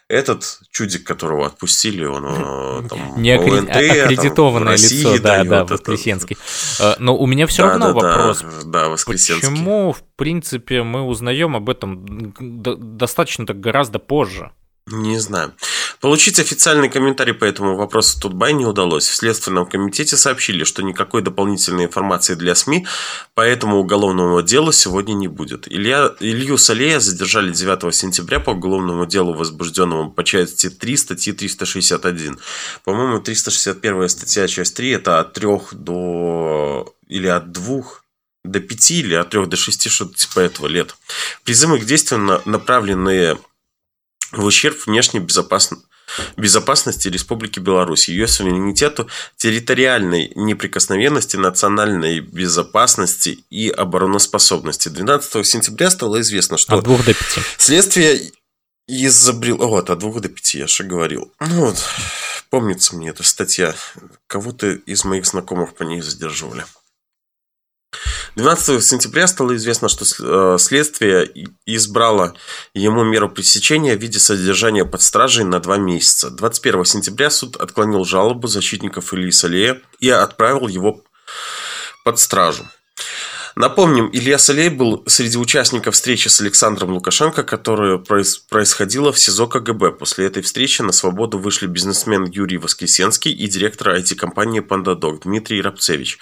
этот 0.08 0.60
чудик, 0.70 1.04
которого 1.04 1.46
отпустили, 1.46 2.04
он 2.04 2.24
э, 2.26 2.88
там 2.88 3.20
не 3.20 3.32
аккреди... 3.32 3.58
ОНТ, 3.58 3.70
аккредитованное 3.70 4.76
там, 4.76 4.84
лицо, 4.84 5.18
да, 5.18 5.44
да, 5.44 5.64
Воскресенский. 5.64 6.38
Это... 6.78 6.96
Но 7.00 7.16
у 7.16 7.26
меня 7.26 7.46
все 7.46 7.64
да, 7.64 7.70
равно 7.70 7.86
да, 7.86 7.92
вопрос. 7.92 8.42
Да, 8.64 8.88
да, 8.88 8.90
Почему, 8.90 9.92
в 9.92 10.02
принципе, 10.16 10.82
мы 10.82 11.02
узнаем 11.02 11.56
об 11.56 11.68
этом 11.68 12.32
достаточно 12.96 13.46
так 13.46 13.58
гораздо 13.58 13.98
позже? 13.98 14.52
Не 14.86 15.18
знаю. 15.18 15.52
Получить 16.00 16.38
официальный 16.38 16.88
комментарий 16.88 17.32
по 17.32 17.44
этому 17.44 17.76
вопросу 17.76 18.20
Тутбай 18.20 18.52
не 18.52 18.66
удалось. 18.66 19.08
В 19.08 19.14
Следственном 19.14 19.66
комитете 19.66 20.16
сообщили, 20.16 20.64
что 20.64 20.82
никакой 20.82 21.22
дополнительной 21.22 21.84
информации 21.84 22.34
для 22.34 22.54
СМИ 22.54 22.86
по 23.34 23.40
этому 23.40 23.78
уголовному 23.78 24.42
делу 24.42 24.72
сегодня 24.72 25.14
не 25.14 25.28
будет. 25.28 25.70
Илья, 25.70 26.14
Илью 26.20 26.58
Салея 26.58 27.00
задержали 27.00 27.52
9 27.52 27.94
сентября 27.94 28.40
по 28.40 28.50
уголовному 28.50 29.06
делу, 29.06 29.32
возбужденному 29.34 30.10
по 30.10 30.24
части 30.24 30.70
3 30.70 30.96
статьи 30.96 31.32
361. 31.32 32.38
По-моему, 32.84 33.20
361 33.20 34.08
статья, 34.08 34.46
часть 34.48 34.76
3, 34.76 34.90
это 34.90 35.20
от 35.20 35.32
3 35.32 35.48
до... 35.72 36.94
или 37.06 37.26
от 37.26 37.52
2 37.52 37.82
до 38.44 38.60
5 38.60 38.90
или 38.90 39.14
от 39.14 39.30
3 39.30 39.46
до 39.46 39.56
6, 39.56 39.90
что-то 39.90 40.14
типа 40.14 40.40
этого 40.40 40.66
лет. 40.66 40.94
Призывы 41.44 41.78
к 41.78 41.84
действию 41.84 42.40
направленные 42.44 43.38
в 44.36 44.44
ущерб 44.44 44.86
внешней 44.86 45.20
безопасности 45.20 45.84
безопасности 46.36 47.08
Республики 47.08 47.58
Беларусь, 47.58 48.08
ее 48.08 48.28
суверенитету, 48.28 49.08
территориальной 49.36 50.32
неприкосновенности, 50.34 51.36
национальной 51.36 52.20
безопасности 52.20 53.44
и 53.50 53.68
обороноспособности. 53.68 54.88
12 54.88 55.46
сентября 55.46 55.90
стало 55.90 56.20
известно, 56.20 56.56
что... 56.56 56.76
От 56.76 56.84
двух 56.84 57.04
до 57.04 57.14
пяти. 57.14 57.40
Следствие 57.58 58.30
изобрело... 58.86 59.66
Вот, 59.66 59.90
от 59.90 59.98
двух 59.98 60.20
до 60.20 60.28
пяти, 60.28 60.58
я 60.58 60.66
же 60.66 60.84
говорил. 60.84 61.32
Ну 61.40 61.66
вот, 61.66 61.82
помнится 62.50 62.96
мне 62.96 63.10
эта 63.10 63.24
статья. 63.24 63.74
Кого-то 64.26 64.70
из 64.70 65.04
моих 65.04 65.26
знакомых 65.26 65.74
по 65.74 65.82
ней 65.82 66.00
задерживали. 66.00 66.64
12 68.36 68.84
сентября 68.84 69.26
стало 69.26 69.56
известно, 69.56 69.88
что 69.88 70.04
э, 70.04 70.58
следствие 70.58 71.30
избрало 71.64 72.34
ему 72.74 73.02
меру 73.04 73.30
пресечения 73.30 73.96
в 73.96 74.00
виде 74.00 74.18
содержания 74.18 74.84
под 74.84 75.00
стражей 75.02 75.44
на 75.44 75.58
два 75.60 75.78
месяца. 75.78 76.30
21 76.30 76.84
сентября 76.84 77.30
суд 77.30 77.56
отклонил 77.56 78.04
жалобу 78.04 78.48
защитников 78.48 79.14
Ильи 79.14 79.32
Салея 79.32 79.80
и 80.00 80.10
отправил 80.10 80.68
его 80.68 81.02
под 82.04 82.18
стражу. 82.18 82.68
Напомним, 83.58 84.10
Илья 84.12 84.36
Солей 84.36 84.68
был 84.68 85.02
среди 85.06 85.38
участников 85.38 85.94
встречи 85.94 86.28
с 86.28 86.42
Александром 86.42 86.92
Лукашенко, 86.92 87.42
которая 87.42 87.96
происходила 87.96 89.12
в 89.12 89.18
СИЗО 89.18 89.46
КГБ. 89.46 89.92
После 89.92 90.26
этой 90.26 90.42
встречи 90.42 90.82
на 90.82 90.92
свободу 90.92 91.38
вышли 91.38 91.66
бизнесмен 91.66 92.24
Юрий 92.26 92.58
Воскесенский 92.58 93.32
и 93.32 93.48
директор 93.48 93.96
IT-компании 93.96 94.60
«Пандадок» 94.60 95.22
Дмитрий 95.22 95.62
Рабцевич. 95.62 96.18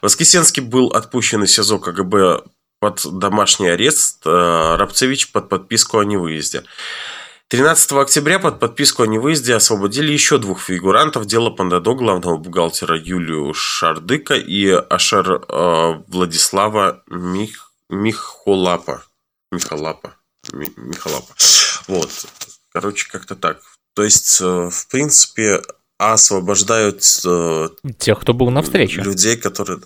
Воскесенский 0.00 0.62
был 0.62 0.86
отпущен 0.88 1.44
из 1.44 1.52
СИЗО 1.52 1.78
КГБ 1.78 2.44
под 2.80 3.02
домашний 3.18 3.68
арест, 3.68 4.22
э, 4.24 4.76
Рабцевич 4.76 5.30
под 5.30 5.50
подписку 5.50 5.98
о 5.98 6.06
невыезде. 6.06 6.62
13 7.50 7.92
октября 7.92 8.38
под 8.38 8.60
подписку 8.60 9.02
о 9.02 9.06
невыезде 9.06 9.54
освободили 9.54 10.12
еще 10.12 10.36
двух 10.36 10.60
фигурантов 10.60 11.24
дела 11.24 11.48
Пандадо, 11.48 11.94
главного 11.94 12.36
бухгалтера 12.36 12.98
Юлию 12.98 13.54
Шардыка 13.54 14.34
и 14.34 14.68
Ашер 14.68 15.46
э, 15.48 16.02
Владислава 16.08 17.02
Мих, 17.08 17.72
Михолапа. 17.88 19.02
Михолапа. 19.50 20.16
Михолапа. 20.52 21.34
Вот. 21.86 22.10
Короче, 22.70 23.08
как-то 23.10 23.34
так. 23.34 23.60
То 23.94 24.04
есть, 24.04 24.42
э, 24.42 24.68
в 24.70 24.86
принципе, 24.90 25.62
освобождают... 25.96 27.02
Э, 27.24 27.70
Тех, 27.98 28.20
кто 28.20 28.34
был 28.34 28.50
на 28.50 28.60
встрече. 28.60 29.00
Людей, 29.00 29.38
которые... 29.38 29.80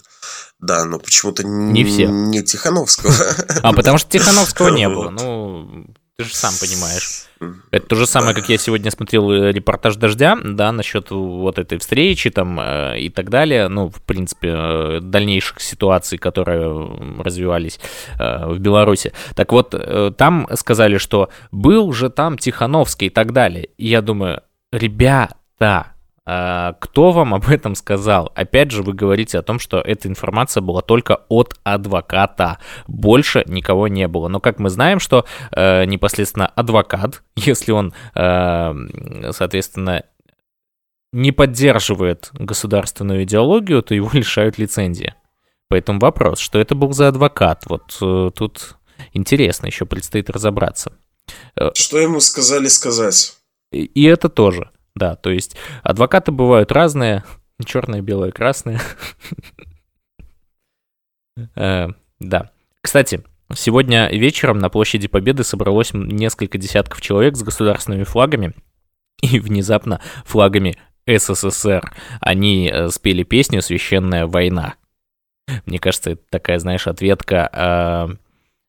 Да, 0.59 0.85
но 0.85 0.99
почему-то 0.99 1.45
не, 1.45 1.85
все. 1.85 2.07
не 2.07 2.43
Тихановского. 2.43 3.15
А 3.63 3.73
потому 3.73 3.99
что 3.99 4.11
Тихановского 4.11 4.71
не 4.71 4.89
было. 4.89 5.11
Ну, 5.11 5.87
ты 6.19 6.25
же 6.25 6.35
сам 6.35 6.53
понимаешь. 6.61 7.27
Это 7.71 7.87
то 7.87 7.97
же 7.97 8.07
самое, 8.07 8.35
как 8.35 8.49
я 8.49 8.59
сегодня 8.59 8.91
смотрел 8.91 9.31
э, 9.33 9.53
репортаж 9.53 9.97
«Дождя», 9.97 10.39
да, 10.43 10.71
насчет 10.71 11.11
вот 11.11 11.59
этой 11.59 11.79
встречи 11.79 12.31
там 12.31 12.61
э, 12.61 13.01
и 13.01 13.09
так 13.09 13.31
далее, 13.31 13.69
ну, 13.69 13.89
в 13.89 14.01
принципе, 14.03 14.51
э, 14.53 15.01
дальнейших 15.03 15.61
ситуаций, 15.61 16.19
которые 16.19 16.63
развивались 17.19 17.81
в 18.19 18.59
Беларуси. 18.59 19.13
Так 19.35 19.53
вот, 19.53 19.75
там 20.17 20.47
сказали, 20.55 20.99
что 20.99 21.31
был 21.51 21.93
же 21.93 22.11
там 22.11 22.39
Тихановский 22.39 23.09
и 23.09 23.11
так 23.11 23.33
далее. 23.33 23.71
И 23.77 23.89
я 23.89 24.03
думаю, 24.03 24.43
ребята, 24.71 25.92
кто 26.25 27.11
вам 27.13 27.35
об 27.35 27.49
этом 27.49 27.75
сказал? 27.75 28.31
Опять 28.37 28.71
же, 28.71 28.83
вы 28.83 28.93
говорите 28.93 29.39
о 29.39 29.43
том, 29.43 29.59
что 29.59 29.79
эта 29.79 30.09
информация 30.09 30.61
была 30.61 30.81
только 30.81 31.23
от 31.29 31.55
адвоката. 31.65 32.59
Больше 32.87 33.43
никого 33.47 33.89
не 33.89 34.07
было. 34.07 34.29
Но 34.29 34.39
как 34.39 34.61
мы 34.61 34.71
знаем, 34.71 35.01
что 35.01 35.25
э, 35.51 35.85
непосредственно 35.85 36.47
адвокат, 36.47 37.23
если 37.37 37.73
он, 37.73 37.93
э, 38.15 38.73
соответственно, 39.33 40.05
не 41.13 41.33
поддерживает 41.33 42.31
государственную 42.35 43.25
идеологию, 43.25 43.83
то 43.83 43.95
его 43.95 44.11
лишают 44.13 44.59
лицензии. 44.59 45.15
Поэтому 45.69 46.01
вопрос, 46.01 46.39
что 46.39 46.59
это 46.59 46.75
был 46.75 46.93
за 46.93 47.09
адвокат? 47.09 47.65
Вот 47.67 47.97
э, 48.01 48.31
тут 48.35 48.77
интересно, 49.13 49.67
еще 49.67 49.87
предстоит 49.87 50.31
разобраться. 50.31 50.93
Э, 51.57 51.71
что 51.75 51.99
ему 51.99 52.21
сказали 52.21 52.69
сказать? 52.69 53.35
И, 53.71 53.85
и 53.85 54.05
это 54.05 54.29
тоже. 54.29 54.71
Да, 54.95 55.17
то 55.17 55.31
есть 55.31 55.57
адвокаты 55.83 56.33
бывают 56.33 56.73
разные, 56.73 57.25
черные, 57.65 58.03
белые, 58.03 58.33
красные. 58.33 58.81
Э, 61.57 61.89
да. 62.21 62.51
Кстати, 62.83 63.25
сегодня 63.55 64.11
вечером 64.11 64.59
на 64.59 64.69
площади 64.69 65.09
Победы 65.09 65.45
собралось 65.45 65.95
несколько 65.95 66.59
десятков 66.59 67.01
человек 67.01 67.37
с 67.37 67.43
государственными 67.43 68.05
флагами 68.05 68.53
и 69.23 69.41
внезапно 69.41 70.03
флагами 70.27 70.77
СССР. 71.07 71.91
Они 72.21 72.71
э, 72.71 72.89
спели 72.91 73.23
песню 73.23 73.63
«Священная 73.63 74.27
война». 74.27 74.75
Мне 75.65 75.79
кажется, 75.79 76.11
это 76.11 76.23
такая, 76.29 76.59
знаешь, 76.59 76.87
ответка, 76.87 77.49
э, 77.51 78.17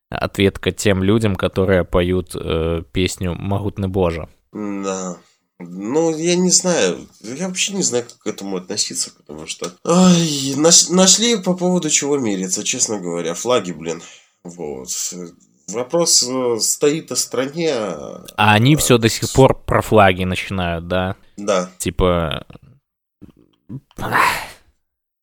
ответка 0.09 0.71
тем 0.71 1.03
людям, 1.03 1.35
которые 1.35 1.83
поют 1.83 2.33
песню 2.93 3.35
«Могутный 3.35 3.89
Боже». 3.89 4.29
Да. 4.53 5.17
Ну, 5.69 6.15
я 6.15 6.35
не 6.35 6.49
знаю. 6.49 7.07
Я 7.21 7.47
вообще 7.47 7.73
не 7.73 7.83
знаю, 7.83 8.05
как 8.05 8.17
к 8.19 8.27
этому 8.27 8.57
относиться, 8.57 9.11
потому 9.15 9.47
что... 9.47 9.73
Ай, 9.85 10.53
наш, 10.55 10.89
нашли 10.89 11.37
по 11.37 11.53
поводу 11.53 11.89
чего 11.89 12.17
мериться, 12.17 12.63
честно 12.63 12.99
говоря. 12.99 13.33
Флаги, 13.33 13.71
блин. 13.71 14.01
Вот. 14.43 14.89
Вопрос 15.69 16.23
э, 16.23 16.57
стоит 16.59 17.11
о 17.11 17.15
стране. 17.15 17.71
А, 17.73 18.25
а 18.35 18.53
они 18.53 18.75
все 18.75 18.97
до 18.97 19.09
сих 19.09 19.31
пор 19.31 19.63
про 19.63 19.81
флаги 19.81 20.23
начинают, 20.23 20.87
да? 20.87 21.15
Да. 21.37 21.71
Типа... 21.77 22.45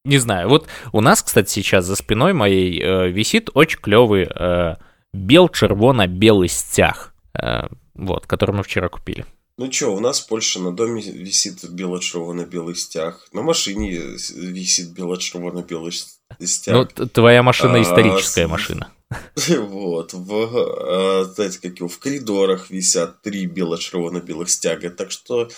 Не 0.05 0.17
знаю. 0.17 0.49
Вот 0.49 0.67
у 0.93 1.03
нас, 1.03 1.23
кстати, 1.23 1.51
сейчас 1.51 1.85
за 1.85 1.95
спиной 1.95 2.33
моей 2.33 2.81
э, 2.81 3.11
висит 3.11 3.51
очень 3.53 3.81
клевый 3.81 4.27
э, 4.35 4.77
бел-червоно-белый 5.13 6.49
стяг. 6.49 7.15
Э, 7.35 7.67
вот, 7.95 8.27
который 8.27 8.55
мы 8.55 8.63
вчера 8.63 8.89
купили. 8.89 9.27
Ну 9.61 9.71
что, 9.71 9.95
у 9.95 10.01
нас 10.01 10.21
в 10.21 10.27
Польше 10.27 10.59
на 10.59 10.73
доме 10.73 11.03
висит 11.03 11.69
бело-червоно-белый 11.69 12.75
стяг. 12.75 13.29
На 13.35 13.43
машине 13.43 13.91
висит 13.91 14.93
бело-червоно-белый 14.93 15.93
стяг. 15.93 16.97
Ну, 16.97 17.07
твоя 17.07 17.43
машина 17.43 17.75
а, 17.75 17.83
историческая 17.83 18.47
машина. 18.47 18.91
Вот. 19.37 20.15
В, 20.15 20.33
а, 20.33 21.25
знаете, 21.25 21.59
как 21.61 21.79
его, 21.79 21.89
в 21.89 21.99
коридорах 21.99 22.71
висят 22.71 23.21
три 23.21 23.45
бело-червоно-белых 23.45 24.49
стяга. 24.49 24.89
Так 24.89 25.11
что 25.11 25.51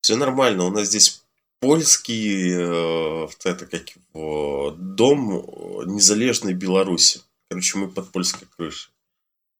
все 0.00 0.16
нормально. 0.16 0.64
У 0.64 0.70
нас 0.70 0.88
здесь 0.88 1.22
польский 1.60 2.50
э, 2.52 3.28
это 3.44 3.66
как 3.66 3.84
его, 3.90 4.74
дом 4.76 5.84
незалежной 5.86 6.54
Беларуси. 6.54 7.20
Короче, 7.48 7.78
мы 7.78 7.86
под 7.86 8.10
польской 8.10 8.48
крышей. 8.56 8.90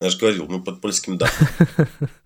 Я 0.01 0.11
же 0.11 0.19
говорил, 0.19 0.49
мы 0.49 0.61
под 0.61 0.81
польским 0.81 1.19
дахом. 1.19 1.47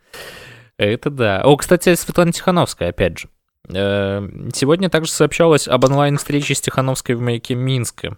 Это 0.80 1.10
да. 1.10 1.42
О, 1.42 1.58
кстати, 1.58 1.94
Светлана 1.94 2.32
Тихановская, 2.32 2.88
опять 2.88 3.18
же. 3.18 3.28
Э, 3.68 4.26
сегодня 4.54 4.88
также 4.88 5.12
сообщалось 5.12 5.68
об 5.68 5.84
онлайн-встрече 5.84 6.54
с 6.54 6.60
Тихановской 6.62 7.16
в 7.16 7.20
маяке 7.20 7.54
Минска. 7.54 8.16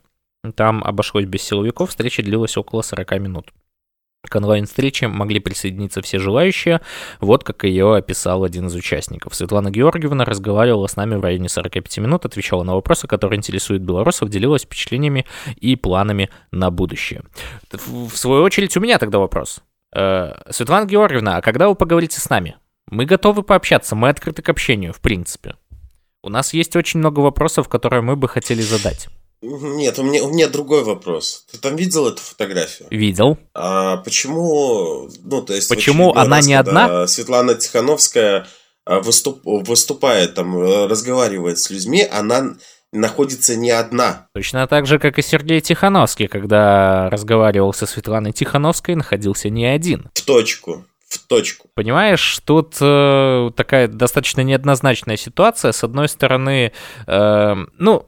Там 0.54 0.84
обошлось 0.84 1.24
без 1.24 1.42
силовиков, 1.42 1.90
встреча 1.90 2.22
длилась 2.22 2.56
около 2.56 2.82
40 2.82 3.18
минут. 3.18 3.52
К 4.28 4.36
онлайн-встрече 4.36 5.08
могли 5.08 5.40
присоединиться 5.40 6.02
все 6.02 6.20
желающие, 6.20 6.80
вот 7.18 7.42
как 7.42 7.64
ее 7.64 7.96
описал 7.96 8.44
один 8.44 8.68
из 8.68 8.76
участников. 8.76 9.34
Светлана 9.34 9.72
Георгиевна 9.72 10.24
разговаривала 10.24 10.86
с 10.86 10.94
нами 10.94 11.16
в 11.16 11.20
районе 11.20 11.48
45 11.48 11.98
минут, 11.98 12.24
отвечала 12.26 12.62
на 12.62 12.76
вопросы, 12.76 13.08
которые 13.08 13.38
интересуют 13.38 13.82
белорусов, 13.82 14.28
делилась 14.28 14.62
впечатлениями 14.62 15.26
и 15.56 15.74
планами 15.74 16.30
на 16.52 16.70
будущее. 16.70 17.24
В 17.72 18.16
свою 18.16 18.44
очередь, 18.44 18.76
у 18.76 18.80
меня 18.80 19.00
тогда 19.00 19.18
вопрос. 19.18 19.64
Э, 19.94 20.32
Светлана 20.50 20.86
Георгиевна, 20.86 21.36
а 21.36 21.42
когда 21.42 21.68
вы 21.68 21.74
поговорите 21.74 22.20
с 22.20 22.28
нами? 22.30 22.56
Мы 22.86 23.04
готовы 23.04 23.42
пообщаться, 23.42 23.94
мы 23.94 24.08
открыты 24.08 24.42
к 24.42 24.48
общению, 24.48 24.92
в 24.92 25.00
принципе. 25.00 25.56
У 26.22 26.28
нас 26.28 26.52
есть 26.52 26.76
очень 26.76 27.00
много 27.00 27.20
вопросов, 27.20 27.68
которые 27.68 28.02
мы 28.02 28.16
бы 28.16 28.28
хотели 28.28 28.62
задать. 28.62 29.08
Нет, 29.42 29.98
у 29.98 30.04
меня, 30.04 30.22
у 30.22 30.28
меня 30.28 30.48
другой 30.48 30.84
вопрос. 30.84 31.46
Ты 31.50 31.58
там 31.58 31.74
видел 31.74 32.06
эту 32.06 32.22
фотографию? 32.22 32.86
Видел. 32.90 33.38
А 33.54 33.96
почему, 33.98 35.10
ну, 35.24 35.42
то 35.42 35.52
есть... 35.52 35.68
Почему 35.68 36.12
она 36.14 36.36
раз, 36.36 36.46
не 36.46 36.54
одна? 36.54 37.08
Светлана 37.08 37.56
Тихановская 37.56 38.46
а, 38.84 39.00
выступ, 39.00 39.40
выступает, 39.44 40.34
там, 40.34 40.56
э, 40.56 40.86
разговаривает 40.86 41.58
с 41.58 41.70
людьми, 41.70 42.02
она 42.02 42.56
находится 42.92 43.56
не 43.56 43.70
одна. 43.70 44.28
Точно 44.34 44.66
так 44.66 44.86
же, 44.86 44.98
как 44.98 45.18
и 45.18 45.22
Сергей 45.22 45.60
Тихановский, 45.60 46.28
когда 46.28 47.08
разговаривал 47.10 47.72
со 47.72 47.86
Светланой 47.86 48.32
Тихановской, 48.32 48.94
находился 48.94 49.48
не 49.48 49.66
один. 49.66 50.10
В 50.14 50.24
точку. 50.24 50.84
В 51.08 51.18
точку. 51.26 51.68
Понимаешь, 51.74 52.40
тут 52.44 52.76
э, 52.80 53.50
такая 53.56 53.88
достаточно 53.88 54.40
неоднозначная 54.42 55.16
ситуация. 55.16 55.72
С 55.72 55.84
одной 55.84 56.08
стороны, 56.08 56.72
э, 57.06 57.54
ну, 57.78 58.06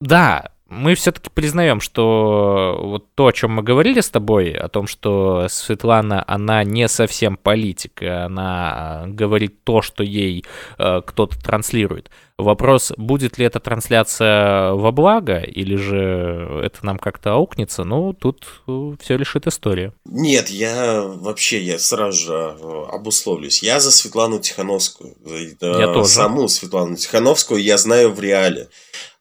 да, 0.00 0.50
мы 0.68 0.94
все-таки 0.94 1.30
признаем, 1.32 1.80
что 1.80 2.78
вот 2.80 3.14
то, 3.14 3.26
о 3.26 3.32
чем 3.32 3.52
мы 3.52 3.62
говорили 3.62 4.00
с 4.00 4.08
тобой, 4.08 4.52
о 4.52 4.68
том, 4.68 4.86
что 4.86 5.46
Светлана, 5.48 6.24
она 6.26 6.64
не 6.64 6.88
совсем 6.88 7.36
политик, 7.36 8.02
она 8.02 9.04
говорит 9.08 9.62
то, 9.64 9.82
что 9.82 10.02
ей 10.02 10.44
э, 10.78 11.02
кто-то 11.04 11.38
транслирует. 11.38 12.10
Вопрос, 12.36 12.92
будет 12.96 13.38
ли 13.38 13.46
эта 13.46 13.60
трансляция 13.60 14.72
во 14.72 14.90
благо, 14.90 15.38
или 15.38 15.76
же 15.76 16.62
это 16.64 16.84
нам 16.84 16.98
как-то 16.98 17.34
аукнется, 17.34 17.84
ну, 17.84 18.12
тут 18.12 18.46
э, 18.66 18.94
все 19.00 19.16
решит 19.16 19.46
история. 19.46 19.92
Нет, 20.04 20.48
я 20.48 21.02
вообще, 21.02 21.62
я 21.62 21.78
сразу 21.78 22.24
же 22.24 22.32
э, 22.32 22.84
обусловлюсь. 22.90 23.62
Я 23.62 23.78
за 23.78 23.92
Светлану 23.92 24.40
Тихановскую. 24.40 25.14
Я 25.60 25.92
тоже. 25.92 26.08
Саму 26.08 26.48
Светлану 26.48 26.96
Тихановскую 26.96 27.62
я 27.62 27.76
знаю 27.76 28.12
в 28.12 28.18
реале. 28.18 28.68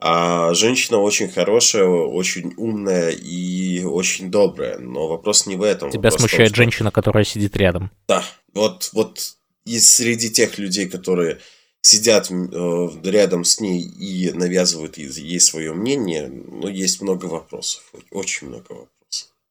А 0.05 0.53
женщина 0.53 0.97
очень 0.97 1.29
хорошая, 1.29 1.85
очень 1.85 2.53
умная 2.57 3.11
и 3.11 3.85
очень 3.85 4.29
добрая. 4.29 4.77
Но 4.77 5.07
вопрос 5.07 5.45
не 5.45 5.55
в 5.55 5.61
этом. 5.61 5.91
Тебя 5.91 6.09
вопрос 6.09 6.19
смущает 6.19 6.49
том, 6.49 6.55
что... 6.55 6.63
женщина, 6.63 6.91
которая 6.91 7.23
сидит 7.23 7.55
рядом. 7.55 7.89
Да, 8.05 8.21
вот, 8.53 8.89
вот 8.91 9.37
и 9.63 9.79
среди 9.79 10.29
тех 10.29 10.57
людей, 10.57 10.89
которые 10.89 11.39
сидят 11.79 12.29
э, 12.29 12.89
рядом 13.05 13.45
с 13.45 13.61
ней 13.61 13.81
и 13.81 14.31
навязывают 14.33 14.97
ей 14.97 15.39
свое 15.39 15.71
мнение, 15.71 16.27
ну, 16.27 16.67
есть 16.67 17.01
много 17.01 17.27
вопросов, 17.27 17.83
очень 18.11 18.47
много 18.47 18.71
вопросов 18.71 18.92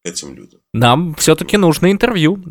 этим 0.05 0.35
людям. 0.35 0.61
Нам 0.73 1.15
все-таки 1.15 1.57
нужно 1.57 1.91
интервью. 1.93 2.43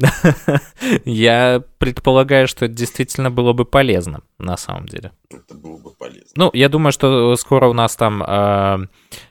я 1.06 1.64
предполагаю, 1.78 2.47
что 2.47 2.66
это 2.66 2.74
действительно 2.74 3.30
было 3.30 3.54
бы 3.54 3.66
полезно, 3.66 4.22
на 4.38 4.58
самом 4.58 4.88
деле. 4.88 5.12
Это 5.30 5.56
было 5.56 5.78
бы 5.78 5.91
полезно. 5.91 6.32
Ну, 6.36 6.49
я 6.54 6.70
думаю, 6.70 6.91
что 6.91 7.36
скоро 7.36 7.68
у 7.68 7.74
нас 7.74 7.95
там 7.95 8.24
э, 8.24 8.88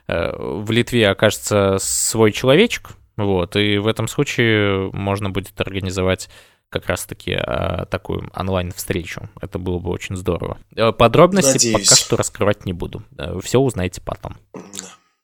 э, 0.08 0.36
в 0.36 0.70
Литве 0.70 1.08
окажется 1.08 1.78
свой 1.80 2.32
человечек, 2.32 2.90
вот, 3.16 3.56
и 3.56 3.78
в 3.78 3.86
этом 3.86 4.08
случае 4.08 4.90
можно 4.92 5.30
будет 5.30 5.60
организовать 5.60 6.28
как 6.70 6.86
раз-таки 6.86 7.32
э, 7.32 7.84
такую 7.90 8.30
онлайн-встречу. 8.34 9.28
Это 9.40 9.58
было 9.58 9.78
бы 9.78 9.90
очень 9.90 10.16
здорово. 10.16 10.58
Э, 10.76 10.92
подробности 10.92 11.66
Надеюсь. 11.66 11.88
пока 11.88 11.96
что 11.96 12.16
раскрывать 12.16 12.64
не 12.64 12.72
буду. 12.72 13.02
Э, 13.18 13.38
Все 13.42 13.58
узнаете 13.58 14.00
потом. 14.00 14.36
Да. 14.54 14.60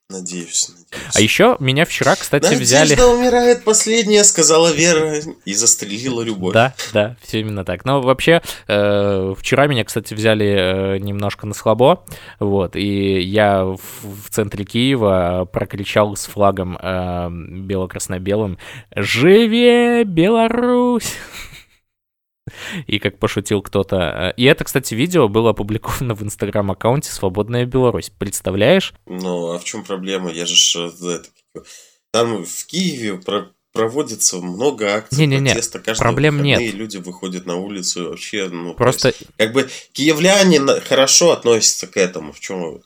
Надеюсь, 0.09 0.69
надеюсь. 0.69 1.17
А 1.17 1.21
еще 1.21 1.57
меня 1.59 1.85
вчера, 1.85 2.15
кстати, 2.15 2.45
Надежда 2.45 2.63
взяли... 2.63 2.91
Надежда 2.91 3.09
умирает 3.09 3.65
последняя, 3.65 4.23
сказала 4.23 4.73
Вера, 4.73 5.17
и 5.45 5.53
застрелила 5.53 6.23
любовь. 6.23 6.55
Да, 6.55 6.75
да, 6.93 7.17
все 7.23 7.41
именно 7.41 7.65
так. 7.65 7.85
Но 7.85 8.01
вообще, 8.01 8.41
э, 8.69 9.35
вчера 9.37 9.67
меня, 9.67 9.83
кстати, 9.85 10.15
взяли 10.15 10.47
э, 10.47 10.99
немножко 10.99 11.49
на 11.49 11.55
слабо, 11.55 12.05
вот, 12.39 12.77
и 12.77 13.21
я 13.21 13.65
в, 13.65 13.81
в 14.03 14.31
центре 14.31 14.65
Киева 14.65 15.49
прокричал 15.53 16.15
с 16.15 16.27
флагом 16.27 16.79
э, 16.81 17.29
бело-красно-белым 17.31 18.59
«Живе 18.95 20.05
Беларусь!» 20.05 21.15
И 22.87 22.99
как 22.99 23.19
пошутил 23.19 23.63
кто-то. 23.63 23.97
Э, 23.97 24.35
и 24.37 24.45
это, 24.45 24.65
кстати, 24.65 24.95
видео 24.95 25.29
было 25.29 25.51
опубликовано 25.51 26.15
в 26.15 26.23
инстаграм-аккаунте 26.23 27.11
«Свободная 27.11 27.67
Беларусь». 27.67 28.11
Представляешь? 28.11 28.95
Ну, 29.07 29.53
а 29.53 29.59
в 29.59 29.65
чем 29.65 29.85
проблема? 29.85 30.31
Я 30.31 30.47
же... 30.47 30.91
Э, 31.03 31.61
там 32.13 32.45
в 32.45 32.67
Киеве 32.67 33.19
про 33.19 33.51
проводится 33.77 34.39
много 34.39 34.95
акций 34.95 35.19
не, 35.19 35.27
не, 35.27 35.39
не. 35.39 35.51
протеста. 35.51 35.79
Каждый 35.79 36.01
Проблем 36.01 36.43
нет. 36.43 36.75
люди 36.75 36.97
выходят 36.97 37.45
на 37.45 37.57
улицу 37.57 38.05
и 38.05 38.09
вообще, 38.09 38.49
ну, 38.49 38.73
просто 38.75 39.09
есть, 39.09 39.25
как 39.37 39.53
бы 39.53 39.69
киевляне 39.93 40.61
хорошо 40.81 41.33
относятся 41.33 41.87
к 41.87 41.99
этому. 41.99 42.33
В 42.33 42.41
чем 42.41 42.81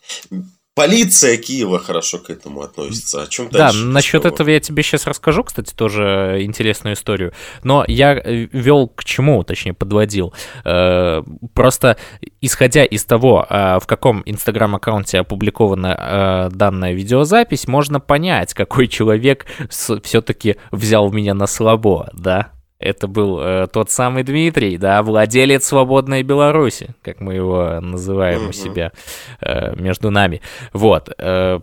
Полиция 0.80 1.36
Киева 1.36 1.78
хорошо 1.78 2.18
к 2.18 2.30
этому 2.30 2.62
относится. 2.62 3.22
О 3.22 3.26
чем 3.26 3.50
Да, 3.50 3.70
насчет 3.74 4.24
этого 4.24 4.48
я 4.48 4.60
тебе 4.60 4.82
сейчас 4.82 5.06
расскажу, 5.06 5.44
кстати, 5.44 5.74
тоже 5.74 6.38
интересную 6.40 6.94
историю. 6.94 7.34
Но 7.62 7.84
я 7.86 8.14
э, 8.14 8.48
вел 8.50 8.88
к 8.88 9.04
чему, 9.04 9.44
точнее, 9.44 9.74
подводил. 9.74 10.32
Э, 10.64 11.22
просто 11.52 11.98
исходя 12.40 12.82
из 12.84 13.04
того, 13.04 13.46
э, 13.46 13.78
в 13.78 13.86
каком 13.86 14.22
инстаграм-аккаунте 14.24 15.18
опубликована 15.18 16.48
данная 16.50 16.94
видеозапись, 16.94 17.68
можно 17.68 18.00
понять, 18.00 18.54
какой 18.54 18.88
человек 18.88 19.44
все-таки 19.68 20.56
взял 20.70 21.12
меня 21.12 21.34
на 21.34 21.46
слабо, 21.46 22.08
да? 22.14 22.52
Это 22.80 23.06
был 23.06 23.38
э, 23.40 23.66
тот 23.70 23.90
самый 23.90 24.22
Дмитрий, 24.22 24.78
да, 24.78 25.02
владелец 25.02 25.66
свободной 25.66 26.22
Беларуси, 26.22 26.94
как 27.02 27.20
мы 27.20 27.34
его 27.34 27.78
называем 27.80 28.48
у 28.48 28.52
себя 28.52 28.92
э, 29.40 29.76
между 29.76 30.10
нами. 30.10 30.40
Вот. 30.72 31.10
Э, 31.18 31.60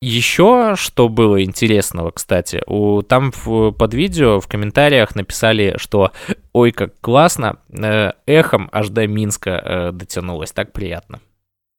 еще 0.00 0.74
что 0.76 1.08
было 1.08 1.42
интересного, 1.42 2.10
кстати, 2.10 2.62
у, 2.66 3.02
там 3.02 3.32
в, 3.32 3.72
под 3.72 3.94
видео 3.94 4.40
в 4.40 4.48
комментариях 4.48 5.14
написали, 5.14 5.74
что 5.76 6.12
ой, 6.52 6.72
как 6.72 6.98
классно, 7.00 7.58
э, 7.70 8.12
эхом 8.26 8.70
аж 8.72 8.88
до 8.88 9.06
Минска 9.06 9.50
э, 9.50 9.92
дотянулось, 9.92 10.52
так 10.52 10.72
приятно. 10.72 11.20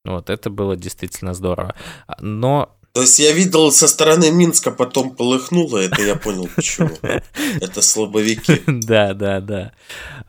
Вот, 0.06 0.30
это 0.30 0.52
было 0.52 0.76
действительно 0.76 1.34
здорово. 1.34 1.74
Но 2.20 2.76
то 2.96 3.02
есть 3.02 3.20
я 3.20 3.34
видел 3.34 3.74
со 3.74 3.90
стороны 3.90 4.32
Минска, 4.32 4.72
потом 4.72 5.18
полыхнуло, 5.18 5.80
это 5.80 6.02
я 6.02 6.16
понял 6.16 6.48
почему. 6.56 6.92
Это 7.62 7.82
слабовики. 7.82 8.62
Да, 8.68 9.14
да, 9.14 9.42
да. 9.42 9.74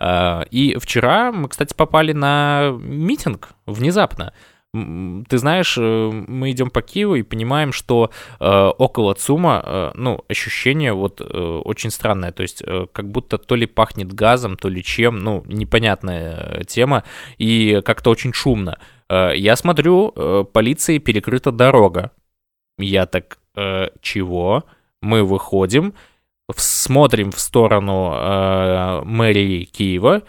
А, 0.00 0.44
и 0.50 0.76
вчера 0.76 1.30
мы, 1.30 1.48
кстати, 1.48 1.74
попали 1.74 2.10
на 2.10 2.72
митинг 2.76 3.50
внезапно. 3.66 4.32
Ты 4.72 5.38
знаешь, 5.38 5.78
э, 5.78 6.10
мы 6.26 6.50
идем 6.50 6.70
по 6.70 6.82
Киеву 6.82 7.14
и 7.14 7.22
понимаем, 7.22 7.72
что 7.72 8.10
э, 8.40 8.72
около 8.78 9.14
ЦУМа, 9.14 9.62
э, 9.64 9.90
ну, 9.94 10.24
ощущение 10.28 10.92
вот 10.92 11.20
э, 11.20 11.24
очень 11.64 11.92
странное, 11.92 12.32
то 12.32 12.42
есть 12.42 12.64
э, 12.66 12.86
как 12.92 13.08
будто 13.08 13.38
то 13.38 13.54
ли 13.54 13.66
пахнет 13.66 14.12
газом, 14.12 14.56
то 14.56 14.68
ли 14.68 14.82
чем, 14.82 15.20
ну, 15.20 15.44
непонятная 15.46 16.64
тема, 16.64 17.04
и 17.38 17.80
как-то 17.84 18.10
очень 18.10 18.32
шумно. 18.32 18.78
Э, 19.08 19.30
я 19.36 19.54
смотрю, 19.54 20.12
э, 20.16 20.44
полицией 20.52 20.98
перекрыта 20.98 21.52
дорога, 21.52 22.10
я 22.78 23.06
так, 23.06 23.38
э, 23.54 23.88
чего? 24.00 24.64
Мы 25.02 25.24
выходим, 25.24 25.94
смотрим 26.54 27.32
в 27.32 27.40
сторону 27.40 28.12
э, 28.14 29.02
мэрии 29.04 29.64
Киева, 29.64 30.22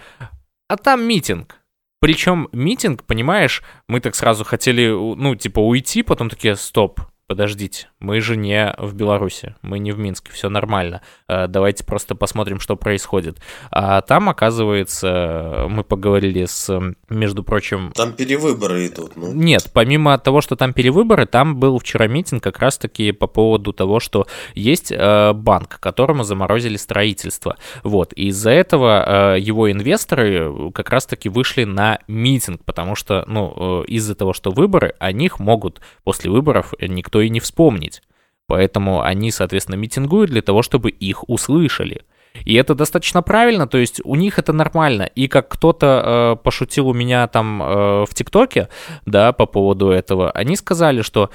а 0.68 0.78
там 0.78 1.08
митинг. 1.08 1.58
Причем 2.00 2.48
митинг, 2.52 3.04
понимаешь, 3.04 3.64
мы 3.88 4.00
так 4.02 4.16
сразу 4.16 4.44
хотели, 4.44 4.88
ну, 4.90 5.36
типа, 5.36 5.60
уйти, 5.60 6.04
потом 6.04 6.30
такие, 6.30 6.56
стоп, 6.56 7.02
подождите, 7.28 7.90
мы 8.00 8.22
же 8.22 8.38
не 8.38 8.74
в 8.78 8.96
Беларуси, 8.96 9.56
мы 9.62 9.80
не 9.80 9.92
в 9.92 10.00
Минске, 10.00 10.32
все 10.32 10.50
нормально, 10.50 11.02
э, 11.28 11.48
давайте 11.48 11.84
просто 11.84 12.16
посмотрим, 12.16 12.60
что 12.60 12.78
происходит. 12.78 13.38
А 13.70 14.02
там, 14.02 14.30
оказывается, 14.30 15.66
мы 15.70 15.84
поговорили 15.84 16.46
с, 16.46 16.96
между 17.10 17.44
прочим... 17.44 17.92
Там 17.94 18.14
перевыборы 18.14 18.88
идут, 18.88 19.18
ну? 19.18 19.34
Нет, 19.34 19.70
помимо 19.74 20.18
того, 20.18 20.40
что 20.40 20.56
там 20.56 20.72
перевыборы, 20.72 21.26
там 21.26 21.58
был 21.58 21.80
вчера 21.80 22.08
митинг 22.08 22.42
как 22.42 22.60
раз-таки 22.60 23.12
по 23.12 23.28
поводу 23.28 23.74
того, 23.74 24.00
что 24.00 24.26
есть 24.56 24.92
э, 24.92 25.34
банк, 25.34 25.80
которому 25.82 26.24
заморозили 26.24 26.78
строительство. 26.78 27.58
Вот, 27.84 28.14
и 28.16 28.28
из-за 28.28 28.52
этого 28.52 29.36
э, 29.36 29.40
его 29.40 29.70
инвесторы 29.70 30.72
как 30.72 30.90
раз-таки 30.90 31.28
вышли 31.28 31.66
на 31.66 32.00
митинг, 32.08 32.64
потому 32.64 32.96
что, 32.96 33.26
ну, 33.28 33.84
из-за 33.84 34.16
того, 34.16 34.32
что 34.32 34.52
выборы, 34.52 34.96
о 35.00 35.12
них 35.12 35.40
могут 35.40 35.82
после 36.06 36.32
выборов 36.32 36.74
никто 36.80 37.17
никто 37.18 37.22
и 37.22 37.30
не 37.30 37.40
вспомнить. 37.40 38.02
Поэтому 38.48 39.02
они, 39.02 39.32
соответственно, 39.32 39.78
митингуют 39.78 40.30
для 40.32 40.42
того, 40.42 40.62
чтобы 40.62 40.90
их 40.90 41.30
услышали. 41.30 42.02
И 42.46 42.54
это 42.54 42.76
достаточно 42.76 43.24
правильно, 43.24 43.68
то 43.68 43.78
есть 43.80 44.02
у 44.04 44.16
них 44.16 44.40
это 44.40 44.54
нормально. 44.54 45.10
И 45.16 45.28
как 45.28 45.50
кто-то 45.50 45.86
э, 45.86 46.44
пошутил 46.44 46.88
у 46.88 46.94
меня 46.94 47.28
там 47.28 47.64
э, 47.64 48.06
в 48.06 48.14
ТикТоке, 48.14 48.68
да, 49.06 49.32
по 49.32 49.48
поводу 49.48 49.90
этого, 49.90 50.32
они 50.32 50.56
сказали, 50.56 51.02
что, 51.02 51.30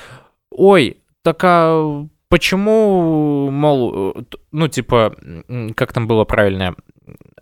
ой, 0.51 0.97
так 1.22 1.41
а 1.43 2.07
почему, 2.28 3.51
мол, 3.51 4.14
ну, 4.53 4.68
типа, 4.68 5.12
как 5.74 5.93
там 5.93 6.07
было 6.07 6.24
правильно, 6.24 6.76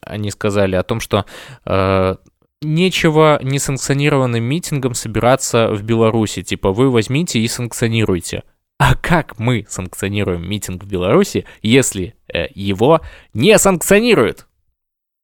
они 0.01 0.31
сказали 0.31 0.77
о 0.77 0.83
том, 0.83 1.01
что 1.01 1.25
э, 1.67 2.17
нечего 2.63 3.39
несанкционированным 3.43 4.43
митингом 4.43 4.95
собираться 4.95 5.69
в 5.73 5.83
Беларуси. 5.83 6.43
Типа, 6.43 6.73
вы 6.73 6.91
возьмите 6.91 7.41
и 7.41 7.49
санкционируйте. 7.49 8.45
А 8.79 8.95
как 8.95 9.39
мы 9.39 9.67
санкционируем 9.69 10.49
митинг 10.49 10.85
в 10.85 10.87
Беларуси, 10.87 11.45
если 11.63 12.15
э, 12.33 12.47
его 12.55 13.03
не 13.35 13.59
санкционируют? 13.59 14.47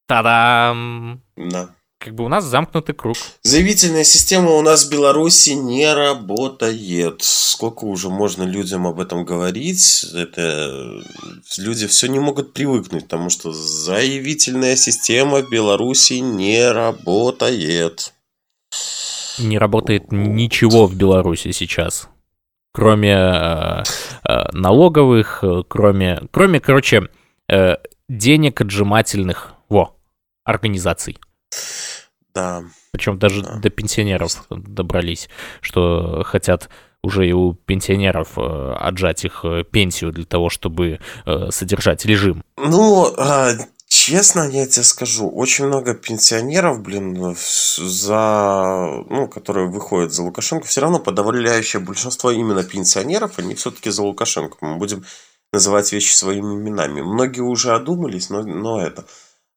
Та-дам! 0.07 1.21
Да. 1.35 1.71
Как 1.99 2.13
бы 2.13 2.25
у 2.25 2.27
нас 2.27 2.45
замкнутый 2.45 2.95
круг. 2.95 3.17
Заявительная 3.43 4.03
система 4.03 4.51
у 4.51 4.61
нас 4.61 4.85
в 4.85 4.91
Беларуси 4.91 5.51
не 5.51 5.91
работает. 5.93 7.21
Сколько 7.21 7.85
уже 7.85 8.09
можно 8.09 8.43
людям 8.43 8.85
об 8.85 8.99
этом 8.99 9.25
говорить? 9.25 10.05
Это 10.13 11.01
люди 11.57 11.87
все 11.87 12.07
не 12.07 12.19
могут 12.19 12.53
привыкнуть, 12.53 13.03
потому 13.03 13.29
что 13.29 13.51
заявительная 13.51 14.75
система 14.75 15.41
в 15.41 15.49
Беларуси 15.49 16.13
не 16.13 16.71
работает. 16.71 18.13
Не 19.39 19.57
работает 19.57 20.11
ничего 20.11 20.87
в 20.87 20.95
Беларуси 20.95 21.51
сейчас 21.51 22.07
кроме 22.77 23.13
э, 23.13 23.83
э, 24.23 24.51
налоговых, 24.51 25.43
э, 25.43 25.63
кроме, 25.67 26.21
кроме, 26.29 26.59
короче, 26.59 27.09
э, 27.49 27.77
денег 28.07 28.61
отжимательных, 28.61 29.55
во, 29.67 29.95
организаций. 30.43 31.17
Да. 32.37 32.63
Причем 32.91 33.17
даже 33.17 33.41
да. 33.41 33.55
до 33.55 33.71
пенсионеров 33.71 34.45
добрались, 34.51 35.27
что 35.59 36.21
хотят 36.23 36.69
уже 37.01 37.27
и 37.27 37.31
у 37.31 37.53
пенсионеров 37.53 38.37
э, 38.37 38.75
отжать 38.79 39.25
их 39.25 39.43
э, 39.43 39.63
пенсию 39.63 40.11
для 40.11 40.25
того, 40.25 40.49
чтобы 40.49 40.99
э, 41.25 41.47
содержать 41.49 42.05
режим. 42.05 42.43
Ну, 42.57 43.11
а, 43.17 43.53
честно, 43.87 44.47
я 44.51 44.67
тебе 44.67 44.83
скажу, 44.83 45.27
очень 45.29 45.65
много 45.65 45.95
пенсионеров, 45.95 46.81
блин, 46.83 47.35
за, 47.35 49.03
ну, 49.09 49.27
которые 49.27 49.67
выходят 49.67 50.13
за 50.13 50.21
Лукашенко, 50.21 50.67
все 50.67 50.81
равно 50.81 50.99
подавляющее 50.99 51.81
большинство 51.81 52.29
именно 52.29 52.63
пенсионеров, 52.63 53.39
они 53.39 53.55
все-таки 53.55 53.89
за 53.89 54.03
Лукашенко. 54.03 54.57
Мы 54.61 54.75
будем 54.75 55.05
называть 55.51 55.91
вещи 55.91 56.13
своими 56.13 56.53
именами. 56.53 57.01
Многие 57.01 57.41
уже 57.41 57.73
одумались, 57.73 58.29
но, 58.29 58.43
но 58.43 58.79
это... 58.79 59.05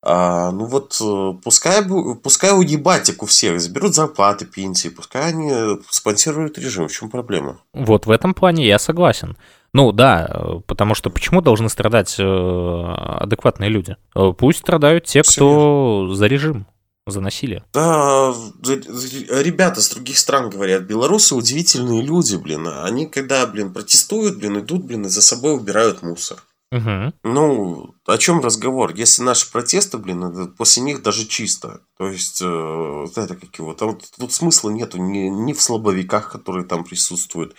А, 0.02 0.50
ну 0.50 0.64
вот, 0.64 0.96
э, 1.00 1.32
пускай, 1.44 1.84
пускай 2.22 2.52
уебатик 2.52 3.22
у 3.22 3.26
всех, 3.26 3.60
заберут 3.60 3.94
зарплаты, 3.94 4.46
пенсии, 4.46 4.88
пускай 4.88 5.28
они 5.28 5.78
спонсируют 5.90 6.58
режим, 6.58 6.88
в 6.88 6.92
чем 6.92 7.10
проблема? 7.10 7.60
Вот 7.74 8.06
в 8.06 8.10
этом 8.10 8.32
плане 8.32 8.66
я 8.66 8.78
согласен. 8.78 9.36
Ну 9.72 9.92
да, 9.92 10.60
потому 10.66 10.94
что 10.94 11.10
почему 11.10 11.42
должны 11.42 11.68
страдать 11.68 12.16
э, 12.18 12.22
адекватные 12.22 13.68
люди? 13.68 13.96
Э, 14.16 14.32
пусть 14.36 14.60
страдают 14.60 15.04
те, 15.04 15.22
кто 15.22 16.08
за 16.12 16.26
режим 16.26 16.66
за 17.06 17.20
насилие. 17.20 17.64
Да, 17.72 18.32
ребята 18.62 19.80
с 19.80 19.88
других 19.90 20.18
стран 20.18 20.48
говорят, 20.50 20.82
белорусы 20.82 21.34
удивительные 21.34 22.02
люди, 22.02 22.36
блин. 22.36 22.68
Они 22.68 23.06
когда, 23.06 23.46
блин, 23.46 23.72
протестуют, 23.72 24.38
блин, 24.38 24.60
идут, 24.60 24.84
блин, 24.84 25.06
и 25.06 25.08
за 25.08 25.22
собой 25.22 25.54
убирают 25.54 26.02
мусор. 26.02 26.38
Угу. 26.72 27.14
Ну, 27.24 27.94
о 28.06 28.18
чем 28.18 28.40
разговор? 28.40 28.94
Если 28.94 29.22
наши 29.22 29.50
протесты, 29.50 29.98
блин, 29.98 30.54
после 30.56 30.82
них 30.82 31.02
даже 31.02 31.26
чисто. 31.26 31.80
То 31.98 32.06
есть, 32.08 32.40
э, 32.42 33.06
это 33.16 33.34
как 33.34 33.58
его, 33.58 33.74
там 33.74 33.98
тут 34.18 34.32
смысла 34.32 34.70
нету 34.70 34.98
ни, 34.98 35.28
ни 35.28 35.52
в 35.52 35.60
слабовиках, 35.60 36.30
которые 36.30 36.64
там 36.64 36.84
присутствуют. 36.84 37.56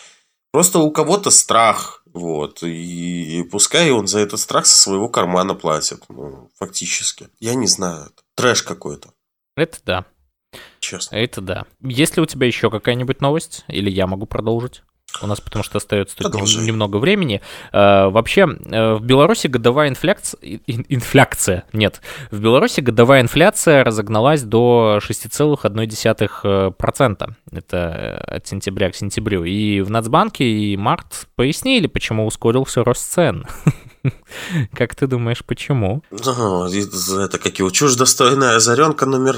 Просто 0.53 0.79
у 0.79 0.91
кого-то 0.91 1.29
страх, 1.29 2.03
вот, 2.13 2.63
и, 2.63 3.39
и 3.39 3.43
пускай 3.43 3.91
он 3.91 4.07
за 4.07 4.19
этот 4.19 4.39
страх 4.39 4.65
со 4.65 4.77
своего 4.77 5.07
кармана 5.07 5.55
платит, 5.55 6.03
ну, 6.09 6.49
фактически. 6.57 7.29
Я 7.39 7.55
не 7.55 7.67
знаю, 7.67 8.11
трэш 8.35 8.63
какой-то. 8.63 9.13
Это 9.55 9.77
да. 9.85 10.05
Честно. 10.79 11.15
Это 11.15 11.41
да. 11.41 11.65
Есть 11.81 12.17
ли 12.17 12.23
у 12.23 12.25
тебя 12.25 12.47
еще 12.47 12.69
какая-нибудь 12.69 13.21
новость? 13.21 13.63
Или 13.67 13.89
я 13.89 14.07
могу 14.07 14.25
продолжить? 14.25 14.83
У 15.21 15.27
нас 15.27 15.41
потому 15.41 15.63
что 15.63 15.77
остается 15.77 16.17
только 16.17 16.39
немного 16.39 16.97
времени. 16.97 17.41
Э, 17.71 18.09
вообще, 18.09 18.41
э, 18.41 18.95
в 18.95 19.03
Беларуси 19.03 19.45
годовая 19.47 19.89
инфляция... 19.89 20.39
Инфляция, 20.67 21.65
нет. 21.73 22.01
В 22.31 22.39
Беларуси 22.39 22.81
годовая 22.81 23.21
инфляция 23.21 23.83
разогналась 23.83 24.41
до 24.43 24.99
6,1%. 25.01 27.33
Это 27.51 27.77
э, 27.77 28.17
от 28.35 28.47
сентября 28.47 28.91
к 28.91 28.95
сентябрю. 28.95 29.43
И 29.43 29.81
в 29.81 29.89
Нацбанке 29.89 30.45
и 30.45 30.77
Март 30.77 31.27
пояснили, 31.35 31.87
почему 31.87 32.25
ускорился 32.25 32.83
рост 32.83 33.11
цен. 33.11 33.45
Как 34.73 34.95
ты 34.95 35.07
думаешь, 35.07 35.43
почему? 35.45 36.03
Ну, 36.11 36.65
это 36.65 37.37
как 37.37 37.59
его 37.59 37.69
чушь 37.69 37.95
достойная 37.95 38.55
озаренка 38.55 39.05
номер 39.05 39.37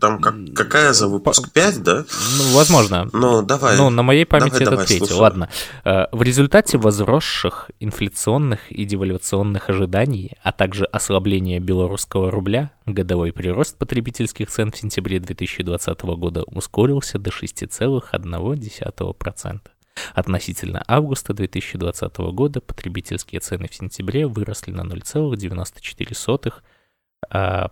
там 0.00 0.20
как, 0.20 0.34
какая 0.54 0.92
за 0.92 1.08
выпуск 1.08 1.50
5, 1.52 1.82
да? 1.82 2.04
Ну, 2.38 2.56
возможно. 2.56 3.08
Ну, 3.12 3.42
давай. 3.42 3.76
Ну, 3.76 3.90
на 3.90 4.02
моей 4.02 4.24
памяти 4.24 4.50
давай, 4.50 4.62
это 4.62 4.70
давай, 4.70 4.86
третий. 4.86 5.06
Слушай. 5.06 5.20
Ладно. 5.20 5.48
Э, 5.84 6.06
в 6.12 6.22
результате 6.22 6.78
возросших 6.78 7.70
инфляционных 7.80 8.70
и 8.70 8.84
девальвационных 8.84 9.70
ожиданий, 9.70 10.32
а 10.42 10.52
также 10.52 10.84
ослабления 10.84 11.60
белорусского 11.60 12.30
рубля, 12.30 12.70
годовой 12.86 13.32
прирост 13.32 13.78
потребительских 13.78 14.50
цен 14.50 14.70
в 14.70 14.76
сентябре 14.76 15.18
2020 15.18 16.02
года 16.02 16.42
ускорился 16.44 17.18
до 17.18 17.30
6,1%. 17.30 19.60
Относительно 20.14 20.82
августа 20.86 21.34
2020 21.34 22.16
года 22.32 22.60
потребительские 22.60 23.40
цены 23.40 23.68
в 23.68 23.74
сентябре 23.74 24.26
выросли 24.26 24.70
на 24.72 24.82
0,94%. 24.82 26.54
А, 27.30 27.70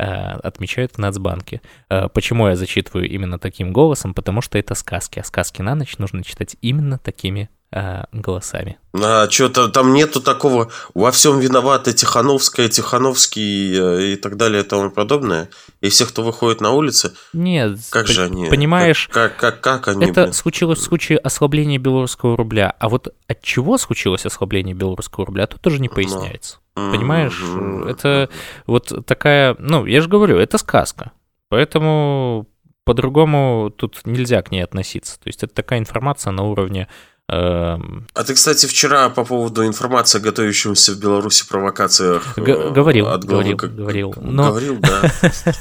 а, 0.00 0.34
отмечают 0.42 0.92
в 0.92 0.98
Нацбанке. 0.98 1.60
А, 1.88 2.08
почему 2.08 2.48
я 2.48 2.56
зачитываю 2.56 3.08
именно 3.08 3.38
таким 3.38 3.72
голосом? 3.72 4.14
Потому 4.14 4.40
что 4.40 4.58
это 4.58 4.74
сказки, 4.74 5.18
а 5.18 5.24
сказки 5.24 5.60
на 5.62 5.74
ночь 5.74 5.98
нужно 5.98 6.22
читать 6.22 6.56
именно 6.60 6.98
такими 6.98 7.50
э, 7.72 8.04
голосами. 8.12 8.78
А 8.94 9.28
что-то 9.30 9.68
там 9.68 9.92
нету 9.92 10.20
такого 10.20 10.70
во 10.94 11.10
всем 11.12 11.38
виноваты 11.38 11.92
Тихановская, 11.92 12.68
Тихановский 12.68 13.78
э, 13.78 14.12
и 14.12 14.16
так 14.16 14.36
далее 14.36 14.62
и 14.62 14.66
тому 14.66 14.90
подобное. 14.90 15.50
И 15.80 15.88
все, 15.88 16.06
кто 16.06 16.22
выходит 16.22 16.60
на 16.60 16.70
улицы. 16.72 17.12
Нет, 17.32 17.78
как 17.90 18.06
же 18.06 18.24
они? 18.24 18.48
Понимаешь, 18.48 19.08
как, 19.12 19.36
как, 19.36 19.60
как, 19.60 19.82
как 19.82 19.96
они? 19.96 20.06
Это 20.06 20.22
блин? 20.22 20.32
случилось 20.32 20.78
в 20.78 20.82
случае 20.82 21.18
ослабления 21.18 21.78
белорусского 21.78 22.36
рубля. 22.36 22.74
А 22.78 22.88
вот 22.88 23.14
от 23.26 23.42
чего 23.42 23.78
случилось 23.78 24.26
ослабление 24.26 24.74
белорусского 24.74 25.26
рубля, 25.26 25.46
тут 25.46 25.60
тоже 25.60 25.80
не 25.80 25.88
поясняется. 25.88 26.58
Но. 26.74 26.92
Понимаешь, 26.92 27.40
mm-hmm. 27.42 27.90
это 27.90 28.30
вот 28.66 29.04
такая, 29.04 29.56
ну, 29.58 29.84
я 29.84 30.00
же 30.00 30.08
говорю, 30.08 30.38
это 30.38 30.58
сказка. 30.58 31.12
Поэтому 31.48 32.46
по-другому 32.84 33.70
тут 33.76 34.00
нельзя 34.04 34.42
к 34.42 34.50
ней 34.50 34.62
относиться. 34.62 35.18
То 35.20 35.28
есть 35.28 35.42
это 35.42 35.54
такая 35.54 35.78
информация 35.78 36.30
на 36.30 36.44
уровне 36.44 36.88
а 37.30 38.24
ты, 38.24 38.34
кстати, 38.34 38.64
вчера 38.66 39.10
по 39.10 39.24
поводу 39.24 39.66
информации 39.66 40.18
о 40.18 40.20
готовящемся 40.22 40.92
в 40.92 40.98
Беларуси 40.98 41.46
провокациях 41.46 42.34
Г- 42.36 42.70
говорил, 42.70 43.08
от 43.08 43.24
главы, 43.24 43.42
говорил, 43.42 43.56
как, 43.58 43.74
говорил. 43.74 44.14
Но... 44.16 44.48
Говорил, 44.48 44.78
да. 44.78 45.02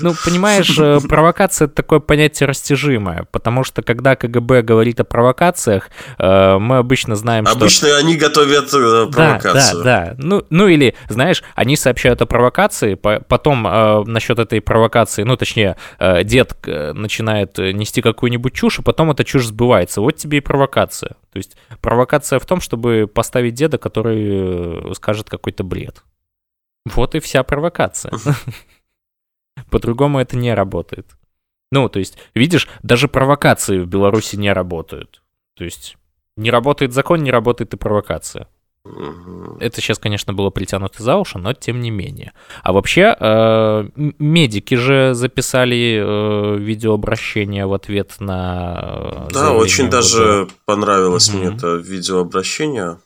Ну, 0.00 0.14
понимаешь, 0.24 0.78
э, 0.78 1.00
провокация– 1.08 1.64
это 1.66 1.74
такое 1.74 2.00
понятие 2.00 2.48
растяжимое, 2.48 3.26
потому 3.30 3.64
что 3.64 3.82
когда 3.82 4.16
КГБ 4.16 4.62
говорит 4.62 5.00
о 5.00 5.04
провокациях, 5.04 5.90
э, 6.18 6.58
мы 6.58 6.78
обычно 6.78 7.16
знаем, 7.16 7.46
что... 7.46 7.56
Обычно 7.56 7.96
они 7.96 8.16
готовят 8.16 8.70
провокацию. 8.70 9.84
Да, 9.84 10.06
да, 10.06 10.06
да. 10.06 10.14
Ну, 10.18 10.44
ну 10.50 10.68
или, 10.68 10.94
знаешь, 11.08 11.42
они 11.54 11.76
сообщают 11.76 12.22
о 12.22 12.26
провокации, 12.26 12.94
потом 12.94 13.66
э, 13.66 14.04
насчет 14.04 14.38
этой 14.38 14.60
провокации, 14.60 15.22
ну, 15.22 15.36
точнее, 15.36 15.76
дед 16.24 16.54
начинает 16.66 17.58
нести 17.58 18.02
какую-нибудь 18.02 18.54
чушь, 18.54 18.78
и 18.78 18.82
потом 18.82 19.10
эта 19.10 19.24
чушь 19.24 19.46
сбывается. 19.46 20.00
Вот 20.00 20.16
тебе 20.16 20.38
и 20.38 20.40
провокация. 20.40 21.16
То 21.36 21.38
есть 21.38 21.56
провокация 21.82 22.38
в 22.38 22.46
том, 22.46 22.62
чтобы 22.62 23.06
поставить 23.06 23.52
деда, 23.52 23.76
который 23.76 24.90
э, 24.90 24.94
скажет 24.94 25.28
какой-то 25.28 25.64
бред. 25.64 26.02
Вот 26.86 27.14
и 27.14 27.20
вся 27.20 27.42
провокация. 27.42 28.12
По-другому 29.70 30.20
это 30.20 30.36
не 30.36 30.54
работает. 30.54 31.06
Ну, 31.72 31.88
то 31.88 31.98
есть, 31.98 32.16
видишь, 32.34 32.68
даже 32.82 33.08
провокации 33.08 33.78
в 33.80 33.86
Беларуси 33.86 34.36
не 34.36 34.52
работают. 34.52 35.22
То 35.54 35.64
есть, 35.64 35.96
не 36.36 36.50
работает 36.50 36.92
закон, 36.92 37.22
не 37.22 37.30
работает 37.30 37.74
и 37.74 37.76
провокация. 37.76 38.48
Это 39.58 39.80
сейчас, 39.80 39.98
конечно, 39.98 40.32
было 40.32 40.50
притянуто 40.50 41.02
за 41.02 41.16
уши, 41.16 41.38
но 41.38 41.52
тем 41.54 41.80
не 41.80 41.90
менее. 41.90 42.32
А 42.62 42.72
вообще, 42.72 43.16
э, 43.18 43.88
медики 43.96 44.74
же 44.74 45.12
записали 45.14 46.00
э, 46.00 46.58
видеообращение 46.58 47.66
в 47.66 47.72
ответ 47.72 48.14
на... 48.20 49.26
Э, 49.28 49.32
да, 49.32 49.52
очень 49.52 49.90
даже 49.90 50.48
понравилось 50.66 51.30
угу. 51.30 51.38
мне 51.38 51.48
это 51.48 51.74
видеообращение. 51.76 52.98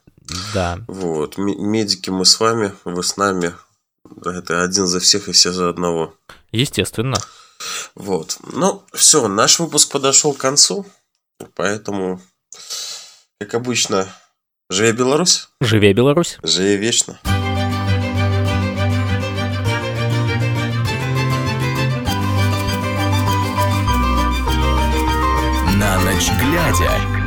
Да. 0.55 0.79
Вот, 0.87 1.39
медики 1.39 2.11
мы 2.11 2.25
с 2.25 2.39
вами, 2.39 2.73
вы 2.85 3.03
с 3.03 3.17
нами. 3.17 3.53
Это 4.25 4.63
один 4.63 4.87
за 4.87 5.01
всех 5.01 5.29
и 5.29 5.33
все 5.33 5.51
за 5.53 5.69
одного. 5.69 6.15
Естественно. 6.53 7.19
Вот. 7.95 8.39
Ну, 8.53 8.85
все, 8.93 9.29
наш 9.29 9.59
выпуск 9.59 9.91
подошел 9.93 10.33
к 10.35 10.39
концу. 10.39 10.87
Поэтому, 11.55 12.21
как 13.39 13.55
обычно, 13.55 14.09
Живе 14.71 14.93
Беларусь! 14.93 15.49
Живе 15.61 15.93
Беларусь! 15.93 16.39
Живе 16.45 16.77
вечно! 16.77 17.19
На 25.77 25.99
ночь 26.05 26.31
глядя. 26.39 27.20